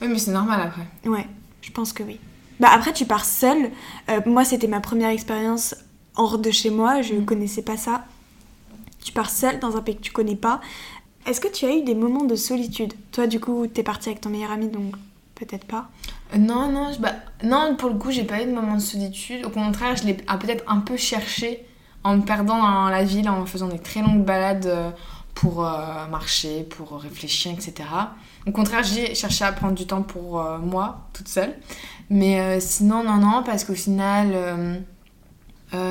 Oui, 0.00 0.08
mais 0.08 0.18
c'est 0.18 0.32
normal 0.32 0.60
après. 0.60 0.82
Ouais, 1.08 1.26
je 1.62 1.70
pense 1.70 1.92
que 1.92 2.02
oui. 2.02 2.18
Bah 2.60 2.68
après, 2.72 2.92
tu 2.92 3.04
pars 3.06 3.24
seule. 3.24 3.70
Moi, 4.26 4.44
c'était 4.44 4.66
ma 4.66 4.80
première 4.80 5.08
expérience 5.10 5.74
hors 6.16 6.38
de 6.38 6.50
chez 6.50 6.70
moi. 6.70 7.00
Je 7.02 7.14
ne 7.14 7.20
Mm. 7.20 7.24
connaissais 7.24 7.62
pas 7.62 7.76
ça. 7.76 8.04
Tu 9.04 9.12
pars 9.12 9.30
seule 9.30 9.58
dans 9.58 9.76
un 9.76 9.82
pays 9.82 9.96
que 9.96 10.02
tu 10.02 10.12
connais 10.12 10.36
pas. 10.36 10.60
Est-ce 11.26 11.40
que 11.40 11.48
tu 11.48 11.66
as 11.66 11.74
eu 11.74 11.82
des 11.82 11.94
moments 11.94 12.24
de 12.24 12.34
solitude? 12.34 12.94
Toi, 13.12 13.26
du 13.26 13.40
coup, 13.40 13.66
t'es 13.66 13.82
partie 13.82 14.08
avec 14.08 14.20
ton 14.20 14.30
meilleur 14.30 14.50
ami, 14.50 14.68
donc 14.68 14.94
peut-être 15.34 15.66
pas. 15.66 15.88
Non, 16.38 16.70
non, 16.70 16.90
bah, 16.98 17.14
non, 17.42 17.76
pour 17.76 17.90
le 17.90 17.96
coup, 17.96 18.10
j'ai 18.10 18.24
pas 18.24 18.42
eu 18.42 18.46
de 18.46 18.52
moment 18.52 18.74
de 18.74 18.80
solitude. 18.80 19.44
Au 19.44 19.50
contraire, 19.50 19.96
je 19.96 20.04
l'ai 20.04 20.16
ah, 20.26 20.38
peut-être 20.38 20.64
un 20.66 20.78
peu 20.78 20.96
cherché 20.96 21.66
en 22.04 22.16
me 22.16 22.22
perdant 22.22 22.58
dans 22.58 22.88
la 22.88 23.04
ville, 23.04 23.28
en 23.28 23.44
faisant 23.46 23.68
des 23.68 23.78
très 23.78 24.00
longues 24.00 24.24
balades 24.24 24.66
euh, 24.66 24.90
pour 25.34 25.64
euh, 25.64 26.06
marcher, 26.06 26.62
pour 26.62 27.00
réfléchir, 27.00 27.52
etc. 27.52 27.88
Au 28.46 28.52
contraire, 28.52 28.82
j'ai 28.82 29.14
cherché 29.14 29.44
à 29.44 29.52
prendre 29.52 29.74
du 29.74 29.86
temps 29.86 30.02
pour 30.02 30.40
euh, 30.40 30.58
moi, 30.58 31.08
toute 31.12 31.28
seule. 31.28 31.54
Mais 32.08 32.58
sinon, 32.60 33.04
non, 33.04 33.18
non, 33.18 33.42
parce 33.44 33.64
qu'au 33.64 33.74
final, 33.74 34.82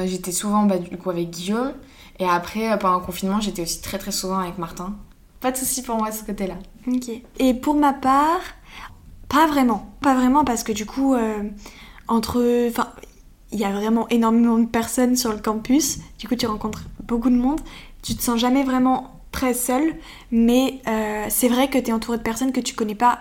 j'étais 0.05 0.33
souvent 0.33 0.63
bah, 0.63 0.77
du 0.77 0.97
coup 0.97 1.09
avec 1.09 1.29
Guillaume. 1.29 1.71
Et 2.19 2.25
après, 2.25 2.71
euh, 2.71 2.77
pendant 2.77 2.99
le 2.99 3.05
confinement, 3.05 3.39
j'étais 3.39 3.61
aussi 3.61 3.81
très 3.81 3.97
très 3.97 4.11
souvent 4.11 4.39
avec 4.39 4.57
Martin. 4.57 4.95
Pas 5.39 5.51
de 5.51 5.57
soucis 5.57 5.81
pour 5.81 5.95
moi 5.95 6.11
de 6.11 6.15
ce 6.15 6.23
côté-là. 6.23 6.55
Ok. 6.87 7.09
Et 7.39 7.53
pour 7.53 7.75
ma 7.75 7.93
part, 7.93 8.41
pas 9.29 9.47
vraiment. 9.47 9.93
Pas 10.01 10.13
vraiment 10.15 10.43
parce 10.43 10.63
que 10.63 10.73
du 10.73 10.85
coup, 10.85 11.13
euh, 11.13 11.43
entre. 12.07 12.67
Enfin, 12.67 12.89
il 13.51 13.59
y 13.59 13.63
a 13.63 13.71
vraiment 13.71 14.07
énormément 14.09 14.57
de 14.57 14.65
personnes 14.65 15.15
sur 15.15 15.31
le 15.31 15.39
campus. 15.39 15.99
Du 16.19 16.27
coup, 16.27 16.35
tu 16.35 16.45
rencontres 16.45 16.83
beaucoup 17.03 17.29
de 17.29 17.35
monde. 17.35 17.61
Tu 18.03 18.15
te 18.15 18.21
sens 18.21 18.39
jamais 18.39 18.63
vraiment 18.63 19.21
très 19.31 19.53
seule. 19.53 19.95
Mais 20.29 20.81
euh, 20.87 21.25
c'est 21.29 21.47
vrai 21.47 21.69
que 21.69 21.77
tu 21.77 21.89
es 21.89 21.93
entouré 21.93 22.17
de 22.17 22.23
personnes 22.23 22.51
que 22.51 22.59
tu 22.59 22.75
connais 22.75 22.95
pas 22.95 23.19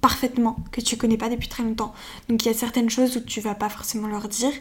parfaitement, 0.00 0.56
que 0.72 0.80
tu 0.80 0.96
connais 0.96 1.18
pas 1.18 1.28
depuis 1.28 1.48
très 1.48 1.62
longtemps. 1.62 1.92
Donc 2.28 2.44
il 2.44 2.48
y 2.48 2.50
a 2.50 2.54
certaines 2.54 2.88
choses 2.88 3.16
où 3.16 3.20
tu 3.20 3.40
vas 3.40 3.54
pas 3.54 3.68
forcément 3.68 4.08
leur 4.08 4.28
dire. 4.28 4.52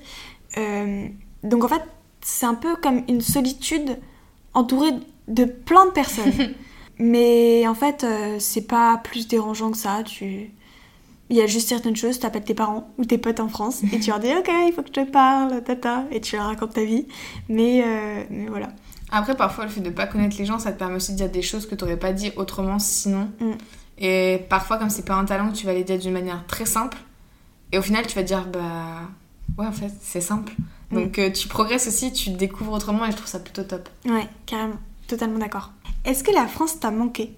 Donc 1.44 1.64
en 1.64 1.68
fait, 1.68 1.84
c'est 2.22 2.46
un 2.46 2.56
peu 2.56 2.76
comme 2.76 3.04
une 3.08 3.22
solitude 3.22 3.98
entourée 4.54 4.92
de 5.28 5.46
plein 5.46 5.86
de 5.86 5.92
personnes. 5.92 6.34
Mais 7.00 7.68
en 7.68 7.76
fait, 7.76 8.04
euh, 8.04 8.38
c'est 8.40 8.68
pas 8.68 8.98
plus 8.98 9.28
dérangeant 9.28 9.72
que 9.72 9.78
ça. 9.78 10.02
Tu... 10.04 10.52
Il 11.30 11.36
y 11.36 11.42
a 11.42 11.48
juste 11.48 11.68
certaines 11.68 11.96
choses, 11.96 12.20
tu 12.20 12.26
appelles 12.26 12.44
tes 12.44 12.54
parents 12.54 12.90
ou 12.98 13.06
tes 13.06 13.18
potes 13.18 13.40
en 13.40 13.50
France 13.50 13.84
et 13.92 14.00
tu 14.00 14.10
leur 14.10 14.20
dis 14.20 14.30
Ok, 14.34 14.50
il 14.50 14.74
faut 14.74 14.82
que 14.82 14.88
je 14.88 15.02
te 15.02 15.06
parle, 15.06 15.62
tata, 15.64 16.06
et 16.12 16.22
tu 16.22 16.36
leur 16.38 16.46
racontes 16.46 16.74
ta 16.74 16.84
vie. 16.84 17.06
Mais, 17.50 17.84
euh, 17.86 18.24
mais 18.30 18.48
voilà. 18.48 18.70
Après, 19.12 19.36
parfois, 19.36 19.66
le 19.66 19.70
fait 19.70 19.82
de 19.82 19.90
pas 19.90 20.08
connaître 20.08 20.38
les 20.38 20.46
gens, 20.46 20.60
ça 20.60 20.72
te 20.72 20.80
permet 20.80 20.96
aussi 20.96 21.12
de 21.12 21.18
dire 21.18 21.30
des 21.30 21.42
choses 21.42 21.68
que 21.68 21.76
tu 21.76 21.84
n'aurais 21.84 21.98
pas 21.98 22.14
dit 22.14 22.32
autrement 22.36 22.80
sinon. 22.80 23.30
Mm. 23.40 23.52
Et 24.00 24.46
parfois, 24.50 24.78
comme 24.78 24.90
c'est 24.90 25.06
pas 25.06 25.16
un 25.16 25.26
talent, 25.26 25.52
tu 25.52 25.66
vas 25.66 25.74
les 25.74 25.84
dire 25.84 25.98
d'une 25.98 26.14
manière 26.14 26.46
très 26.48 26.66
simple. 26.66 26.98
Et 27.72 27.78
au 27.78 27.82
final, 27.82 28.06
tu 28.08 28.16
vas 28.16 28.24
dire, 28.24 28.46
bah 28.48 29.02
ouais, 29.58 29.68
en 29.68 29.72
fait, 29.72 29.92
c'est 30.02 30.22
simple. 30.22 30.54
Donc, 30.92 31.20
euh, 31.20 31.32
tu 31.32 31.48
progresses 31.48 31.88
aussi, 31.88 32.14
tu 32.14 32.30
découvres 32.30 32.74
autrement 32.74 33.06
et 33.06 33.12
je 33.12 33.18
trouve 33.18 33.28
ça 33.28 33.40
plutôt 33.40 33.64
top. 33.64 33.90
Ouais, 34.06 34.28
carrément. 34.46 34.78
Totalement 35.08 35.40
d'accord. 35.40 35.72
Est-ce 36.06 36.24
que 36.24 36.32
la 36.32 36.48
France 36.48 36.80
t'a 36.80 36.92
manqué? 36.92 37.34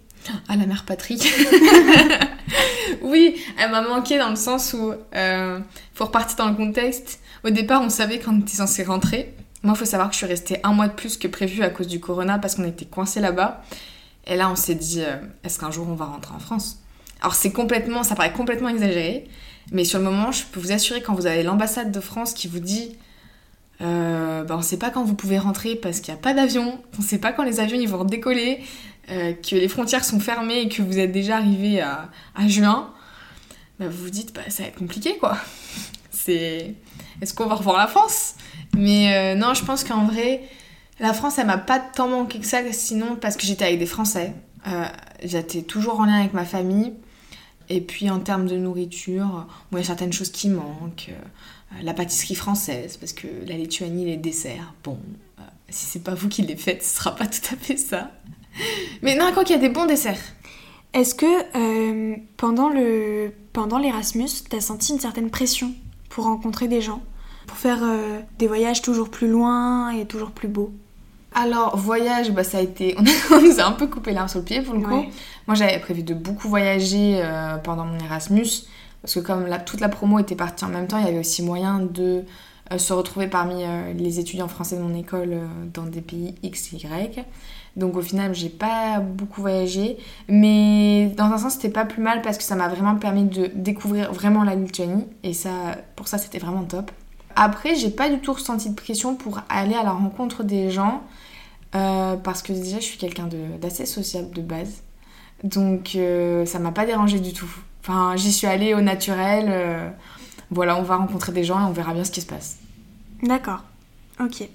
Ah, 0.47 0.55
la 0.55 0.65
mère 0.65 0.85
patrie 0.85 1.19
Oui, 3.01 3.35
elle 3.57 3.71
m'a 3.71 3.81
manqué 3.81 4.17
dans 4.17 4.29
le 4.29 4.35
sens 4.35 4.73
où, 4.73 4.93
euh, 5.15 5.59
faut 5.93 6.05
repartir 6.05 6.37
dans 6.37 6.49
le 6.49 6.55
contexte. 6.55 7.19
Au 7.43 7.49
départ, 7.49 7.81
on 7.81 7.89
savait 7.89 8.19
quand 8.19 8.33
on 8.33 8.39
était 8.41 8.57
censé 8.57 8.83
rentrer. 8.83 9.33
Moi, 9.63 9.73
il 9.75 9.79
faut 9.79 9.85
savoir 9.85 10.09
que 10.09 10.13
je 10.13 10.19
suis 10.19 10.27
restée 10.27 10.59
un 10.63 10.73
mois 10.73 10.87
de 10.87 10.93
plus 10.93 11.17
que 11.17 11.27
prévu 11.27 11.63
à 11.63 11.69
cause 11.69 11.87
du 11.87 11.99
corona 11.99 12.37
parce 12.37 12.55
qu'on 12.55 12.65
était 12.65 12.85
coincés 12.85 13.19
là-bas. 13.19 13.63
Et 14.27 14.35
là, 14.35 14.49
on 14.49 14.55
s'est 14.55 14.75
dit, 14.75 15.01
euh, 15.01 15.17
est-ce 15.43 15.59
qu'un 15.59 15.71
jour 15.71 15.87
on 15.89 15.95
va 15.95 16.05
rentrer 16.05 16.35
en 16.35 16.39
France? 16.39 16.79
Alors, 17.21 17.35
c'est 17.35 17.51
complètement, 17.51 18.03
ça 18.03 18.15
paraît 18.15 18.31
complètement 18.31 18.69
exagéré, 18.69 19.27
mais 19.71 19.83
sur 19.83 19.99
le 19.99 20.05
moment, 20.05 20.31
je 20.31 20.43
peux 20.45 20.59
vous 20.59 20.71
assurer 20.71 21.01
quand 21.01 21.13
vous 21.13 21.25
avez 21.25 21.43
l'ambassade 21.43 21.91
de 21.91 21.99
France 21.99 22.33
qui 22.33 22.47
vous 22.47 22.59
dit, 22.59 22.95
euh, 23.81 24.43
bah, 24.43 24.55
on 24.57 24.61
sait 24.61 24.77
pas 24.77 24.89
quand 24.89 25.03
vous 25.03 25.15
pouvez 25.15 25.39
rentrer 25.39 25.75
parce 25.75 25.99
qu'il 25.99 26.13
n'y 26.13 26.19
a 26.19 26.21
pas 26.21 26.33
d'avion, 26.33 26.81
on 26.97 27.01
sait 27.01 27.19
pas 27.19 27.31
quand 27.31 27.43
les 27.43 27.59
avions 27.59 27.83
vont 27.85 27.99
redécoller, 27.99 28.59
euh, 29.09 29.33
que 29.33 29.55
les 29.55 29.67
frontières 29.67 30.03
sont 30.03 30.19
fermées 30.19 30.61
et 30.61 30.69
que 30.69 30.81
vous 30.81 30.99
êtes 30.99 31.11
déjà 31.11 31.37
arrivé 31.37 31.81
à, 31.81 32.09
juin, 32.47 32.93
bah, 33.79 33.87
vous 33.89 34.03
vous 34.03 34.09
dites, 34.09 34.33
bah, 34.35 34.41
ça 34.49 34.63
va 34.63 34.69
être 34.69 34.77
compliqué 34.77 35.17
quoi. 35.17 35.37
Est-ce 36.27 37.33
qu'on 37.33 37.47
va 37.47 37.55
revoir 37.55 37.77
la 37.77 37.87
France? 37.87 38.35
Mais 38.77 39.15
euh, 39.15 39.35
non, 39.35 39.53
je 39.53 39.63
pense 39.65 39.83
qu'en 39.83 40.05
vrai, 40.05 40.41
la 40.99 41.13
France, 41.13 41.39
elle 41.39 41.47
m'a 41.47 41.57
pas 41.57 41.79
tant 41.79 42.07
manqué 42.07 42.39
que 42.39 42.45
ça, 42.45 42.59
sinon 42.71 43.15
parce 43.15 43.35
que 43.35 43.45
j'étais 43.45 43.65
avec 43.65 43.79
des 43.79 43.85
Français. 43.85 44.33
Euh, 44.67 44.85
j'étais 45.23 45.61
toujours 45.61 45.99
en 45.99 46.05
lien 46.05 46.19
avec 46.19 46.33
ma 46.33 46.45
famille. 46.45 46.93
Et 47.71 47.81
puis 47.81 48.09
en 48.09 48.19
termes 48.19 48.47
de 48.47 48.57
nourriture, 48.57 49.47
il 49.71 49.77
y 49.77 49.81
a 49.81 49.83
certaines 49.83 50.13
choses 50.13 50.31
qui 50.31 50.49
manquent. 50.49 51.11
Euh, 51.71 51.75
la 51.83 51.93
pâtisserie 51.93 52.35
française, 52.35 52.97
parce 52.97 53.13
que 53.13 53.27
la 53.47 53.55
Lituanie, 53.55 54.05
les 54.05 54.17
desserts, 54.17 54.73
bon, 54.83 54.97
euh, 55.39 55.43
si 55.69 55.85
c'est 55.85 56.03
pas 56.03 56.13
vous 56.13 56.29
qui 56.29 56.41
les 56.41 56.55
faites, 56.55 56.83
ce 56.83 56.97
sera 56.97 57.15
pas 57.15 57.27
tout 57.27 57.53
à 57.53 57.57
fait 57.57 57.77
ça. 57.77 58.11
Mais 59.01 59.15
non, 59.15 59.31
quoi 59.33 59.43
qu'il 59.43 59.55
y 59.55 59.59
a 59.59 59.61
des 59.61 59.69
bons 59.69 59.85
desserts. 59.85 60.19
Est-ce 60.93 61.13
que 61.13 61.25
euh, 61.55 62.15
pendant 62.37 62.69
le 62.69 63.31
pendant 63.53 63.77
l'Erasmus, 63.77 64.29
t'as 64.49 64.59
senti 64.59 64.93
une 64.93 64.99
certaine 64.99 65.29
pression 65.29 65.71
pour 66.09 66.23
rencontrer 66.23 66.67
des 66.67 66.81
gens, 66.81 67.01
pour 67.45 67.57
faire 67.57 67.79
euh, 67.83 68.19
des 68.39 68.47
voyages 68.47 68.81
toujours 68.81 69.09
plus 69.09 69.29
loin 69.29 69.91
et 69.91 70.05
toujours 70.05 70.31
plus 70.31 70.47
beaux? 70.47 70.71
Alors, 71.35 71.77
voyage, 71.77 72.31
bah, 72.31 72.43
ça 72.43 72.57
a 72.57 72.61
été. 72.61 72.95
On, 73.31 73.39
nous 73.39 73.59
a 73.59 73.65
un 73.65 73.73
peu 73.73 73.85
coupé 73.85 74.13
l'arme 74.13 74.27
sur 74.27 74.39
le 74.39 74.45
pied 74.45 74.61
pour 74.61 74.73
le 74.73 74.81
coup. 74.81 74.95
Ouais. 74.95 75.09
Moi, 75.45 75.53
j'avais 75.55 75.77
prévu 75.79 76.01
de 76.01 76.15
beaucoup 76.15 76.49
voyager 76.49 77.23
pendant 77.63 77.85
mon 77.85 77.99
Erasmus. 77.99 78.65
Parce 79.01 79.13
que, 79.13 79.19
comme 79.19 79.47
toute 79.65 79.79
la 79.79 79.89
promo 79.89 80.19
était 80.19 80.35
partie 80.35 80.65
en 80.65 80.69
même 80.69 80.87
temps, 80.87 80.97
il 80.97 81.05
y 81.05 81.07
avait 81.07 81.19
aussi 81.19 81.41
moyen 81.43 81.79
de 81.79 82.23
euh, 82.71 82.77
se 82.77 82.93
retrouver 82.93 83.27
parmi 83.27 83.63
euh, 83.63 83.93
les 83.93 84.19
étudiants 84.19 84.47
français 84.47 84.77
de 84.77 84.81
mon 84.81 84.93
école 84.93 85.33
euh, 85.33 85.47
dans 85.73 85.85
des 85.85 86.01
pays 86.01 86.35
X, 86.43 86.73
Y. 86.73 87.25
Donc, 87.75 87.95
au 87.95 88.01
final, 88.01 88.35
j'ai 88.35 88.49
pas 88.49 88.99
beaucoup 88.99 89.41
voyagé. 89.41 89.97
Mais 90.27 91.07
dans 91.17 91.25
un 91.25 91.37
sens, 91.37 91.53
c'était 91.53 91.69
pas 91.69 91.85
plus 91.85 92.01
mal 92.01 92.21
parce 92.21 92.37
que 92.37 92.43
ça 92.43 92.55
m'a 92.55 92.67
vraiment 92.67 92.95
permis 92.95 93.23
de 93.23 93.49
découvrir 93.55 94.11
vraiment 94.13 94.43
la 94.43 94.55
Lituanie. 94.55 95.05
Et 95.23 95.33
ça, 95.33 95.77
pour 95.95 96.07
ça, 96.07 96.17
c'était 96.17 96.39
vraiment 96.39 96.63
top. 96.63 96.91
Après, 97.35 97.75
j'ai 97.75 97.89
pas 97.89 98.09
du 98.09 98.19
tout 98.19 98.33
ressenti 98.33 98.69
de 98.69 98.75
pression 98.75 99.15
pour 99.15 99.41
aller 99.49 99.75
à 99.75 99.83
la 99.83 99.91
rencontre 99.91 100.43
des 100.43 100.69
gens. 100.71 101.03
parce 101.71 102.41
que 102.41 102.51
déjà, 102.51 102.79
je 102.79 102.85
suis 102.85 102.97
quelqu'un 102.97 103.29
d'assez 103.61 103.85
sociable 103.85 104.31
de 104.31 104.41
base. 104.41 104.81
Donc, 105.43 105.97
ça 106.45 106.59
m'a 106.59 106.71
pas 106.71 106.85
dérangé 106.85 107.19
du 107.19 107.33
tout. 107.33 107.49
Enfin, 107.89 108.15
j'y 108.15 108.31
suis 108.31 108.45
allée 108.45 108.75
au 108.75 108.81
naturel. 108.81 109.47
euh, 109.49 109.89
voilà, 110.51 110.77
on 110.77 110.83
va 110.83 110.97
rencontrer 110.97 111.31
des 111.31 111.43
gens 111.43 111.59
et 111.59 111.63
on 111.63 111.71
verra 111.71 111.95
bien 111.95 112.03
ce 112.03 112.11
qui 112.11 112.21
se 112.21 112.27
passe. 112.27 112.57
D'accord. 113.23 113.63
Ok. 114.19 114.47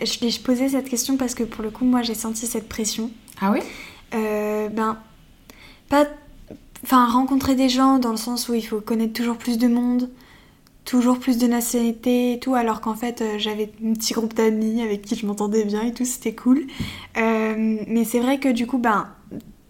Je, 0.00 0.28
je 0.28 0.40
posais 0.40 0.68
cette 0.68 0.88
question 0.88 1.16
parce 1.16 1.34
que 1.34 1.42
pour 1.42 1.64
le 1.64 1.70
coup, 1.70 1.84
moi, 1.84 2.02
j'ai 2.02 2.14
senti 2.14 2.46
cette 2.46 2.68
pression. 2.68 3.10
Ah 3.40 3.50
oui? 3.50 3.58
Euh, 4.14 4.68
ben, 4.68 4.98
pas. 5.88 6.06
Enfin, 6.84 7.06
rencontrer 7.10 7.56
des 7.56 7.68
gens 7.68 7.98
dans 7.98 8.12
le 8.12 8.16
sens 8.16 8.48
où 8.48 8.54
il 8.54 8.62
faut 8.62 8.80
connaître 8.80 9.14
toujours 9.14 9.36
plus 9.36 9.58
de 9.58 9.66
monde, 9.66 10.08
toujours 10.84 11.18
plus 11.18 11.38
de 11.38 11.48
nationalités 11.48 12.34
et 12.34 12.38
tout, 12.38 12.54
alors 12.54 12.80
qu'en 12.80 12.94
fait, 12.94 13.20
euh, 13.20 13.34
j'avais 13.38 13.72
un 13.84 13.94
petit 13.94 14.14
groupe 14.14 14.34
d'amis 14.34 14.80
avec 14.80 15.02
qui 15.02 15.16
je 15.16 15.26
m'entendais 15.26 15.64
bien 15.64 15.82
et 15.82 15.92
tout, 15.92 16.04
c'était 16.04 16.36
cool. 16.36 16.68
Euh, 17.16 17.78
mais 17.88 18.04
c'est 18.04 18.20
vrai 18.20 18.38
que 18.38 18.48
du 18.48 18.68
coup, 18.68 18.78
ben. 18.78 19.08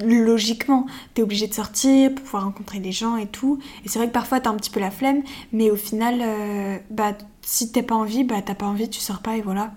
Logiquement, 0.05 0.87
t'es 1.15 1.23
obligé 1.23 1.47
de 1.47 1.55
sortir 1.55 2.15
pour 2.15 2.25
pouvoir 2.25 2.45
rencontrer 2.45 2.81
des 2.81 2.93
gens 2.93 3.17
et 3.17 3.27
tout. 3.27 3.59
Et 3.85 3.89
c'est 3.89 3.99
vrai 3.99 4.09
que 4.09 4.13
parfois 4.13 4.41
t'as 4.41 4.51
un 4.51 4.57
petit 4.57 4.71
peu 4.71 4.81
la 4.81 4.91
flemme, 4.91 5.23
mais 5.53 5.71
au 5.71 5.77
final, 5.77 6.21
euh, 6.21 6.79
bah, 6.91 7.17
si 7.41 7.73
t'as 7.73 7.83
pas 7.83 7.95
envie, 7.95 8.25
bah 8.25 8.43
t'as 8.45 8.55
pas 8.55 8.67
envie, 8.67 8.91
tu 8.91 9.01
sors 9.01 9.21
pas 9.21 9.37
et 9.37 9.41
voilà. 9.41 9.73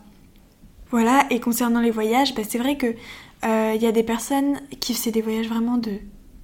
Voilà, 0.91 1.25
et 1.29 1.39
concernant 1.39 1.79
les 1.79 1.91
voyages, 1.91 2.35
bah, 2.35 2.41
c'est 2.47 2.57
vrai 2.57 2.75
que 2.75 2.87
euh, 3.45 3.73
il 3.75 3.81
y 3.81 3.85
a 3.85 3.91
des 3.91 4.03
personnes 4.03 4.59
qui 4.81 4.93
faisaient 4.93 5.11
des 5.11 5.21
voyages 5.21 5.47
vraiment 5.47 5.77
de 5.77 5.99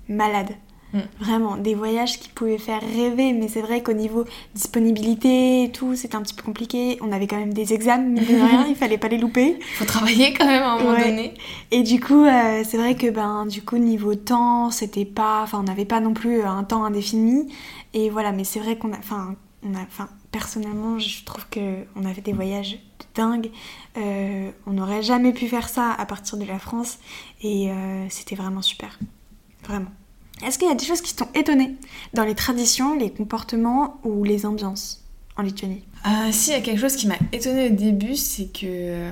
malades. 0.08 0.56
Mm. 0.94 1.00
Vraiment, 1.20 1.58
des 1.58 1.76
voyages 1.76 2.20
qui 2.20 2.30
pouvaient 2.30 2.58
faire 2.58 2.82
rêver, 2.82 3.34
mais 3.34 3.48
c'est 3.48 3.62
vrai 3.62 3.84
qu'au 3.84 3.94
niveau 3.94 4.24
disponibilité 4.54 5.64
et 5.64 5.72
tout, 5.72 5.96
c'était 5.96 6.16
un 6.16 6.22
petit 6.22 6.34
peu 6.34 6.44
compliqué. 6.44 6.98
On 7.02 7.12
avait 7.12 7.28
quand 7.28 7.38
même 7.38 7.54
des 7.54 7.74
examens, 7.74 8.08
mais 8.10 8.22
de 8.22 8.26
rien, 8.36 8.66
il 8.70 8.76
fallait 8.76 8.98
pas 8.98 9.08
les 9.08 9.18
louper. 9.18 9.58
Faut 9.76 9.86
travailler 9.86 10.34
quand 10.34 10.46
même 10.46 10.64
à 10.64 10.74
un 10.74 10.78
moment 10.78 10.92
Ouais. 10.92 11.10
donné. 11.10 11.34
Et 11.72 11.84
du 11.84 12.00
coup, 12.00 12.24
euh, 12.24 12.64
c'est 12.66 12.78
vrai 12.78 12.96
que 12.96 13.10
ben 13.10 13.46
du 13.46 13.62
coup 13.62 13.78
niveau 13.78 14.16
temps, 14.16 14.72
c'était 14.72 15.06
pas, 15.06 15.42
enfin 15.44 15.60
on 15.60 15.64
n'avait 15.64 15.86
pas 15.86 16.00
non 16.00 16.14
plus 16.14 16.42
un 16.44 16.64
temps 16.64 16.84
indéfini. 16.86 17.48
Et 17.94 18.10
voilà, 18.10 18.32
mais 18.32 18.44
c'est 18.44 18.60
vrai 18.60 18.78
qu'on 18.78 18.92
a, 18.94 18.98
enfin 18.98 19.36
on 19.64 19.74
a, 19.76 19.82
enfin 19.82 20.10
personnellement, 20.32 21.00
je 21.00 21.24
trouve 21.24 21.48
que 21.50 21.84
on 21.96 22.06
a 22.06 22.14
fait 22.14 22.22
des 22.22 22.34
voyages 22.34 22.74
de 22.74 23.06
dingue. 23.16 23.50
Euh, 23.98 24.52
on 24.68 24.72
n'aurait 24.74 25.02
jamais 25.02 25.32
pu 25.34 25.48
faire 25.48 25.70
ça 25.70 25.92
à 25.98 26.06
partir 26.06 26.38
de 26.38 26.46
la 26.46 26.60
France, 26.60 27.00
et 27.42 27.72
euh, 27.72 28.06
c'était 28.10 28.36
vraiment 28.36 28.62
super, 28.62 29.00
vraiment. 29.64 29.90
Est-ce 30.44 30.58
qu'il 30.60 30.68
y 30.68 30.72
a 30.72 30.76
des 30.76 30.86
choses 30.86 31.02
qui 31.02 31.16
t'ont 31.16 31.30
étonné 31.34 31.76
dans 32.14 32.24
les 32.24 32.36
traditions, 32.36 32.98
les 32.98 33.12
comportements 33.12 34.00
ou 34.04 34.24
les 34.24 34.46
ambiances 34.46 35.04
en 35.38 35.44
Lituanie? 35.44 35.84
Euh, 36.06 36.32
si, 36.32 36.52
il 36.52 36.54
y 36.54 36.58
a 36.58 36.62
quelque 36.62 36.80
chose 36.80 36.96
qui 36.96 37.08
m'a 37.08 37.16
étonnée 37.32 37.70
au 37.70 37.74
début, 37.74 38.16
c'est 38.16 38.48
que 38.48 39.12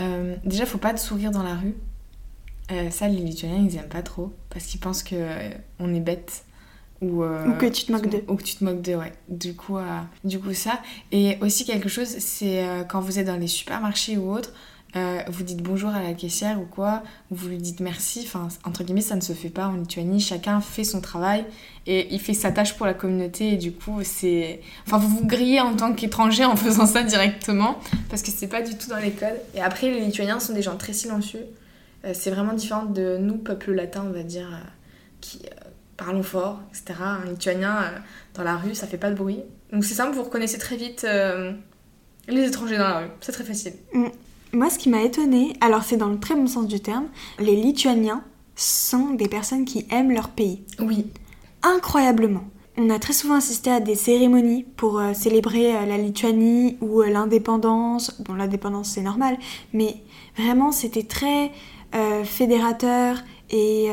euh, 0.00 0.36
déjà, 0.44 0.64
faut 0.64 0.78
pas 0.78 0.94
te 0.94 1.00
sourire 1.00 1.30
dans 1.30 1.42
la 1.42 1.56
rue. 1.56 1.74
Euh, 2.70 2.90
ça, 2.90 3.08
les 3.08 3.20
Lituaniens, 3.20 3.66
ils 3.68 3.76
aiment 3.76 3.88
pas 3.88 4.02
trop. 4.02 4.32
parce 4.50 4.66
qu'ils 4.66 4.80
pensent 4.80 5.02
que 5.02 5.50
on 5.78 5.92
est 5.94 6.00
bête. 6.00 6.44
Ou, 7.00 7.24
ou, 7.24 7.52
que 7.58 7.66
tu 7.66 7.84
te 7.84 7.92
moques 7.92 8.08
d'eux. 8.08 8.24
Ou 8.28 8.36
que 8.36 8.44
tu 8.44 8.54
te 8.54 8.62
moques 8.64 8.80
d'eux, 8.80 8.94
ouais. 8.94 9.12
Du 9.28 9.54
coup, 9.56 9.78
du 10.22 10.38
coup, 10.38 10.54
ça. 10.54 10.80
Et 11.10 11.36
aussi 11.40 11.64
quelque 11.64 11.88
chose, 11.88 12.06
c'est 12.06 12.64
quand 12.88 13.00
vous 13.00 13.18
êtes 13.18 13.26
dans 13.26 13.36
les 13.36 13.48
supermarchés 13.48 14.16
ou 14.16 14.32
autres, 14.32 14.52
euh, 14.94 15.22
vous 15.28 15.42
dites 15.42 15.62
bonjour 15.62 15.88
à 15.90 16.02
la 16.02 16.12
caissière 16.12 16.60
ou 16.60 16.66
quoi, 16.66 17.02
vous 17.30 17.48
lui 17.48 17.56
dites 17.56 17.80
merci, 17.80 18.24
enfin, 18.26 18.48
entre 18.64 18.84
guillemets, 18.84 19.00
ça 19.00 19.16
ne 19.16 19.22
se 19.22 19.32
fait 19.32 19.48
pas 19.48 19.66
en 19.68 19.72
Lituanie, 19.72 20.20
chacun 20.20 20.60
fait 20.60 20.84
son 20.84 21.00
travail 21.00 21.46
et 21.86 22.12
il 22.12 22.20
fait 22.20 22.34
sa 22.34 22.52
tâche 22.52 22.76
pour 22.76 22.84
la 22.84 22.92
communauté 22.92 23.54
et 23.54 23.56
du 23.56 23.72
coup, 23.72 24.00
c'est... 24.02 24.60
Enfin, 24.86 24.98
vous 24.98 25.08
vous 25.08 25.26
grillez 25.26 25.60
en 25.60 25.74
tant 25.74 25.94
qu'étranger 25.94 26.44
en 26.44 26.56
faisant 26.56 26.84
ça 26.84 27.02
directement 27.02 27.78
parce 28.10 28.20
que 28.22 28.30
c'est 28.30 28.48
pas 28.48 28.60
du 28.60 28.76
tout 28.76 28.88
dans 28.88 28.98
les 28.98 29.12
codes. 29.12 29.40
Et 29.54 29.62
après, 29.62 29.90
les 29.90 30.00
Lituaniens 30.00 30.40
sont 30.40 30.52
des 30.52 30.62
gens 30.62 30.76
très 30.76 30.92
silencieux. 30.92 31.46
Euh, 32.04 32.12
c'est 32.14 32.30
vraiment 32.30 32.52
différent 32.52 32.84
de 32.84 33.16
nous, 33.16 33.38
peuple 33.38 33.72
latin, 33.72 34.04
on 34.06 34.12
va 34.12 34.22
dire, 34.22 34.48
euh, 34.52 34.66
qui 35.22 35.40
parlons 35.96 36.22
fort, 36.22 36.60
etc. 36.68 37.00
Un 37.00 37.30
Lituanien, 37.30 37.78
dans 38.34 38.42
la 38.42 38.56
rue, 38.56 38.74
ça 38.74 38.86
fait 38.86 38.98
pas 38.98 39.08
de 39.08 39.14
bruit. 39.14 39.40
Donc 39.72 39.84
c'est 39.84 39.94
simple, 39.94 40.14
vous 40.14 40.24
reconnaissez 40.24 40.58
très 40.58 40.76
vite 40.76 41.06
les 42.28 42.46
étrangers 42.46 42.76
dans 42.76 42.88
la 42.88 42.98
rue. 43.00 43.10
C'est 43.20 43.32
très 43.32 43.44
facile. 43.44 43.72
Mm. 43.94 44.08
Moi, 44.54 44.68
ce 44.68 44.78
qui 44.78 44.90
m'a 44.90 45.02
étonnée, 45.02 45.56
alors 45.62 45.82
c'est 45.82 45.96
dans 45.96 46.08
le 46.08 46.20
très 46.20 46.34
bon 46.34 46.46
sens 46.46 46.66
du 46.66 46.78
terme, 46.78 47.06
les 47.38 47.56
Lituaniens 47.56 48.22
sont 48.54 49.14
des 49.14 49.26
personnes 49.26 49.64
qui 49.64 49.86
aiment 49.90 50.12
leur 50.12 50.28
pays. 50.28 50.62
Oui. 50.78 51.06
Incroyablement. 51.62 52.44
On 52.76 52.90
a 52.90 52.98
très 52.98 53.14
souvent 53.14 53.36
assisté 53.36 53.70
à 53.70 53.80
des 53.80 53.94
cérémonies 53.94 54.64
pour 54.76 54.98
euh, 54.98 55.14
célébrer 55.14 55.74
euh, 55.74 55.86
la 55.86 55.96
Lituanie 55.96 56.76
ou 56.82 57.00
euh, 57.00 57.08
l'indépendance. 57.08 58.20
Bon, 58.20 58.34
l'indépendance 58.34 58.90
c'est 58.90 59.02
normal, 59.02 59.38
mais 59.72 59.96
vraiment 60.36 60.70
c'était 60.72 61.02
très 61.02 61.50
fédérateur 62.24 63.18
et 63.50 63.90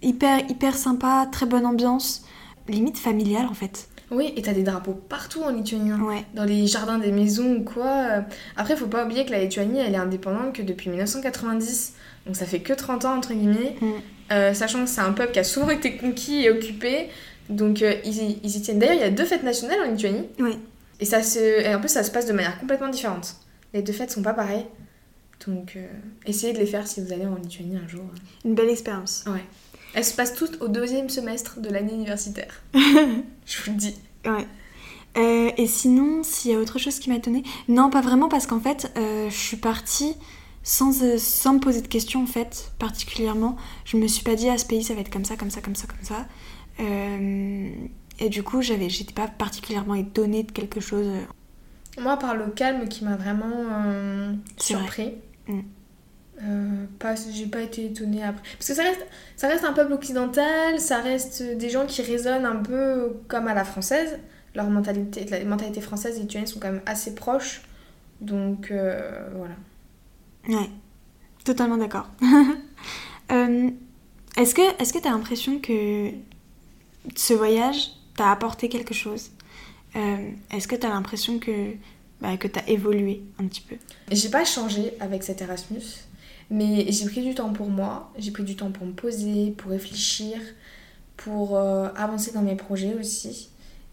hyper 0.00 0.50
hyper 0.50 0.74
sympa, 0.74 1.28
très 1.30 1.44
bonne 1.44 1.66
ambiance, 1.66 2.24
limite 2.68 2.96
familiale 2.96 3.44
en 3.50 3.52
fait. 3.52 3.90
Oui, 4.10 4.32
et 4.36 4.42
t'as 4.42 4.52
des 4.52 4.62
drapeaux 4.62 4.92
partout 4.92 5.42
en 5.42 5.50
Lituanie. 5.50 5.90
Hein. 5.90 6.00
Ouais. 6.02 6.24
Dans 6.34 6.44
les 6.44 6.66
jardins 6.66 6.98
des 6.98 7.12
maisons 7.12 7.56
ou 7.56 7.64
quoi. 7.64 8.24
Après, 8.56 8.76
faut 8.76 8.86
pas 8.86 9.04
oublier 9.04 9.24
que 9.24 9.30
la 9.30 9.40
Lituanie, 9.42 9.80
elle 9.80 9.94
est 9.94 9.98
indépendante 9.98 10.54
que 10.54 10.62
depuis 10.62 10.90
1990. 10.90 11.94
Donc 12.26 12.36
ça 12.36 12.46
fait 12.46 12.60
que 12.60 12.72
30 12.72 13.04
ans, 13.04 13.16
entre 13.16 13.32
guillemets. 13.32 13.76
Mm. 13.80 13.86
Euh, 14.32 14.54
sachant 14.54 14.84
que 14.84 14.90
c'est 14.90 15.00
un 15.00 15.12
peuple 15.12 15.32
qui 15.32 15.38
a 15.38 15.44
souvent 15.44 15.70
été 15.70 15.96
conquis 15.96 16.44
et 16.44 16.50
occupé. 16.50 17.08
Donc 17.48 17.82
euh, 17.82 17.94
ils, 18.04 18.56
y 18.56 18.62
tiennent. 18.62 18.78
D'ailleurs, 18.78 18.94
il 18.94 19.00
y 19.00 19.04
a 19.04 19.10
deux 19.10 19.24
fêtes 19.24 19.42
nationales 19.42 19.80
en 19.86 19.90
Lituanie. 19.90 20.26
Oui. 20.38 20.58
Et, 21.00 21.04
ça 21.04 21.22
se... 21.22 21.38
et 21.38 21.74
en 21.74 21.80
plus, 21.80 21.88
ça 21.88 22.02
se 22.02 22.10
passe 22.10 22.26
de 22.26 22.32
manière 22.32 22.58
complètement 22.58 22.88
différente. 22.88 23.36
Les 23.74 23.82
deux 23.82 23.92
fêtes 23.92 24.10
sont 24.10 24.22
pas 24.22 24.34
pareilles. 24.34 24.66
Donc 25.46 25.74
euh, 25.76 25.86
essayez 26.24 26.52
de 26.52 26.58
les 26.58 26.66
faire 26.66 26.86
si 26.86 27.02
vous 27.02 27.12
allez 27.12 27.26
en 27.26 27.34
Lituanie 27.34 27.76
un 27.76 27.88
jour. 27.88 28.04
Une 28.44 28.54
belle 28.54 28.70
expérience. 28.70 29.24
Ouais. 29.26 29.44
Elles 29.94 30.04
se 30.04 30.14
passent 30.14 30.34
toutes 30.34 30.60
au 30.60 30.68
deuxième 30.68 31.08
semestre 31.08 31.60
de 31.60 31.68
l'année 31.68 31.94
universitaire. 31.94 32.62
Je 32.74 33.62
vous 33.62 33.70
le 33.70 33.76
dis. 33.76 33.94
Ouais. 34.24 34.46
Euh, 35.16 35.50
et 35.56 35.66
sinon, 35.66 36.22
s'il 36.24 36.50
y 36.50 36.54
a 36.54 36.58
autre 36.58 36.78
chose 36.78 36.98
qui 36.98 37.08
m'a 37.10 37.16
étonnée, 37.16 37.44
non, 37.68 37.90
pas 37.90 38.00
vraiment, 38.00 38.28
parce 38.28 38.46
qu'en 38.46 38.60
fait, 38.60 38.92
euh, 38.96 39.30
je 39.30 39.36
suis 39.36 39.56
partie 39.56 40.16
sans, 40.64 41.02
euh, 41.02 41.18
sans 41.18 41.54
me 41.54 41.60
poser 41.60 41.82
de 41.82 41.86
questions, 41.86 42.22
en 42.22 42.26
fait, 42.26 42.72
particulièrement. 42.78 43.56
Je 43.84 43.96
me 43.96 44.08
suis 44.08 44.24
pas 44.24 44.34
dit, 44.34 44.48
à 44.48 44.54
ah, 44.54 44.58
ce 44.58 44.66
pays, 44.66 44.82
ça 44.82 44.94
va 44.94 45.00
être 45.00 45.12
comme 45.12 45.24
ça, 45.24 45.36
comme 45.36 45.50
ça, 45.50 45.60
comme 45.60 45.76
ça, 45.76 45.86
comme 45.86 46.02
ça. 46.02 46.26
et 46.80 48.28
du 48.28 48.42
coup, 48.42 48.62
j'avais, 48.62 48.88
j'étais 48.88 49.14
pas 49.14 49.28
particulièrement 49.28 49.94
étonnée 49.94 50.42
de 50.42 50.50
quelque 50.50 50.80
chose. 50.80 51.06
Moi, 52.00 52.16
par 52.16 52.34
le 52.34 52.48
calme 52.48 52.88
qui 52.88 53.04
m'a 53.04 53.16
vraiment 53.16 54.34
surpris. 54.56 55.12
Mm. 55.46 55.60
Euh, 56.42 56.86
pas, 56.98 57.14
j'ai 57.14 57.46
pas 57.46 57.62
été 57.62 57.86
étonnée 57.86 58.22
après. 58.22 58.42
Parce 58.58 58.68
que 58.68 58.74
ça 58.74 58.82
reste, 58.82 59.06
ça 59.36 59.48
reste 59.48 59.64
un 59.64 59.72
peuple 59.72 59.92
occidental, 59.92 60.80
ça 60.80 61.00
reste 61.00 61.42
des 61.42 61.70
gens 61.70 61.86
qui 61.86 62.02
raisonnent 62.02 62.46
un 62.46 62.56
peu 62.56 63.16
comme 63.28 63.46
à 63.46 63.54
la 63.54 63.64
française. 63.64 64.18
Leur 64.54 64.68
mentalité, 64.68 65.24
la 65.26 65.44
mentalité 65.44 65.80
française 65.80 66.16
et 66.16 66.20
lituanienne 66.20 66.46
sont 66.46 66.60
quand 66.60 66.72
même 66.72 66.82
assez 66.86 67.14
proches. 67.14 67.62
Donc 68.20 68.70
euh, 68.70 69.28
voilà. 69.36 69.54
Ouais, 70.48 70.70
totalement 71.44 71.76
d'accord. 71.76 72.08
euh, 73.32 73.70
est-ce 74.36 74.54
que 74.54 74.82
est-ce 74.82 74.92
que 74.92 74.98
t'as 74.98 75.10
l'impression 75.10 75.60
que 75.60 76.10
ce 77.14 77.34
voyage 77.34 77.90
t'a 78.16 78.30
apporté 78.30 78.68
quelque 78.68 78.94
chose? 78.94 79.30
Est-ce 80.50 80.66
que 80.66 80.74
t'as 80.74 80.88
l'impression 80.88 81.38
que 81.38 81.74
bah, 82.20 82.36
que 82.36 82.48
t'as 82.48 82.66
évolué 82.66 83.22
un 83.40 83.46
petit 83.46 83.60
peu? 83.60 83.76
J'ai 84.10 84.28
pas 84.28 84.44
changé 84.44 84.92
avec 84.98 85.22
cet 85.22 85.40
Erasmus. 85.40 85.82
Mais 86.50 86.86
j'ai 86.90 87.06
pris 87.06 87.22
du 87.22 87.34
temps 87.34 87.52
pour 87.52 87.70
moi, 87.70 88.12
j'ai 88.18 88.30
pris 88.30 88.44
du 88.44 88.56
temps 88.56 88.70
pour 88.70 88.86
me 88.86 88.92
poser, 88.92 89.52
pour 89.56 89.70
réfléchir, 89.70 90.38
pour 91.16 91.56
euh, 91.56 91.88
avancer 91.96 92.32
dans 92.32 92.42
mes 92.42 92.56
projets 92.56 92.94
aussi. 92.94 93.50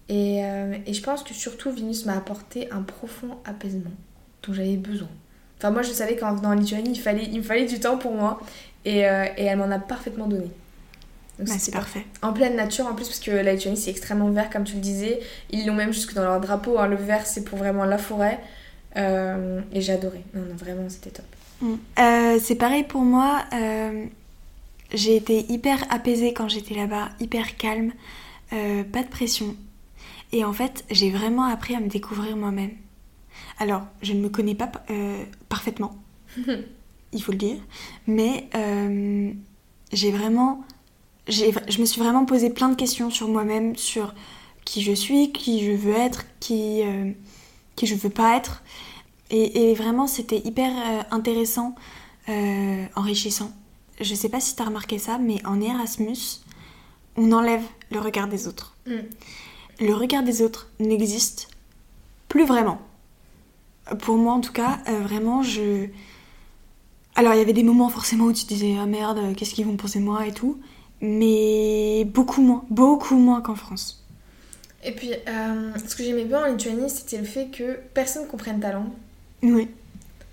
Et, 0.09 0.43
euh, 0.43 0.75
et, 0.85 0.93
je 0.93 1.01
pense 1.01 1.23
que 1.23 1.33
surtout 1.33 1.71
Vinus 1.71 2.05
m'a 2.05 2.17
apporté 2.17 2.69
un 2.71 2.81
profond 2.81 3.37
apaisement 3.45 3.91
dont 4.43 4.53
j'avais 4.53 4.75
besoin. 4.75 5.07
Enfin 5.57 5.71
moi 5.71 5.83
je 5.83 5.91
savais 5.91 6.15
qu'en 6.17 6.33
venant 6.33 6.49
en 6.49 6.55
Lituanie 6.55 6.91
il, 6.91 6.99
fallait, 6.99 7.25
il 7.25 7.37
me 7.37 7.43
fallait 7.43 7.65
du 7.65 7.79
temps 7.79 7.97
pour 7.97 8.13
moi 8.13 8.41
et, 8.83 9.07
euh, 9.07 9.25
et 9.37 9.45
elle 9.45 9.57
m'en 9.57 9.69
a 9.71 9.79
parfaitement 9.79 10.27
donné. 10.27 10.49
Donc 11.39 11.47
bah, 11.47 11.53
c'est 11.57 11.71
parfait. 11.71 12.05
En 12.21 12.33
pleine 12.33 12.55
nature 12.55 12.87
en 12.87 12.95
plus 12.95 13.07
parce 13.07 13.19
que 13.19 13.31
la 13.31 13.53
Lituanie 13.53 13.77
c'est 13.77 13.91
extrêmement 13.91 14.29
vert 14.31 14.49
comme 14.49 14.63
tu 14.63 14.73
le 14.75 14.81
disais. 14.81 15.21
Ils 15.51 15.65
l'ont 15.65 15.75
même 15.75 15.93
jusque 15.93 16.13
dans 16.13 16.23
leur 16.23 16.41
drapeau. 16.41 16.79
Hein. 16.79 16.87
Le 16.87 16.97
vert 16.97 17.25
c'est 17.25 17.43
pour 17.43 17.59
vraiment 17.59 17.85
la 17.85 17.99
forêt. 17.99 18.39
et 18.95 19.81
j'ai 19.81 19.93
adoré. 19.93 20.23
Non, 20.33 20.41
non, 20.41 20.55
vraiment 20.55 20.89
c'était 20.89 21.11
top. 21.11 21.25
Mm. 21.61 21.73
Euh, 21.99 22.39
c'est 22.41 22.55
pareil 22.55 22.83
pour 22.83 23.01
moi. 23.01 23.43
Euh, 23.53 24.05
j'ai 24.93 25.15
été 25.15 25.51
hyper 25.51 25.85
apaisée 25.89 26.33
quand 26.33 26.49
j'étais 26.49 26.75
là-bas, 26.75 27.09
hyper 27.19 27.55
calme, 27.57 27.93
euh, 28.53 28.83
pas 28.83 29.03
de 29.03 29.07
pression. 29.07 29.55
Et 30.33 30.43
en 30.43 30.53
fait, 30.53 30.85
j'ai 30.89 31.11
vraiment 31.11 31.45
appris 31.45 31.75
à 31.75 31.79
me 31.79 31.87
découvrir 31.87 32.35
moi-même. 32.35 32.71
Alors, 33.59 33.83
je 34.01 34.13
ne 34.13 34.21
me 34.21 34.29
connais 34.29 34.55
pas 34.55 34.71
parfaitement, 35.49 35.95
il 37.13 37.21
faut 37.21 37.31
le 37.31 37.37
dire, 37.37 37.57
mais 38.07 38.49
j'ai 39.91 40.11
vraiment, 40.11 40.63
je 41.27 41.79
me 41.79 41.85
suis 41.85 42.01
vraiment 42.01 42.25
posé 42.25 42.49
plein 42.49 42.69
de 42.69 42.75
questions 42.75 43.09
sur 43.09 43.27
moi-même, 43.27 43.75
sur 43.75 44.15
qui 44.65 44.81
je 44.81 44.93
suis, 44.93 45.31
qui 45.31 45.65
je 45.65 45.71
veux 45.73 45.95
être, 45.95 46.25
qui, 46.39 46.81
qui 47.75 47.85
je 47.85 47.95
veux 47.95 48.09
pas 48.09 48.37
être. 48.37 48.63
Et, 49.33 49.73
vraiment, 49.75 50.07
c'était 50.07 50.39
hyper 50.39 50.69
euh, 50.69 51.03
intéressant, 51.11 51.73
euh, 52.27 52.85
enrichissant. 52.95 53.51
Je 54.01 54.13
sais 54.13 54.27
pas 54.27 54.41
si 54.41 54.55
tu 54.55 54.61
as 54.61 54.65
remarqué 54.65 54.97
ça, 54.97 55.17
mais 55.17 55.37
en 55.45 55.61
Erasmus, 55.61 56.41
on 57.15 57.31
enlève 57.31 57.63
le 57.91 57.99
regard 57.99 58.27
des 58.27 58.47
autres. 58.47 58.75
Mm. 58.85 58.95
Le 59.79 59.93
regard 59.93 60.23
des 60.23 60.41
autres 60.41 60.69
n'existe 60.79 61.47
plus 62.27 62.45
vraiment. 62.45 62.81
Pour 63.99 64.17
moi, 64.17 64.33
en 64.33 64.41
tout 64.41 64.51
cas, 64.51 64.79
euh, 64.89 64.99
vraiment, 64.99 65.43
je. 65.43 65.87
Alors, 67.15 67.33
il 67.33 67.37
y 67.37 67.41
avait 67.41 67.53
des 67.53 67.63
moments 67.63 67.89
forcément 67.89 68.25
où 68.25 68.33
tu 68.33 68.45
disais 68.45 68.75
Ah 68.79 68.85
merde, 68.85 69.33
qu'est-ce 69.35 69.53
qu'ils 69.53 69.65
vont 69.65 69.77
penser 69.77 69.99
de 69.99 70.03
moi 70.03 70.27
et 70.27 70.33
tout. 70.33 70.59
Mais 70.99 72.03
beaucoup 72.05 72.41
moins, 72.41 72.65
beaucoup 72.69 73.15
moins 73.15 73.41
qu'en 73.41 73.55
France. 73.55 74.05
Et 74.83 74.91
puis, 74.91 75.11
ce 75.27 75.95
que 75.95 76.03
j'aimais 76.03 76.25
bien 76.25 76.43
en 76.43 76.47
Lituanie, 76.47 76.89
c'était 76.89 77.17
le 77.17 77.23
fait 77.23 77.47
que 77.47 77.79
personne 77.93 78.23
ne 78.23 78.27
comprenne 78.27 78.59
ta 78.59 78.71
langue. 78.71 78.91
Oui. 79.43 79.69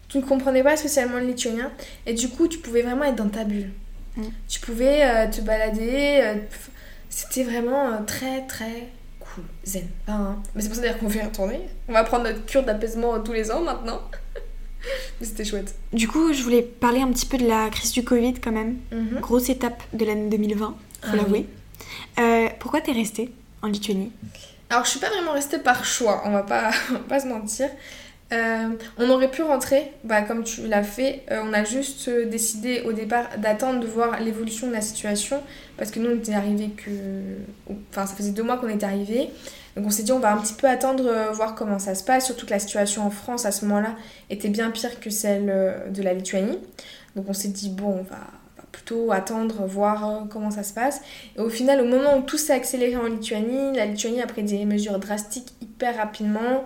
Tu 0.09 0.19
ne 0.19 0.23
comprenais 0.23 0.63
pas 0.63 0.77
spécialement 0.77 1.19
le 1.19 1.27
lituanien 1.27 1.71
et 2.07 2.15
du 2.15 2.29
coup 2.29 2.49
tu 2.49 2.59
pouvais 2.59 2.83
vraiment 2.83 3.05
être 3.05 3.17
dans 3.17 3.29
ta 3.29 3.45
bulle. 3.45 3.71
Mm. 4.17 4.23
Tu 4.49 4.61
pouvais 4.61 5.03
euh, 5.05 5.31
te 5.31 5.41
balader. 5.41 6.21
Euh, 6.23 6.35
c'était 7.11 7.45
vraiment 7.45 7.93
euh, 7.93 7.99
très 8.07 8.47
très 8.47 8.89
cool, 9.21 9.45
zen. 9.65 9.87
Hein. 10.07 10.37
Mais 10.55 10.63
c'est 10.63 10.69
pour 10.69 10.77
ça 10.77 10.83
d'ailleurs 10.83 10.99
qu'on 10.99 11.11
fait 11.11 11.25
retourner. 11.25 11.61
On 11.89 11.93
va 11.93 12.05
prendre 12.05 12.25
notre 12.25 12.45
cure 12.45 12.63
d'apaisement 12.63 13.19
tous 13.21 13.33
les 13.33 13.51
ans 13.51 13.63
maintenant. 13.63 14.01
Mais 15.21 15.27
c'était 15.27 15.45
chouette. 15.45 15.75
Du 15.93 16.07
coup, 16.07 16.33
je 16.33 16.43
voulais 16.43 16.63
parler 16.63 17.01
un 17.01 17.09
petit 17.09 17.27
peu 17.27 17.37
de 17.37 17.47
la 17.47 17.69
crise 17.69 17.93
du 17.93 18.05
Covid 18.05 18.35
quand 18.35 18.53
même. 18.53 18.79
Mhm. 18.93 19.21
Grosse 19.21 19.49
étape 19.49 19.83
de 19.93 20.05
l'année 20.05 20.29
2020, 20.31 20.67
faut 20.69 21.09
ah 21.13 21.17
l'avouer. 21.17 21.47
pourquoi 22.61 22.81
t'es 22.81 22.93
restée 22.93 23.33
en 23.63 23.67
Lituanie? 23.67 24.13
Alors, 24.71 24.85
je 24.85 24.91
suis 24.91 25.01
pas 25.01 25.09
vraiment 25.09 25.33
restée 25.33 25.59
par 25.59 25.85
choix, 25.85 26.23
on 26.27 26.31
va 26.31 26.43
pas, 26.43 26.71
on 26.91 26.95
va 26.95 26.99
pas 27.01 27.21
se 27.21 27.27
mentir. 27.27 27.69
Euh, 28.31 28.75
on 28.99 29.09
aurait 29.09 29.31
pu 29.31 29.43
rentrer, 29.43 29.91
bah, 30.05 30.21
comme 30.23 30.45
tu 30.45 30.67
l'as 30.67 30.83
fait. 30.83 31.23
Euh, 31.31 31.43
on 31.45 31.53
a 31.55 31.65
juste 31.65 32.09
euh, 32.09 32.27
décidé 32.27 32.83
au 32.83 32.93
départ 32.93 33.27
d'attendre 33.39 33.81
de 33.81 33.87
voir 33.87 34.21
l'évolution 34.21 34.67
de 34.67 34.73
la 34.73 34.83
situation 34.83 35.43
parce 35.79 35.91
que 35.91 35.99
nous 35.99 36.11
on 36.11 36.17
était 36.17 36.35
arrivés 36.35 36.71
que. 36.71 36.91
Enfin, 37.91 38.07
ça 38.07 38.15
faisait 38.15 38.33
deux 38.33 38.43
mois 38.43 38.59
qu'on 38.59 38.69
était 38.69 38.85
arrivés. 38.85 39.31
Donc 39.77 39.87
on 39.87 39.91
s'est 39.91 40.03
dit 40.03 40.13
on 40.13 40.19
va 40.19 40.33
un 40.33 40.39
petit 40.39 40.55
peu 40.55 40.69
attendre, 40.69 41.33
voir 41.33 41.55
comment 41.55 41.79
ça 41.79 41.95
se 41.95 42.05
passe. 42.05 42.27
Surtout 42.27 42.45
que 42.45 42.51
la 42.51 42.59
situation 42.59 43.07
en 43.07 43.11
France 43.11 43.47
à 43.47 43.53
ce 43.53 43.65
moment-là 43.65 43.95
était 44.29 44.49
bien 44.49 44.71
pire 44.71 45.01
que 45.01 45.09
celle 45.09 45.47
de 45.91 46.03
la 46.03 46.13
Lituanie. 46.13 46.59
Donc 47.17 47.27
on 47.29 47.33
s'est 47.33 47.49
dit 47.49 47.71
bon, 47.71 48.01
on 48.01 48.03
va 48.03 48.27
plutôt 48.79 49.11
attendre, 49.13 49.67
voir 49.67 50.09
euh, 50.09 50.21
comment 50.31 50.51
ça 50.51 50.63
se 50.63 50.73
passe. 50.73 51.01
Et 51.37 51.41
au 51.41 51.49
final, 51.49 51.81
au 51.81 51.85
moment 51.85 52.19
où 52.19 52.23
tout 52.23 52.39
s'est 52.39 52.53
accéléré 52.53 52.97
en 52.97 53.05
Lituanie, 53.05 53.77
la 53.77 53.87
Lituanie 53.87 54.23
a 54.23 54.27
pris 54.27 54.45
des 54.45 54.65
mesures 54.65 54.99
drastiques 54.99 55.53
hyper 55.61 55.97
rapidement. 55.97 56.65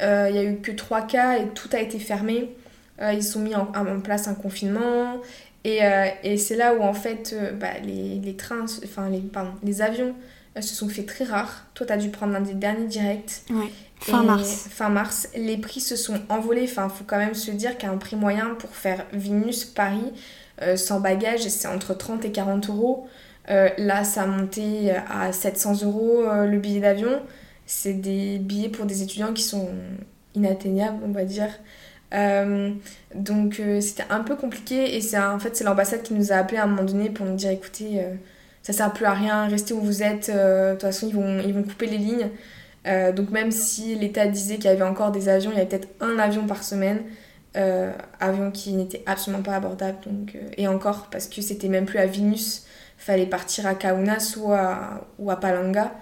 Euh, 0.00 0.26
il 0.28 0.32
n'y 0.32 0.38
a 0.40 0.44
eu 0.44 0.56
que 0.56 0.72
trois 0.72 1.02
cas 1.02 1.38
et 1.38 1.48
tout 1.48 1.68
a 1.72 1.78
été 1.78 1.98
fermé. 1.98 2.50
Euh, 3.00 3.12
ils 3.12 3.38
ont 3.38 3.40
mis 3.40 3.54
en, 3.54 3.66
place 4.00 4.26
un 4.26 4.34
confinement. 4.34 5.20
Et, 5.64 5.84
euh, 5.84 6.06
et 6.24 6.36
c'est 6.36 6.56
là 6.56 6.74
où 6.74 6.82
en 6.82 6.94
fait 6.94 7.32
euh, 7.32 7.52
bah, 7.52 7.78
les, 7.84 8.18
les, 8.18 8.34
trains, 8.34 8.66
enfin 8.84 9.08
les, 9.08 9.20
pardon, 9.20 9.52
les 9.62 9.80
avions 9.80 10.12
euh, 10.56 10.60
se 10.60 10.74
sont 10.74 10.88
fait 10.88 11.04
très 11.04 11.24
rares. 11.24 11.66
Toi, 11.74 11.86
tu 11.86 11.92
as 11.92 11.96
dû 11.96 12.08
prendre 12.08 12.34
un 12.34 12.40
des 12.40 12.54
derniers 12.54 12.86
directs. 12.86 13.42
Ouais. 13.50 13.70
Fin 14.00 14.24
mars. 14.24 14.66
Fin 14.68 14.88
mars. 14.88 15.28
Les 15.36 15.56
prix 15.56 15.80
se 15.80 15.94
sont 15.94 16.20
envolés. 16.28 16.64
Enfin, 16.64 16.88
faut 16.88 17.04
quand 17.06 17.18
même 17.18 17.34
se 17.34 17.52
dire 17.52 17.78
qu'un 17.78 17.96
prix 17.98 18.16
moyen 18.16 18.56
pour 18.58 18.70
faire 18.70 19.06
Vilnius-Paris 19.12 20.12
euh, 20.60 20.76
sans 20.76 21.00
bagage, 21.00 21.40
c'est 21.48 21.68
entre 21.68 21.94
30 21.94 22.24
et 22.24 22.32
40 22.32 22.68
euros. 22.68 23.06
Euh, 23.50 23.68
là, 23.78 24.04
ça 24.04 24.22
a 24.22 24.26
monté 24.26 24.92
à 24.92 25.32
700 25.32 25.82
euros 25.82 26.22
euh, 26.24 26.46
le 26.46 26.58
billet 26.58 26.80
d'avion. 26.80 27.20
C'est 27.66 27.94
des 27.94 28.38
billets 28.38 28.68
pour 28.68 28.84
des 28.84 29.02
étudiants 29.02 29.32
qui 29.32 29.42
sont 29.42 29.68
inatteignables, 30.34 30.98
on 31.04 31.12
va 31.12 31.24
dire. 31.24 31.48
Donc 33.14 33.62
c'était 33.80 34.04
un 34.10 34.20
peu 34.20 34.36
compliqué 34.36 34.96
et 34.96 35.00
c'est 35.00 35.18
en 35.18 35.38
fait 35.38 35.56
c'est 35.56 35.64
l'ambassade 35.64 36.02
qui 36.02 36.12
nous 36.12 36.30
a 36.30 36.36
appelé 36.36 36.58
à 36.58 36.64
un 36.64 36.66
moment 36.66 36.84
donné 36.84 37.08
pour 37.08 37.24
nous 37.24 37.36
dire 37.36 37.50
écoutez 37.50 38.04
ça 38.60 38.74
sert 38.74 38.92
plus 38.92 39.06
à 39.06 39.14
rien 39.14 39.48
restez 39.48 39.72
où 39.72 39.80
vous 39.80 40.02
êtes 40.02 40.28
de 40.28 40.72
toute 40.72 40.82
façon 40.82 41.08
ils 41.08 41.14
vont 41.14 41.40
ils 41.40 41.54
vont 41.54 41.62
couper 41.62 41.86
les 41.86 41.96
lignes 41.96 42.28
donc 43.16 43.30
même 43.30 43.50
si 43.50 43.94
l'État 43.94 44.26
disait 44.26 44.56
qu'il 44.56 44.66
y 44.66 44.68
avait 44.68 44.82
encore 44.82 45.10
des 45.10 45.30
avions 45.30 45.52
il 45.52 45.56
y 45.56 45.60
avait 45.60 45.70
peut-être 45.70 45.88
un 46.02 46.18
avion 46.18 46.46
par 46.46 46.62
semaine 46.64 46.98
euh, 47.56 47.92
avion 48.20 48.50
qui 48.50 48.72
n'était 48.72 49.02
absolument 49.06 49.42
pas 49.42 49.54
abordable 49.56 49.98
donc 50.06 50.34
euh, 50.34 50.48
et 50.56 50.68
encore 50.68 51.08
parce 51.10 51.26
que 51.28 51.42
c'était 51.42 51.68
même 51.68 51.84
plus 51.86 51.98
à 51.98 52.06
Vilnius 52.06 52.64
fallait 52.96 53.26
partir 53.26 53.66
à 53.66 53.74
Kaunas 53.74 54.36
ou 54.38 54.52
à, 54.52 55.06
ou 55.18 55.30
à 55.30 55.36
Palanga 55.36 55.92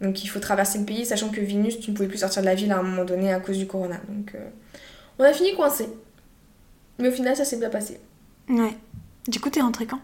donc 0.00 0.22
il 0.22 0.28
faut 0.28 0.40
traverser 0.40 0.78
le 0.78 0.84
pays 0.84 1.04
sachant 1.04 1.30
que 1.30 1.40
Vilnius 1.40 1.80
tu 1.80 1.90
ne 1.90 1.96
pouvais 1.96 2.08
plus 2.08 2.18
sortir 2.18 2.42
de 2.42 2.46
la 2.46 2.54
ville 2.54 2.70
à 2.72 2.78
un 2.78 2.82
moment 2.82 3.04
donné 3.04 3.32
à 3.32 3.40
cause 3.40 3.58
du 3.58 3.66
corona 3.66 4.00
donc 4.08 4.34
euh, 4.34 4.48
on 5.20 5.24
a 5.24 5.34
fini 5.34 5.54
coincé. 5.54 5.86
Mais 6.98 7.08
au 7.08 7.12
final, 7.12 7.36
ça 7.36 7.44
s'est 7.44 7.58
bien 7.58 7.68
passé. 7.68 8.00
Ouais. 8.48 8.74
Du 9.28 9.38
coup, 9.38 9.50
t'es 9.50 9.60
rentrée 9.60 9.84
quand? 9.84 10.00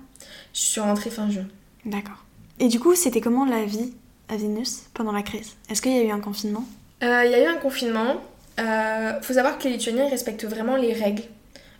Je 0.52 0.60
suis 0.60 0.80
rentrée 0.80 1.08
fin 1.08 1.30
juin. 1.30 1.46
D'accord. 1.86 2.22
Et 2.60 2.68
du 2.68 2.78
coup, 2.78 2.94
c'était 2.94 3.22
comment 3.22 3.46
la 3.46 3.64
vie 3.64 3.94
à 4.28 4.36
Vilnius 4.36 4.84
pendant 4.92 5.12
la 5.12 5.22
crise? 5.22 5.54
Est-ce 5.70 5.80
qu'il 5.80 5.92
y 5.92 5.98
a 5.98 6.02
eu 6.02 6.10
un 6.10 6.20
confinement? 6.20 6.64
Euh, 7.02 7.22
Il 7.24 7.30
y 7.30 7.34
a 7.34 7.42
eu 7.44 7.46
un 7.46 7.56
confinement. 7.56 8.16
Euh, 8.58 9.20
faut 9.20 9.34
savoir 9.34 9.58
que 9.58 9.64
les 9.64 9.70
Lituaniens 9.70 10.08
respectent 10.08 10.46
vraiment 10.46 10.76
les 10.76 10.92
règles. 10.92 11.22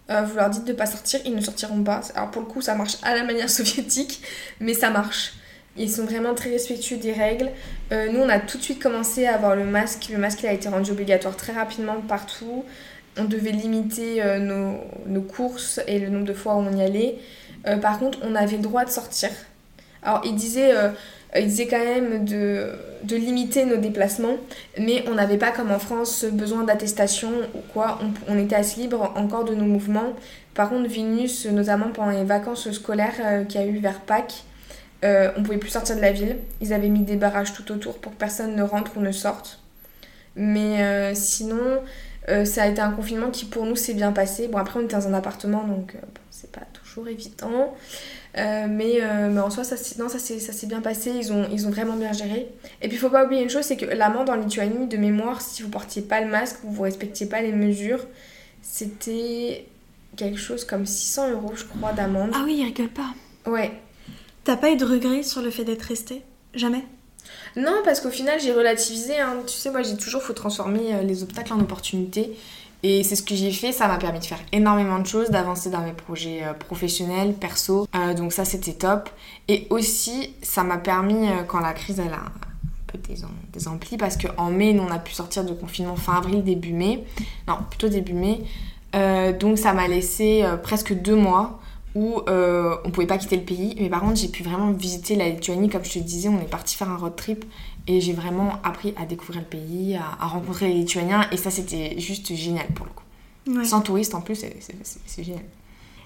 Euh, 0.09 0.23
vous 0.23 0.37
leur 0.37 0.51
dites 0.51 0.65
de 0.65 0.73
pas 0.73 0.87
sortir, 0.87 1.21
ils 1.25 1.35
ne 1.35 1.41
sortiront 1.41 1.83
pas. 1.83 2.01
Alors 2.15 2.31
pour 2.31 2.43
le 2.43 2.49
coup, 2.49 2.61
ça 2.61 2.75
marche 2.75 2.97
à 3.03 3.15
la 3.15 3.25
manière 3.25 3.51
soviétique, 3.59 4.23
mais 4.61 4.75
ça 4.75 4.91
marche. 4.91 5.35
Ils 5.77 5.91
sont 5.91 6.05
vraiment 6.05 6.35
très 6.35 6.51
respectueux 6.51 6.97
des 6.97 7.13
règles. 7.13 7.51
Euh, 7.93 8.11
nous, 8.11 8.21
on 8.21 8.29
a 8.29 8.39
tout 8.39 8.57
de 8.57 8.63
suite 8.63 8.83
commencé 8.83 9.27
à 9.27 9.35
avoir 9.35 9.57
le 9.57 9.65
masque. 9.65 10.09
Le 10.11 10.19
masque 10.19 10.43
il 10.43 10.47
a 10.47 10.53
été 10.53 10.69
rendu 10.69 10.91
obligatoire 10.93 11.37
très 11.37 11.53
rapidement 11.53 12.01
partout. 12.01 12.65
On 13.19 13.25
devait 13.25 13.53
limiter 13.53 14.23
euh, 14.23 14.39
nos, 14.39 14.81
nos 15.07 15.23
courses 15.23 15.81
et 15.87 15.99
le 15.99 16.09
nombre 16.09 16.25
de 16.25 16.35
fois 16.35 16.55
où 16.55 16.59
on 16.59 16.77
y 16.77 16.83
allait. 16.83 17.17
Par 17.83 17.99
contre, 17.99 18.21
on 18.23 18.37
avait 18.37 18.59
le 18.59 18.63
droit 18.63 18.85
de 18.85 18.91
sortir. 18.91 19.29
Alors, 20.01 20.23
ils 20.25 20.37
disaient, 20.37 20.73
ils 21.39 21.47
disaient 21.47 21.67
quand 21.67 21.85
même 21.85 22.25
de, 22.25 22.73
de 23.03 23.17
limiter 23.17 23.65
nos 23.65 23.77
déplacements, 23.77 24.37
mais 24.79 25.05
on 25.09 25.15
n'avait 25.15 25.39
pas, 25.39 25.51
comme 25.51 25.71
en 25.71 25.79
France, 25.79 26.25
besoin 26.25 26.65
d'attestation 26.65 27.31
ou 27.55 27.61
quoi. 27.73 27.99
On, 28.29 28.39
était 28.39 28.57
assez 28.57 28.81
libre 28.81 29.13
encore 29.17 29.45
de 29.45 29.55
nos 29.55 29.65
mouvements. 29.65 30.15
Par 30.55 30.71
contre, 30.71 30.89
Vilnius, 30.89 31.47
notamment 31.47 31.89
pendant 31.89 32.13
les 32.13 32.25
vacances 32.25 32.71
scolaires 32.71 33.15
euh, 33.25 33.45
qu'il 33.45 33.61
y 33.61 33.65
a 33.65 33.67
eu 33.67 33.79
vers 33.79 34.01
Pâques, 34.01 34.45
euh, 35.05 35.31
on 35.37 35.43
pouvait 35.43 35.59
plus 35.59 35.71
sortir 35.71 35.97
de 35.97 36.01
la 36.01 36.13
ville. 36.13 36.37
Ils 36.61 36.73
avaient 36.73 36.89
mis 36.89 37.03
des 37.03 37.17
barrages 37.17 37.53
tout 37.53 37.71
autour 37.73 37.99
pour 37.99 38.13
que 38.13 38.17
personne 38.17 38.57
ne 38.57 38.63
rentre 38.63 38.97
ou 38.97 39.01
ne 39.01 39.13
sorte. 39.13 39.61
Mais 40.37 40.83
euh, 40.83 41.15
sinon, 41.15 41.81
euh, 42.29 42.45
ça 42.45 42.65
a 42.65 42.67
été 42.67 42.81
un 42.81 42.91
confinement 42.91 43.31
qui 43.31 43.45
pour 43.45 43.65
nous 43.65 43.77
s'est 43.77 43.95
bien 43.95 44.13
passé. 44.13 44.49
Bon, 44.49 44.59
après, 44.59 44.81
on 44.81 44.85
était 44.85 44.97
dans 44.97 45.09
un 45.09 45.15
appartement, 45.15 45.65
donc 45.65 45.95
euh, 45.95 45.99
c'est 46.31 46.51
pas 46.51 46.67
toujours 46.73 47.09
évident. 47.09 47.75
Euh, 48.39 48.67
mais, 48.69 49.01
euh, 49.01 49.31
mais 49.31 49.41
en 49.41 49.49
soi, 49.51 49.65
ça, 49.65 49.77
s'est- 49.79 49.99
non, 49.99 50.09
ça 50.11 50.19
s'est 50.19 50.67
bien 50.67 50.81
passé. 50.83 51.11
Ils 51.11 51.33
ont, 51.33 51.49
ils 51.51 51.67
ont 51.67 51.71
vraiment 51.71 51.97
bien 51.97 52.13
géré. 52.13 52.49
Et 52.83 52.89
puis, 52.89 52.97
il 52.97 53.01
faut 53.01 53.09
pas 53.09 53.25
oublier 53.25 53.43
une 53.43 53.49
chose 53.51 53.65
c'est 53.65 53.77
que 53.79 53.87
l'amende 53.87 54.29
en 54.29 54.35
Lituanie, 54.35 54.87
de 54.89 54.97
mémoire, 54.99 55.41
si 55.41 55.63
vous 55.63 55.71
portiez 55.71 56.03
pas 56.03 56.21
le 56.21 56.29
masque, 56.29 56.57
vous 56.65 56.77
ne 56.83 56.83
respectiez 56.87 57.27
pas 57.27 57.41
les 57.41 57.53
mesures, 57.53 58.05
c'était 58.63 59.67
quelque 60.17 60.39
chose 60.39 60.65
comme 60.65 60.87
600 60.87 61.31
euros, 61.31 61.53
je 61.55 61.65
crois, 61.65 61.93
d'amende. 61.93 62.31
Ah 62.35 62.43
oui, 62.45 62.57
il 62.59 62.65
rigole 62.65 62.89
pas. 62.89 63.15
Ouais. 63.51 63.73
T'as 64.45 64.57
pas 64.57 64.71
eu 64.71 64.77
de 64.77 64.85
regret 64.85 65.23
sur 65.23 65.43
le 65.43 65.51
fait 65.51 65.65
d'être 65.65 65.83
resté 65.83 66.23
Jamais? 66.55 66.85
Non, 67.57 67.81
parce 67.85 68.01
qu'au 68.01 68.11
final, 68.11 68.39
j'ai 68.41 68.53
relativisé. 68.53 69.19
hein. 69.19 69.37
Tu 69.47 69.55
sais, 69.55 69.71
moi, 69.71 69.83
j'ai 69.83 69.97
toujours, 69.97 70.23
faut 70.23 70.33
transformer 70.33 70.95
euh, 70.95 71.03
les 71.03 71.23
obstacles 71.23 71.53
en 71.53 71.61
opportunités. 71.61 72.37
Et 72.83 73.03
c'est 73.03 73.17
ce 73.17 73.23
que 73.23 73.35
j'ai 73.35 73.51
fait. 73.53 73.73
Ça 73.73 73.89
m'a 73.89 73.97
permis 73.99 74.21
de 74.21 74.25
faire 74.25 74.39
énormément 74.53 74.99
de 74.99 75.07
choses, 75.07 75.31
d'avancer 75.31 75.71
dans 75.71 75.81
mes 75.83 75.93
projets 75.93 76.45
euh, 76.45 76.53
professionnels, 76.53 77.35
perso. 77.35 77.89
Euh, 77.95 78.15
donc 78.15 78.33
ça, 78.33 78.45
c'était 78.45 78.75
top. 78.75 79.09
Et 79.49 79.67
aussi, 79.71 80.35
ça 80.43 80.63
m'a 80.63 80.77
permis, 80.79 81.29
euh, 81.29 81.43
quand 81.47 81.61
la 81.61 81.73
crise, 81.73 81.99
elle 82.01 82.13
a 82.13 82.19
un 82.19 82.33
peu 82.87 82.99
désem- 82.99 83.27
désempli, 83.53 83.97
parce 83.97 84.17
qu'en 84.17 84.51
mai, 84.51 84.79
on 84.79 84.91
a 84.91 84.99
pu 84.99 85.13
sortir 85.15 85.45
de 85.45 85.53
confinement 85.53 85.97
fin 85.97 86.15
avril, 86.15 86.45
début 86.45 86.73
mai. 86.73 87.05
Non, 87.49 87.59
plutôt 87.69 87.89
début 87.89 88.13
mai. 88.15 88.41
Donc 89.41 89.59
ça 89.59 89.75
m'a 89.75 89.89
laissé 89.89 90.43
presque 90.63 90.95
deux 90.95 91.17
mois 91.17 91.61
où 91.95 92.21
euh, 92.29 92.77
on 92.85 92.91
pouvait 92.91 93.07
pas 93.07 93.19
quitter 93.19 93.37
le 93.37 93.43
pays. 93.43 93.75
Mais 93.79 93.91
par 93.91 94.01
contre, 94.01 94.17
j'ai 94.17 94.29
pu 94.29 94.43
vraiment 94.43 94.71
visiter 94.71 95.17
la 95.17 95.29
Lituanie. 95.29 95.69
Comme 95.69 95.85
je 95.85 95.93
te 95.93 95.99
disais, 95.99 96.31
on 96.31 96.41
est 96.41 96.49
parti 96.49 96.77
faire 96.77 96.89
un 96.89 96.97
road 96.97 97.15
trip 97.15 97.45
et 97.87 98.01
j'ai 98.01 98.13
vraiment 98.13 98.55
appris 98.65 98.95
à 98.97 99.07
découvrir 99.07 99.41
le 99.41 99.47
pays, 99.47 99.95
à, 99.97 100.17
à 100.21 100.27
rencontrer 100.27 100.69
les 100.69 100.75
Lituaniens. 100.75 101.27
Et 101.33 101.37
ça, 101.37 101.51
c'était 101.51 101.99
juste 102.01 102.35
génial 102.35 102.67
pour 102.69 102.87
le 102.87 102.93
coup. 102.93 103.59
Ouais. 103.59 103.65
Sans 103.65 103.81
touristes 103.81 104.15
en 104.15 104.21
plus, 104.21 104.35
c'est- 104.37 105.23
génial. 105.23 105.45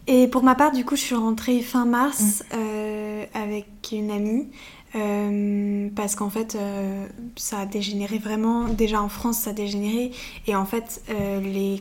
Et 0.07 0.28
pour 0.28 0.43
ma 0.43 0.55
part, 0.55 0.72
du 0.72 0.85
coup, 0.85 0.97
je 0.97 1.01
suis 1.03 1.14
rentrée 1.14 1.61
fin 1.61 1.85
mars 1.87 2.43
euh, 2.55 3.24
avec 3.35 3.66
une 3.93 4.11
amie. 4.11 4.49
euh, 4.97 5.89
parce 5.95 6.16
qu'en 6.16 6.31
fait, 6.31 6.57
euh, 6.57 7.07
ça 7.37 7.61
a 7.61 7.66
dégénéré 7.66 8.18
vraiment. 8.18 8.64
Déjà 8.64 9.01
en 9.03 9.09
France, 9.09 9.39
ça 9.39 9.51
a 9.51 9.53
dégénéré. 9.53 10.11
Et 10.47 10.57
en 10.57 10.64
fait, 10.66 11.03
les, 11.43 11.81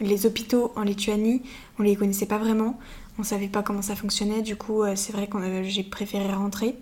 les 0.00 0.26
hôpitaux 0.26 0.72
en 0.76 0.82
Lituanie, 0.82 1.42
on 1.78 1.82
les 1.82 1.96
connaissait 1.96 2.26
pas 2.26 2.38
vraiment. 2.38 2.78
On 3.18 3.22
savait 3.22 3.48
pas 3.48 3.62
comment 3.62 3.82
ça 3.82 3.96
fonctionnait. 3.96 4.42
Du 4.42 4.56
coup, 4.56 4.82
c'est 4.94 5.12
vrai 5.12 5.26
que 5.26 5.62
j'ai 5.64 5.82
préféré 5.84 6.32
rentrer. 6.32 6.76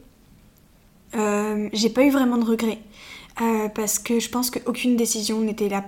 Euh, 1.15 1.69
j'ai 1.73 1.91
pas 1.91 2.05
eu 2.05 2.11
vraiment 2.11 2.37
de 2.39 2.45
regrets. 2.45 2.79
euh, 3.41 3.69
parce 3.69 3.99
que 3.99 4.21
je 4.21 4.29
pense 4.29 4.51
qu'aucune 4.51 4.97
décision 4.97 5.41
n'était 5.41 5.69
là. 5.69 5.85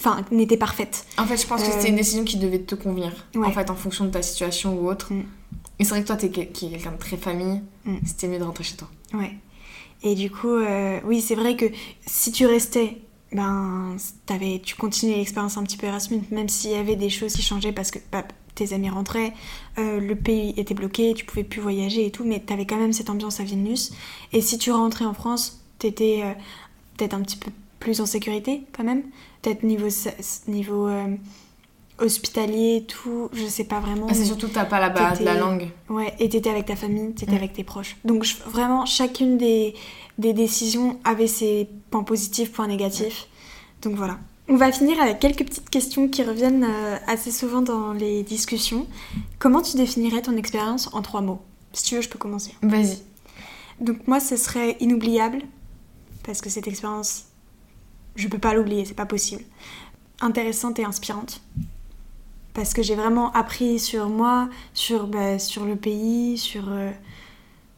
Enfin, 0.00 0.24
n'était 0.30 0.56
parfaite. 0.56 1.06
En 1.18 1.24
fait, 1.26 1.36
je 1.36 1.46
pense 1.46 1.62
que 1.62 1.68
Euh, 1.68 1.72
c'était 1.72 1.88
une 1.88 1.96
décision 1.96 2.24
qui 2.24 2.36
devait 2.36 2.58
te 2.60 2.74
convenir. 2.74 3.12
Ouais. 3.34 3.46
En 3.46 3.52
fait, 3.52 3.70
en 3.70 3.74
fonction 3.76 4.04
de 4.04 4.10
ta 4.10 4.22
situation 4.22 4.74
ou 4.78 4.88
autre. 4.88 5.12
Mm. 5.12 5.24
Et 5.78 5.84
c'est 5.84 5.90
vrai 5.90 6.02
que 6.02 6.06
toi, 6.06 6.16
t'es 6.16 6.30
quelqu'un 6.30 6.92
de 6.92 6.96
très 6.98 7.16
famille. 7.16 7.60
Mm. 7.84 7.96
C'était 8.06 8.28
mieux 8.28 8.38
de 8.38 8.44
rentrer 8.44 8.64
chez 8.64 8.76
toi. 8.76 8.88
Ouais. 9.14 9.34
Et 10.02 10.14
du 10.14 10.30
coup, 10.30 10.48
euh, 10.54 11.00
oui, 11.04 11.20
c'est 11.20 11.34
vrai 11.34 11.56
que 11.56 11.66
si 12.06 12.32
tu 12.32 12.46
restais, 12.46 12.98
ben, 13.32 13.96
t'avais, 14.26 14.60
tu 14.62 14.76
continuais 14.76 15.16
l'expérience 15.16 15.56
un 15.56 15.62
petit 15.62 15.76
peu 15.76 15.86
Erasmus, 15.86 16.22
même 16.30 16.48
s'il 16.48 16.70
y 16.72 16.74
avait 16.76 16.96
des 16.96 17.10
choses 17.10 17.32
qui 17.34 17.42
changeaient 17.42 17.72
parce 17.72 17.90
que 17.90 17.98
bah, 18.12 18.24
tes 18.54 18.72
amis 18.72 18.90
rentraient, 18.90 19.32
euh, 19.78 20.00
le 20.00 20.14
pays 20.16 20.54
était 20.56 20.74
bloqué, 20.74 21.14
tu 21.14 21.24
pouvais 21.24 21.44
plus 21.44 21.60
voyager 21.60 22.06
et 22.06 22.10
tout, 22.10 22.24
mais 22.24 22.40
t'avais 22.40 22.66
quand 22.66 22.76
même 22.76 22.92
cette 22.92 23.10
ambiance 23.10 23.40
à 23.40 23.44
Vilnius. 23.44 23.92
Et 24.32 24.40
si 24.40 24.58
tu 24.58 24.70
rentrais 24.70 25.04
en 25.04 25.14
France, 25.14 25.60
t'étais 25.78 26.20
euh, 26.24 26.32
peut-être 26.96 27.14
un 27.14 27.20
petit 27.22 27.36
peu 27.36 27.50
plus 27.80 28.00
en 28.00 28.06
sécurité 28.06 28.62
quand 28.72 28.84
même, 28.84 29.02
peut-être 29.42 29.62
niveau, 29.62 29.88
niveau 30.48 30.86
euh, 30.88 31.16
hospitalier 31.98 32.76
et 32.76 32.84
tout, 32.84 33.28
je 33.32 33.46
sais 33.46 33.64
pas 33.64 33.78
vraiment. 33.80 34.06
Ah, 34.10 34.14
c'est 34.14 34.24
surtout 34.24 34.48
que 34.48 34.54
t'as 34.54 34.64
pas 34.64 34.80
la 34.80 34.88
base 34.90 35.20
la 35.20 35.34
langue. 35.34 35.68
Ouais, 35.88 36.12
et 36.18 36.28
t'étais 36.28 36.50
avec 36.50 36.66
ta 36.66 36.76
famille, 36.76 37.12
t'étais 37.14 37.32
Mm. 37.32 37.36
avec 37.36 37.52
tes 37.52 37.62
proches. 37.64 37.96
Donc 38.04 38.24
je- 38.24 38.36
vraiment, 38.46 38.84
chacune 38.84 39.38
des, 39.38 39.74
des 40.18 40.32
décisions 40.32 40.98
avait 41.04 41.26
ses 41.28 41.68
points 41.90 42.02
positifs, 42.02 42.50
points 42.52 42.66
négatifs. 42.66 43.28
Donc 43.82 43.94
voilà. 43.94 44.18
On 44.48 44.56
va 44.56 44.70
finir 44.70 45.00
avec 45.00 45.20
quelques 45.20 45.44
petites 45.44 45.70
questions 45.70 46.08
qui 46.08 46.22
reviennent 46.22 46.64
euh, 46.64 46.98
assez 47.06 47.30
souvent 47.30 47.62
dans 47.62 47.92
les 47.92 48.22
discussions. 48.22 48.86
Comment 49.38 49.62
tu 49.62 49.76
définirais 49.76 50.20
ton 50.20 50.36
expérience 50.36 50.92
en 50.92 51.00
trois 51.00 51.22
mots? 51.22 51.40
Si 51.72 51.84
tu 51.84 51.94
veux, 51.94 52.02
je 52.02 52.10
peux 52.10 52.18
commencer. 52.18 52.54
Vas-y. 52.62 52.98
Donc 53.80 54.06
moi, 54.06 54.20
ce 54.20 54.36
serait 54.36 54.76
inoubliable, 54.80 55.42
parce 56.24 56.40
que 56.40 56.50
cette 56.50 56.68
expérience, 56.68 57.24
je 58.16 58.28
peux 58.28 58.38
pas 58.38 58.54
l'oublier, 58.54 58.84
c'est 58.84 58.94
pas 58.94 59.06
possible. 59.06 59.42
Intéressante 60.20 60.78
et 60.78 60.84
inspirante, 60.84 61.40
parce 62.52 62.74
que 62.74 62.82
j'ai 62.82 62.94
vraiment 62.94 63.32
appris 63.32 63.78
sur 63.78 64.08
moi, 64.08 64.48
sur, 64.74 65.06
bah, 65.06 65.38
sur 65.38 65.64
le 65.64 65.76
pays, 65.76 66.38
sur... 66.38 66.68
euh, 66.68 66.90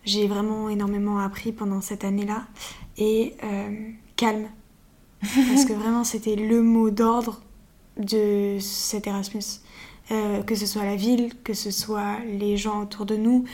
j'ai 0.05 0.27
vraiment 0.27 0.69
énormément 0.69 1.19
appris 1.19 1.53
pendant 1.53 1.81
cette 1.81 2.05
année-là. 2.05 2.45
Et 2.99 3.35
euh, 3.43 3.91
calme, 4.17 4.49
parce 5.21 5.65
que 5.65 5.73
vraiment 5.73 6.05
c'était 6.05 6.37
le 6.37 6.63
mot 6.63 6.91
d'ordre 6.91 7.43
de 7.99 8.59
cet 8.61 9.07
Erasmus. 9.07 9.61
Euh, 10.13 10.45
que 10.45 10.55
ce 10.55 10.67
soit 10.67 10.85
la 10.85 10.95
ville, 10.95 11.33
que 11.43 11.53
ce 11.53 11.73
soit 11.73 12.19
les 12.39 12.57
gens 12.57 12.83
autour 12.83 13.07
de 13.07 13.17
nous. 13.17 13.45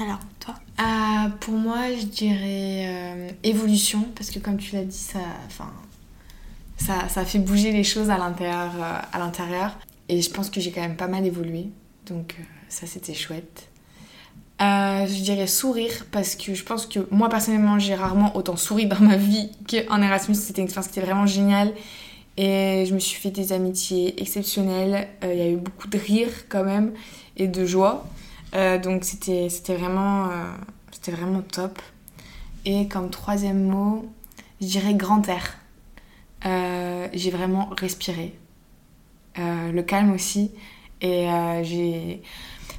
Alors, 0.00 0.20
toi 0.38 0.54
Ah, 0.78 1.32
pour 1.40 1.52
moi, 1.52 1.94
je 1.94 2.06
dirais 2.06 2.86
euh, 2.86 3.30
évolution, 3.42 4.08
parce 4.14 4.30
que 4.30 4.38
comme 4.38 4.56
tu 4.56 4.74
l'as 4.74 4.84
dit, 4.84 4.96
ça, 4.96 5.20
fait 7.26 7.38
bouger 7.40 7.72
les 7.72 7.84
choses 7.84 8.08
à 8.08 8.16
l'intérieur, 8.16 8.72
euh, 8.74 9.00
à 9.12 9.18
l'intérieur. 9.18 9.78
Et 10.08 10.22
je 10.22 10.30
pense 10.30 10.48
que 10.48 10.62
j'ai 10.62 10.72
quand 10.72 10.80
même 10.80 10.96
pas 10.96 11.08
mal 11.08 11.26
évolué. 11.26 11.66
Donc 12.06 12.36
ça 12.68 12.86
c'était 12.86 13.14
chouette. 13.14 13.69
Euh, 14.60 15.06
je 15.06 15.22
dirais 15.22 15.46
sourire 15.46 16.04
parce 16.12 16.34
que 16.36 16.52
je 16.52 16.62
pense 16.64 16.84
que 16.84 17.00
moi 17.10 17.30
personnellement 17.30 17.78
j'ai 17.78 17.94
rarement 17.94 18.36
autant 18.36 18.56
souri 18.56 18.84
dans 18.84 19.00
ma 19.00 19.16
vie 19.16 19.50
qu'en 19.68 20.02
Erasmus. 20.02 20.34
C'était 20.34 20.60
une 20.60 20.64
expérience 20.64 20.92
qui 20.92 20.98
était 20.98 21.06
vraiment 21.06 21.24
géniale 21.24 21.72
et 22.36 22.84
je 22.86 22.92
me 22.92 22.98
suis 22.98 23.18
fait 23.18 23.30
des 23.30 23.54
amitiés 23.54 24.20
exceptionnelles. 24.20 25.08
Euh, 25.24 25.32
il 25.32 25.38
y 25.38 25.42
a 25.42 25.48
eu 25.48 25.56
beaucoup 25.56 25.88
de 25.88 25.96
rire 25.96 26.28
quand 26.50 26.64
même 26.64 26.92
et 27.38 27.48
de 27.48 27.64
joie. 27.64 28.06
donc 28.82 29.04
c'était 29.04 29.48
vraiment, 29.74 30.28
c'était 30.92 31.12
vraiment 31.12 31.40
top. 31.40 31.80
Et 32.66 32.86
comme 32.88 33.08
troisième 33.08 33.64
mot, 33.64 34.10
je 34.60 34.66
dirais 34.66 34.92
grand 34.92 35.22
air. 35.26 35.56
j'ai 37.14 37.30
vraiment 37.30 37.70
respiré. 37.78 38.34
le 39.38 39.80
calme 39.80 40.12
aussi. 40.12 40.50
Et 41.00 41.28
j'ai 41.62 42.20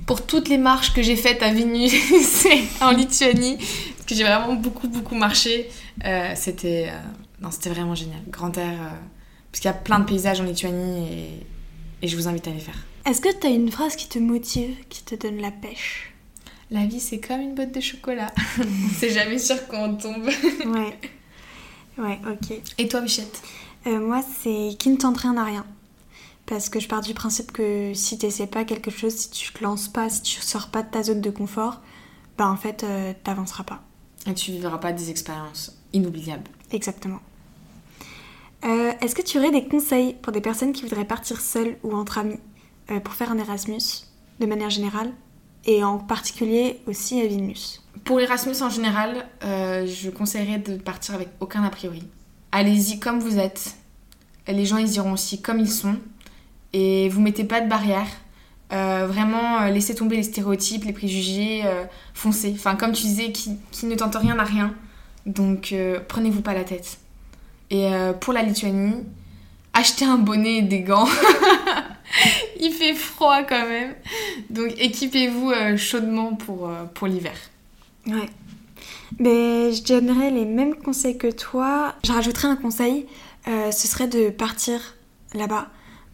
pour 0.05 0.25
toutes 0.25 0.49
les 0.49 0.57
marches 0.57 0.93
que 0.93 1.01
j'ai 1.01 1.15
faites 1.15 1.41
à 1.43 1.53
Vilnius 1.53 1.93
en 2.81 2.91
Lituanie, 2.91 3.57
parce 3.57 4.05
que 4.07 4.15
j'ai 4.15 4.23
vraiment 4.23 4.53
beaucoup, 4.53 4.87
beaucoup 4.87 5.15
marché. 5.15 5.69
Euh, 6.05 6.33
c'était 6.35 6.89
euh, 6.89 6.97
non, 7.41 7.51
c'était 7.51 7.69
vraiment 7.69 7.95
génial. 7.95 8.19
Grand 8.27 8.55
air, 8.57 8.73
euh, 8.73 8.89
parce 9.51 9.61
qu'il 9.61 9.65
y 9.65 9.73
a 9.73 9.77
plein 9.77 9.99
de 9.99 10.05
paysages 10.05 10.41
en 10.41 10.43
Lituanie 10.43 11.07
et, 11.07 12.05
et 12.05 12.07
je 12.07 12.15
vous 12.15 12.27
invite 12.27 12.47
à 12.47 12.51
les 12.51 12.59
faire. 12.59 12.77
Est-ce 13.05 13.21
que 13.21 13.29
tu 13.39 13.47
as 13.47 13.49
une 13.49 13.71
phrase 13.71 13.95
qui 13.95 14.07
te 14.07 14.19
motive, 14.19 14.75
qui 14.89 15.03
te 15.03 15.15
donne 15.15 15.37
la 15.37 15.51
pêche? 15.51 16.13
La 16.69 16.85
vie, 16.85 16.99
c'est 16.99 17.19
comme 17.19 17.41
une 17.41 17.55
botte 17.55 17.73
de 17.73 17.81
chocolat. 17.81 18.31
on 18.59 18.93
sait 18.93 19.09
jamais 19.09 19.39
sur 19.39 19.67
quoi 19.67 19.79
on 19.79 19.95
tombe. 19.95 20.25
ouais. 20.25 20.97
Ouais, 21.97 22.19
ok. 22.25 22.57
Et 22.77 22.87
toi, 22.87 23.01
Michette 23.01 23.41
Moi, 23.85 24.23
c'est 24.41 24.75
qui 24.79 24.89
ne 24.89 24.95
tente 24.95 25.17
rien 25.17 25.35
à 25.35 25.43
rien. 25.43 25.65
Parce 26.51 26.67
que 26.67 26.81
je 26.81 26.87
pars 26.89 26.99
du 26.99 27.13
principe 27.13 27.53
que 27.53 27.93
si 27.93 28.17
tu 28.17 28.25
n'essaies 28.25 28.45
pas 28.45 28.65
quelque 28.65 28.91
chose, 28.91 29.15
si 29.15 29.29
tu 29.29 29.53
te 29.53 29.63
lances 29.63 29.87
pas, 29.87 30.09
si 30.09 30.21
tu 30.21 30.41
sors 30.41 30.67
pas 30.67 30.83
de 30.83 30.91
ta 30.91 31.01
zone 31.01 31.21
de 31.21 31.29
confort, 31.29 31.79
bah 32.37 32.49
en 32.49 32.57
fait, 32.57 32.83
euh, 32.83 33.13
t'avanceras 33.23 33.63
pas. 33.63 33.81
Et 34.27 34.33
tu 34.33 34.51
vivras 34.51 34.77
pas 34.77 34.91
des 34.91 35.09
expériences 35.09 35.77
inoubliables. 35.93 36.51
Exactement. 36.73 37.21
Euh, 38.65 38.91
est-ce 38.99 39.15
que 39.15 39.21
tu 39.21 39.37
aurais 39.37 39.51
des 39.51 39.65
conseils 39.65 40.17
pour 40.21 40.33
des 40.33 40.41
personnes 40.41 40.73
qui 40.73 40.81
voudraient 40.81 41.05
partir 41.05 41.39
seules 41.39 41.77
ou 41.83 41.95
entre 41.95 42.17
amis 42.17 42.39
euh, 42.89 42.99
pour 42.99 43.13
faire 43.13 43.31
un 43.31 43.37
Erasmus, 43.37 44.03
de 44.41 44.45
manière 44.45 44.69
générale, 44.69 45.13
et 45.63 45.85
en 45.85 45.99
particulier 45.99 46.81
aussi 46.85 47.21
à 47.21 47.27
Vilnius? 47.27 47.81
Pour 48.03 48.19
l'Erasmus 48.19 48.61
en 48.61 48.69
général, 48.69 49.25
je 49.41 50.09
conseillerais 50.09 50.59
de 50.59 50.75
partir 50.75 51.15
avec 51.15 51.29
aucun 51.39 51.63
a 51.63 51.69
priori. 51.69 52.03
Allez-y 52.51 52.99
comme 52.99 53.21
vous 53.21 53.37
êtes. 53.37 53.77
Les 54.49 54.65
gens, 54.65 54.75
ils 54.75 54.93
iront 54.95 55.13
aussi 55.13 55.41
comme 55.41 55.59
ils 55.59 55.71
sont 55.71 55.95
et 56.73 57.09
vous 57.09 57.21
mettez 57.21 57.43
pas 57.43 57.61
de 57.61 57.69
barrière. 57.69 58.07
Euh, 58.71 59.05
vraiment, 59.05 59.61
euh, 59.61 59.69
laissez 59.69 59.95
tomber 59.95 60.15
les 60.15 60.23
stéréotypes, 60.23 60.85
les 60.85 60.93
préjugés, 60.93 61.63
euh, 61.65 61.83
foncez. 62.13 62.53
Enfin, 62.55 62.75
comme 62.75 62.93
tu 62.93 63.03
disais, 63.03 63.31
qui, 63.31 63.59
ne 63.83 63.95
tente 63.95 64.15
rien 64.15 64.35
n'a 64.35 64.43
rien. 64.43 64.73
Donc, 65.25 65.75
prenez-vous 66.07 66.41
pas 66.41 66.53
la 66.53 66.63
tête. 66.63 66.97
Et 67.69 67.91
pour 68.19 68.33
la 68.33 68.41
Lituanie, 68.41 68.95
achetez 69.73 70.03
un 70.03 70.17
bonnet 70.17 70.57
et 70.57 70.61
des 70.63 70.81
gants. 70.81 71.07
Il 72.59 72.71
fait 72.71 72.95
froid 72.95 73.43
quand 73.43 73.67
même. 73.67 73.93
Donc, 74.49 74.73
équipez-vous 74.79 75.53
chaudement 75.77 76.33
pour, 76.33 76.71
pour 76.95 77.07
l'hiver. 77.07 77.35
Ouais. 78.07 78.29
Mais 79.19 79.71
je 79.73 79.83
donnerais 79.83 80.31
les 80.31 80.45
mêmes 80.45 80.73
conseils 80.73 81.19
que 81.19 81.31
toi. 81.31 81.93
Je 82.03 82.11
rajouterais 82.11 82.47
un 82.47 82.55
conseil. 82.55 83.05
ce 83.45 83.87
serait 83.87 84.07
de 84.07 84.31
partir 84.31 84.95
là-bas 85.35 85.69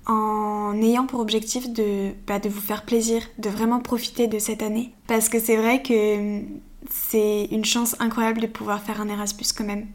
en 0.08 0.82
ayant 0.82 1.06
pour 1.06 1.20
objectif 1.20 1.72
de, 1.72 2.12
bah, 2.26 2.40
de 2.40 2.50
vous 2.50 2.62
faire 2.62 2.84
plaisir, 2.84 3.22
de 3.38 3.50
vraiment 3.50 3.80
profiter 3.80 4.28
de 4.28 4.40
cette 4.40 4.64
année. 4.64 4.92
Parce 5.08 5.30
que 5.30 5.40
c'est 5.40 5.58
vrai 5.58 5.82
que 5.82 6.42
c'est 6.90 7.46
une 7.52 7.66
chance 7.66 7.96
incroyable 8.00 8.42
de 8.42 8.48
pouvoir 8.48 8.82
faire 8.82 9.02
un 9.02 9.10
Erasmus 9.10 9.48
quand 9.56 9.66
même. 9.66 9.86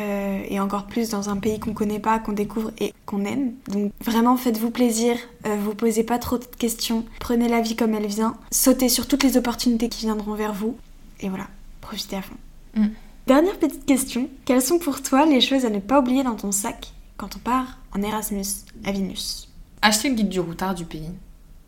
Euh, 0.00 0.42
et 0.48 0.60
encore 0.60 0.86
plus 0.86 1.10
dans 1.10 1.28
un 1.28 1.38
pays 1.38 1.58
qu'on 1.58 1.74
connaît 1.74 1.98
pas, 1.98 2.20
qu'on 2.20 2.32
découvre 2.32 2.70
et 2.78 2.94
qu'on 3.04 3.24
aime. 3.24 3.54
Donc 3.68 3.92
vraiment 4.00 4.36
faites-vous 4.36 4.70
plaisir, 4.70 5.16
euh, 5.46 5.56
vous 5.56 5.74
posez 5.74 6.04
pas 6.04 6.18
trop 6.18 6.38
de 6.38 6.44
questions, 6.44 7.04
prenez 7.18 7.48
la 7.48 7.60
vie 7.60 7.74
comme 7.74 7.94
elle 7.94 8.06
vient, 8.06 8.36
sautez 8.52 8.88
sur 8.88 9.08
toutes 9.08 9.24
les 9.24 9.36
opportunités 9.36 9.88
qui 9.88 10.06
viendront 10.06 10.34
vers 10.34 10.52
vous, 10.52 10.76
et 11.18 11.28
voilà, 11.28 11.48
profitez 11.80 12.14
à 12.14 12.22
fond. 12.22 12.36
Mm. 12.76 12.86
Dernière 13.26 13.58
petite 13.58 13.86
question, 13.86 14.28
quelles 14.44 14.62
sont 14.62 14.78
pour 14.78 15.02
toi 15.02 15.26
les 15.26 15.40
choses 15.40 15.64
à 15.64 15.70
ne 15.70 15.80
pas 15.80 15.98
oublier 15.98 16.22
dans 16.22 16.36
ton 16.36 16.52
sac 16.52 16.92
quand 17.16 17.34
on 17.34 17.40
part 17.40 17.78
en 17.92 18.02
Erasmus 18.02 18.44
à 18.84 18.92
Vilnius 18.92 19.48
Achetez 19.82 20.08
le 20.10 20.14
guide 20.16 20.28
du 20.28 20.40
routard 20.40 20.74
du 20.74 20.84
pays. 20.84 21.10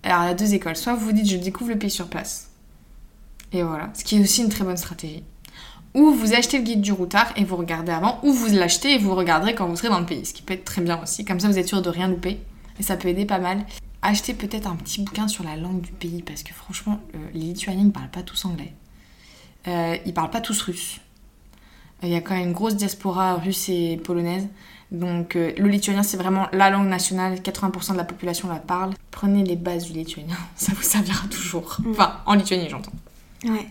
Alors, 0.03 0.23
il 0.25 0.27
y 0.27 0.31
a 0.31 0.35
deux 0.35 0.55
écoles. 0.55 0.77
Soit 0.77 0.95
vous 0.95 1.13
dites 1.13 1.29
je 1.29 1.37
découvre 1.37 1.71
le 1.71 1.79
pays 1.79 1.91
sur 1.91 2.09
place. 2.09 2.51
Et 3.53 3.63
voilà. 3.63 3.91
Ce 3.95 4.05
qui 4.05 4.17
est 4.17 4.21
aussi 4.21 4.43
une 4.43 4.49
très 4.49 4.65
bonne 4.65 4.77
stratégie. 4.77 5.23
Ou 5.95 6.13
vous 6.13 6.35
achetez 6.35 6.59
le 6.59 6.65
guide 6.65 6.81
du 6.81 6.93
routard 6.93 7.33
et 7.37 7.45
vous 7.45 7.57
regardez 7.57 7.93
avant. 7.93 8.21
Ou 8.23 8.33
vous 8.33 8.47
l'achetez 8.53 8.95
et 8.95 8.99
vous 8.99 9.15
regarderez 9.15 9.55
quand 9.55 9.67
vous 9.67 9.77
serez 9.77 9.89
dans 9.89 10.01
le 10.01 10.07
pays. 10.07 10.25
Ce 10.25 10.33
qui 10.33 10.43
peut 10.43 10.55
être 10.55 10.65
très 10.65 10.83
bien 10.83 11.01
aussi. 11.03 11.25
Comme 11.25 11.41
ça, 11.41 11.49
vous 11.49 11.59
êtes 11.59 11.69
sûr 11.69 11.83
de 11.83 11.91
rien 11.91 12.09
louper. 12.09 12.41
Et 12.79 12.83
ça 12.83 12.97
peut 12.97 13.09
aider 13.09 13.27
pas 13.27 13.39
mal. 13.39 13.65
Achetez 14.03 14.35
peut-être 14.35 14.67
un 14.67 14.77
petit 14.77 15.03
bouquin 15.03 15.29
sur 15.29 15.45
la 15.45 15.57
langue 15.57 15.81
du 15.81 15.93
pays. 15.93 16.23
Parce 16.23 16.43
que 16.43 16.55
franchement, 16.55 17.01
euh, 17.15 17.19
les 17.35 17.41
Lituaniens 17.41 17.85
ne 17.85 17.91
parlent 17.91 18.11
pas 18.11 18.23
tous 18.23 18.45
anglais. 18.45 18.73
Euh, 19.69 19.97
ils 20.07 20.15
parlent 20.15 20.31
pas 20.31 20.41
tous 20.41 20.61
russe. 20.63 21.01
Il 22.03 22.09
y 22.09 22.15
a 22.15 22.21
quand 22.21 22.35
même 22.35 22.49
une 22.49 22.55
grosse 22.55 22.77
diaspora 22.77 23.35
russe 23.37 23.69
et 23.69 24.01
polonaise. 24.03 24.49
Donc 24.91 25.37
euh, 25.37 25.53
le 25.57 25.69
lituanien 25.69 26.03
c'est 26.03 26.17
vraiment 26.17 26.49
la 26.53 26.71
langue 26.71 26.89
nationale, 26.89 27.37
80% 27.37 27.93
de 27.93 27.97
la 27.97 28.05
population 28.05 28.49
la 28.49 28.57
parle. 28.57 28.93
Prenez 29.11 29.45
les 29.45 29.57
bases 29.57 29.85
du 29.85 29.93
lituanien, 29.93 30.37
ça 30.57 30.73
vous 30.75 30.83
servira 30.83 31.27
toujours. 31.29 31.77
Mm. 31.81 31.91
Enfin, 31.93 32.17
en 32.27 32.35
Lituanie 32.35 32.69
j'entends. 32.69 32.93
Ouais, 33.45 33.67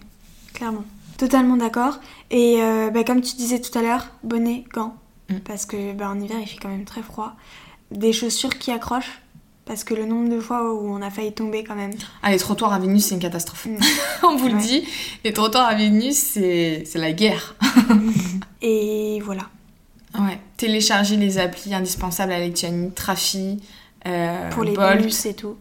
clairement. 0.53 0.85
Totalement 1.17 1.57
d'accord. 1.57 1.99
Et 2.31 2.61
euh, 2.61 2.89
bah, 2.91 3.03
comme 3.03 3.21
tu 3.21 3.35
disais 3.35 3.59
tout 3.59 3.77
à 3.77 3.81
l'heure, 3.81 4.07
bonnet, 4.23 4.63
gants. 4.73 4.95
Mm. 5.29 5.39
Parce 5.39 5.65
que 5.65 5.93
bah, 5.93 6.09
en 6.09 6.19
hiver 6.19 6.37
il 6.41 6.47
fait 6.47 6.57
quand 6.57 6.69
même 6.69 6.85
très 6.85 7.03
froid. 7.03 7.35
Des 7.91 8.13
chaussures 8.13 8.57
qui 8.57 8.71
accrochent. 8.71 9.21
Parce 9.65 9.83
que 9.83 9.93
le 9.93 10.05
nombre 10.05 10.29
de 10.29 10.39
fois 10.39 10.73
où 10.73 10.91
on 10.91 10.99
a 11.01 11.11
failli 11.11 11.31
tomber 11.31 11.63
quand 11.63 11.75
même. 11.75 11.91
Ah, 12.23 12.31
les 12.31 12.39
trottoirs 12.39 12.73
à 12.73 12.79
Vénus, 12.79 13.05
c'est 13.05 13.13
une 13.13 13.21
catastrophe. 13.21 13.67
Mm. 13.67 13.77
on 14.23 14.35
vous 14.37 14.47
le 14.47 14.59
dit, 14.59 14.83
les 15.23 15.33
trottoirs 15.33 15.67
à 15.67 15.75
Vénus, 15.75 16.15
c'est 16.15 16.87
la 16.95 17.11
guerre. 17.11 17.55
Et 18.61 19.21
voilà. 19.23 19.43
Ouais, 20.15 20.39
télécharger 20.57 21.17
les 21.17 21.37
applis 21.37 21.73
indispensables 21.73 22.31
à 22.31 22.39
Lituanie, 22.39 22.91
Trafi, 22.91 23.61
euh, 24.07 24.49
pour 24.49 24.63
les 24.63 24.73
Bolt. 24.73 25.25
et 25.25 25.33
tout. 25.33 25.57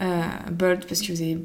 Euh, 0.00 0.22
Bolt 0.52 0.86
parce 0.86 1.00
que 1.00 1.12
vous 1.12 1.22
avez 1.22 1.38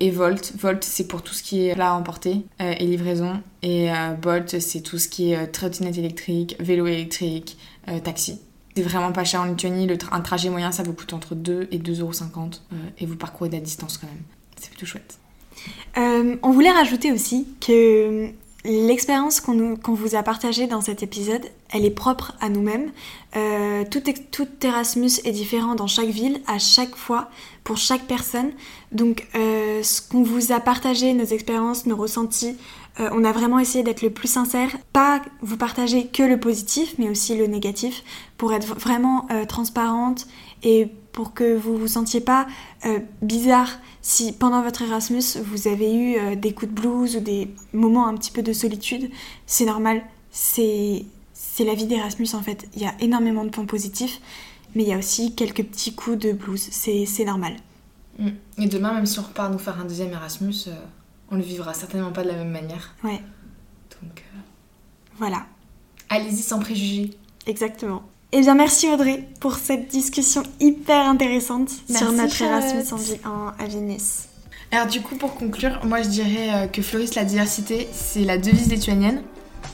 et, 0.00 0.10
Volt. 0.10 0.52
Volt 0.58 0.82
c'est 0.82 1.06
pour 1.06 1.22
tout 1.22 1.34
ce 1.34 1.42
qui 1.42 1.68
est 1.68 1.74
plat 1.74 1.90
à 1.90 1.94
emporter 1.94 2.42
euh, 2.60 2.72
et 2.78 2.86
livraison 2.86 3.42
et 3.62 3.92
euh, 3.92 4.14
Bolt 4.14 4.58
c'est 4.58 4.80
tout 4.80 4.98
ce 4.98 5.06
qui 5.06 5.32
est 5.32 5.46
trottinette 5.48 5.98
électrique, 5.98 6.56
vélo 6.60 6.86
électrique, 6.86 7.58
taxi. 8.04 8.40
C'est 8.74 8.82
vraiment 8.82 9.12
pas 9.12 9.24
cher 9.24 9.42
en 9.42 9.44
Lituanie, 9.44 9.86
le 9.86 9.98
un 10.12 10.20
trajet 10.20 10.48
moyen 10.48 10.72
ça 10.72 10.82
vous 10.82 10.94
coûte 10.94 11.12
entre 11.12 11.34
2 11.34 11.68
et 11.72 11.78
2,50€ 11.78 12.60
et 12.98 13.04
vous 13.04 13.16
parcourez 13.16 13.50
de 13.50 13.54
la 13.54 13.60
distance 13.60 13.98
quand 13.98 14.06
même. 14.06 14.22
C'est 14.56 14.70
plutôt 14.70 14.86
chouette. 14.86 15.18
on 15.96 16.50
voulait 16.52 16.70
rajouter 16.70 17.12
aussi 17.12 17.48
que 17.60 18.30
L'expérience 18.64 19.40
qu'on 19.40 19.94
vous 19.94 20.16
a 20.16 20.22
partagée 20.22 20.66
dans 20.66 20.82
cet 20.82 21.02
épisode, 21.02 21.46
elle 21.70 21.86
est 21.86 21.90
propre 21.90 22.34
à 22.40 22.50
nous-mêmes. 22.50 22.92
Euh, 23.34 23.84
tout, 23.90 24.02
tout, 24.30 24.48
Erasmus 24.62 25.12
est 25.24 25.32
différent 25.32 25.74
dans 25.74 25.86
chaque 25.86 26.08
ville, 26.10 26.42
à 26.46 26.58
chaque 26.58 26.94
fois, 26.94 27.30
pour 27.64 27.78
chaque 27.78 28.02
personne. 28.02 28.50
Donc 28.92 29.26
euh, 29.34 29.82
ce 29.82 30.02
qu'on 30.02 30.22
vous 30.22 30.52
a 30.52 30.60
partagé, 30.60 31.14
nos 31.14 31.24
expériences, 31.24 31.86
nos 31.86 31.96
ressentis, 31.96 32.58
euh, 32.98 33.08
on 33.12 33.24
a 33.24 33.32
vraiment 33.32 33.58
essayé 33.58 33.82
d'être 33.82 34.02
le 34.02 34.10
plus 34.10 34.28
sincère. 34.28 34.76
Pas 34.92 35.22
vous 35.40 35.56
partager 35.56 36.08
que 36.08 36.22
le 36.22 36.38
positif, 36.38 36.96
mais 36.98 37.08
aussi 37.08 37.36
le 37.36 37.46
négatif, 37.46 38.04
pour 38.36 38.52
être 38.52 38.74
vraiment 38.74 39.26
transparente 39.48 40.26
et 40.62 40.90
pour 41.20 41.34
que 41.34 41.54
vous 41.54 41.76
vous 41.76 41.88
sentiez 41.88 42.22
pas 42.22 42.46
bizarre 43.20 43.68
si 44.02 44.32
pendant 44.32 44.62
votre 44.62 44.82
Erasmus 44.82 45.38
vous 45.42 45.68
avez 45.68 45.94
eu 45.94 46.16
euh, 46.16 46.34
des 46.34 46.54
coups 46.54 46.72
de 46.72 46.80
blues 46.80 47.16
ou 47.16 47.20
des 47.20 47.52
moments 47.72 48.06
un 48.06 48.16
petit 48.16 48.30
peu 48.30 48.42
de 48.42 48.52
solitude, 48.52 49.10
c'est 49.46 49.66
normal, 49.66 50.02
c'est 50.30 51.04
la 51.58 51.74
vie 51.74 51.86
d'Erasmus 51.86 52.28
en 52.32 52.42
fait. 52.42 52.66
Il 52.74 52.82
y 52.82 52.86
a 52.86 52.94
énormément 53.00 53.44
de 53.44 53.50
points 53.50 53.66
positifs, 53.66 54.20
mais 54.74 54.84
il 54.84 54.88
y 54.88 54.94
a 54.94 54.98
aussi 54.98 55.34
quelques 55.34 55.64
petits 55.64 55.94
coups 55.94 56.18
de 56.18 56.32
blues, 56.32 56.68
c'est 56.70 57.24
normal. 57.24 57.56
Mm. 58.18 58.28
Et 58.58 58.66
demain, 58.66 58.94
même 58.94 59.06
si 59.06 59.18
on 59.18 59.22
repart 59.22 59.52
nous 59.52 59.58
faire 59.58 59.78
un 59.78 59.84
deuxième 59.84 60.12
Erasmus, 60.12 60.54
euh, 60.68 60.72
on 61.30 61.36
le 61.36 61.42
vivra 61.42 61.74
certainement 61.74 62.12
pas 62.12 62.22
de 62.22 62.28
la 62.28 62.36
même 62.36 62.50
manière. 62.50 62.94
Ouais. 63.04 63.20
Donc 64.00 64.24
euh, 64.34 64.38
voilà. 65.18 65.46
Allez-y 66.08 66.42
sans 66.42 66.58
préjugés. 66.58 67.10
Exactement. 67.46 68.02
Eh 68.32 68.42
bien, 68.42 68.54
merci 68.54 68.88
Audrey 68.88 69.24
pour 69.40 69.56
cette 69.56 69.88
discussion 69.88 70.44
hyper 70.60 71.08
intéressante 71.08 71.70
sur 71.88 72.12
notre 72.12 72.40
Erasmus 72.40 72.84
en, 73.24 73.48
à 73.62 73.66
Venise. 73.66 74.26
Alors 74.70 74.86
du 74.86 75.00
coup, 75.00 75.16
pour 75.16 75.34
conclure, 75.34 75.80
moi 75.84 76.00
je 76.02 76.08
dirais 76.08 76.48
euh, 76.54 76.66
que 76.68 76.80
Floris, 76.80 77.16
la 77.16 77.24
diversité, 77.24 77.88
c'est 77.92 78.22
la 78.22 78.38
devise 78.38 78.70
lituanienne. 78.70 79.22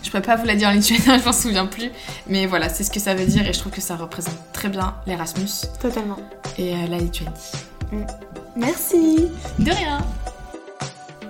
Je 0.03 0.09
pourrais 0.09 0.23
pas 0.23 0.37
vous 0.37 0.47
la 0.47 0.55
dire 0.55 0.69
en 0.69 0.73
lituanien, 0.73 1.19
je 1.21 1.25
m'en 1.25 1.35
souviens 1.35 1.67
plus. 1.67 1.91
Mais 2.29 2.47
voilà, 2.47 2.71
c'est 2.71 2.83
ce 2.83 2.91
que 2.91 3.01
ça 3.01 3.15
veut 3.15 3.27
dire 3.27 3.47
et 3.47 3.53
je 3.53 3.59
trouve 3.59 3.73
que 3.73 3.83
ça 3.83 3.95
représente 3.95 4.39
très 4.55 4.71
bien 4.71 4.95
l'Erasmus. 5.07 5.69
Totalement. 5.79 6.17
Et 6.57 6.73
euh, 6.73 6.87
la 6.89 6.97
Lituanie. 6.97 7.31
Mm. 7.93 8.07
Merci. 8.57 9.29
De 9.59 9.71
rien. 9.71 9.99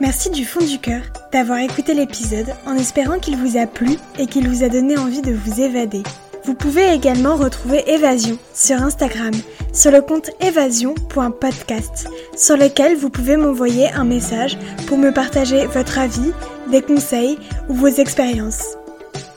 Merci 0.01 0.31
du 0.31 0.45
fond 0.45 0.65
du 0.65 0.79
cœur 0.79 1.03
d'avoir 1.33 1.59
écouté 1.59 1.93
l'épisode 1.93 2.55
en 2.67 2.75
espérant 2.77 3.19
qu'il 3.19 3.37
vous 3.37 3.57
a 3.57 3.67
plu 3.67 3.97
et 4.19 4.27
qu'il 4.27 4.49
vous 4.49 4.63
a 4.63 4.69
donné 4.69 4.97
envie 4.97 5.23
de 5.23 5.33
vous 5.33 5.61
évader. 5.61 6.03
Vous 6.47 6.55
pouvez 6.55 6.93
également 6.93 7.35
retrouver 7.35 7.83
Évasion 7.91 8.39
sur 8.55 8.81
Instagram, 8.81 9.33
sur 9.73 9.91
le 9.91 10.01
compte 10.01 10.31
évasion.podcast, 10.41 12.09
sur 12.37 12.57
lequel 12.57 12.97
vous 12.97 13.11
pouvez 13.11 13.37
m'envoyer 13.37 13.91
un 13.91 14.05
message 14.05 14.57
pour 14.87 14.97
me 14.97 15.11
partager 15.11 15.67
votre 15.67 15.99
avis, 15.99 16.33
des 16.71 16.83
conseils 16.83 17.37
ou 17.69 17.75
vos 17.75 17.89
expériences. 17.89 18.77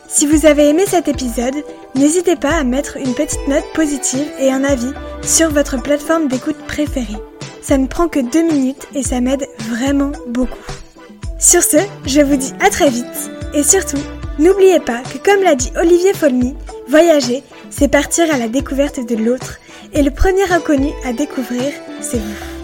Si 0.07 0.27
vous 0.27 0.45
avez 0.45 0.69
aimé 0.69 0.83
cet 0.87 1.07
épisode, 1.07 1.55
n'hésitez 1.95 2.35
pas 2.35 2.53
à 2.53 2.63
mettre 2.63 2.97
une 2.97 3.15
petite 3.15 3.47
note 3.47 3.65
positive 3.73 4.27
et 4.39 4.51
un 4.51 4.63
avis 4.63 4.93
sur 5.23 5.49
votre 5.49 5.81
plateforme 5.81 6.27
d'écoute 6.27 6.59
préférée. 6.67 7.17
Ça 7.63 7.79
ne 7.79 7.87
prend 7.87 8.07
que 8.07 8.19
deux 8.19 8.43
minutes 8.43 8.87
et 8.93 9.01
ça 9.01 9.19
m'aide 9.19 9.47
vraiment 9.67 10.11
beaucoup. 10.27 10.59
Sur 11.39 11.63
ce, 11.63 11.77
je 12.05 12.21
vous 12.21 12.35
dis 12.35 12.53
à 12.63 12.69
très 12.69 12.91
vite 12.91 13.31
et 13.55 13.63
surtout, 13.63 14.01
n'oubliez 14.37 14.79
pas 14.79 15.01
que 15.01 15.17
comme 15.17 15.43
l'a 15.43 15.55
dit 15.55 15.71
Olivier 15.75 16.13
Folmy, 16.13 16.55
Voyager, 16.89 17.43
c'est 17.69 17.87
partir 17.87 18.33
à 18.33 18.37
la 18.39 18.47
découverte 18.47 18.99
de 18.99 19.15
l'autre, 19.15 19.59
et 19.93 20.01
le 20.01 20.09
premier 20.09 20.51
inconnu 20.51 20.89
à 21.05 21.13
découvrir, 21.13 21.71
c'est 22.01 22.17
vous. 22.17 22.58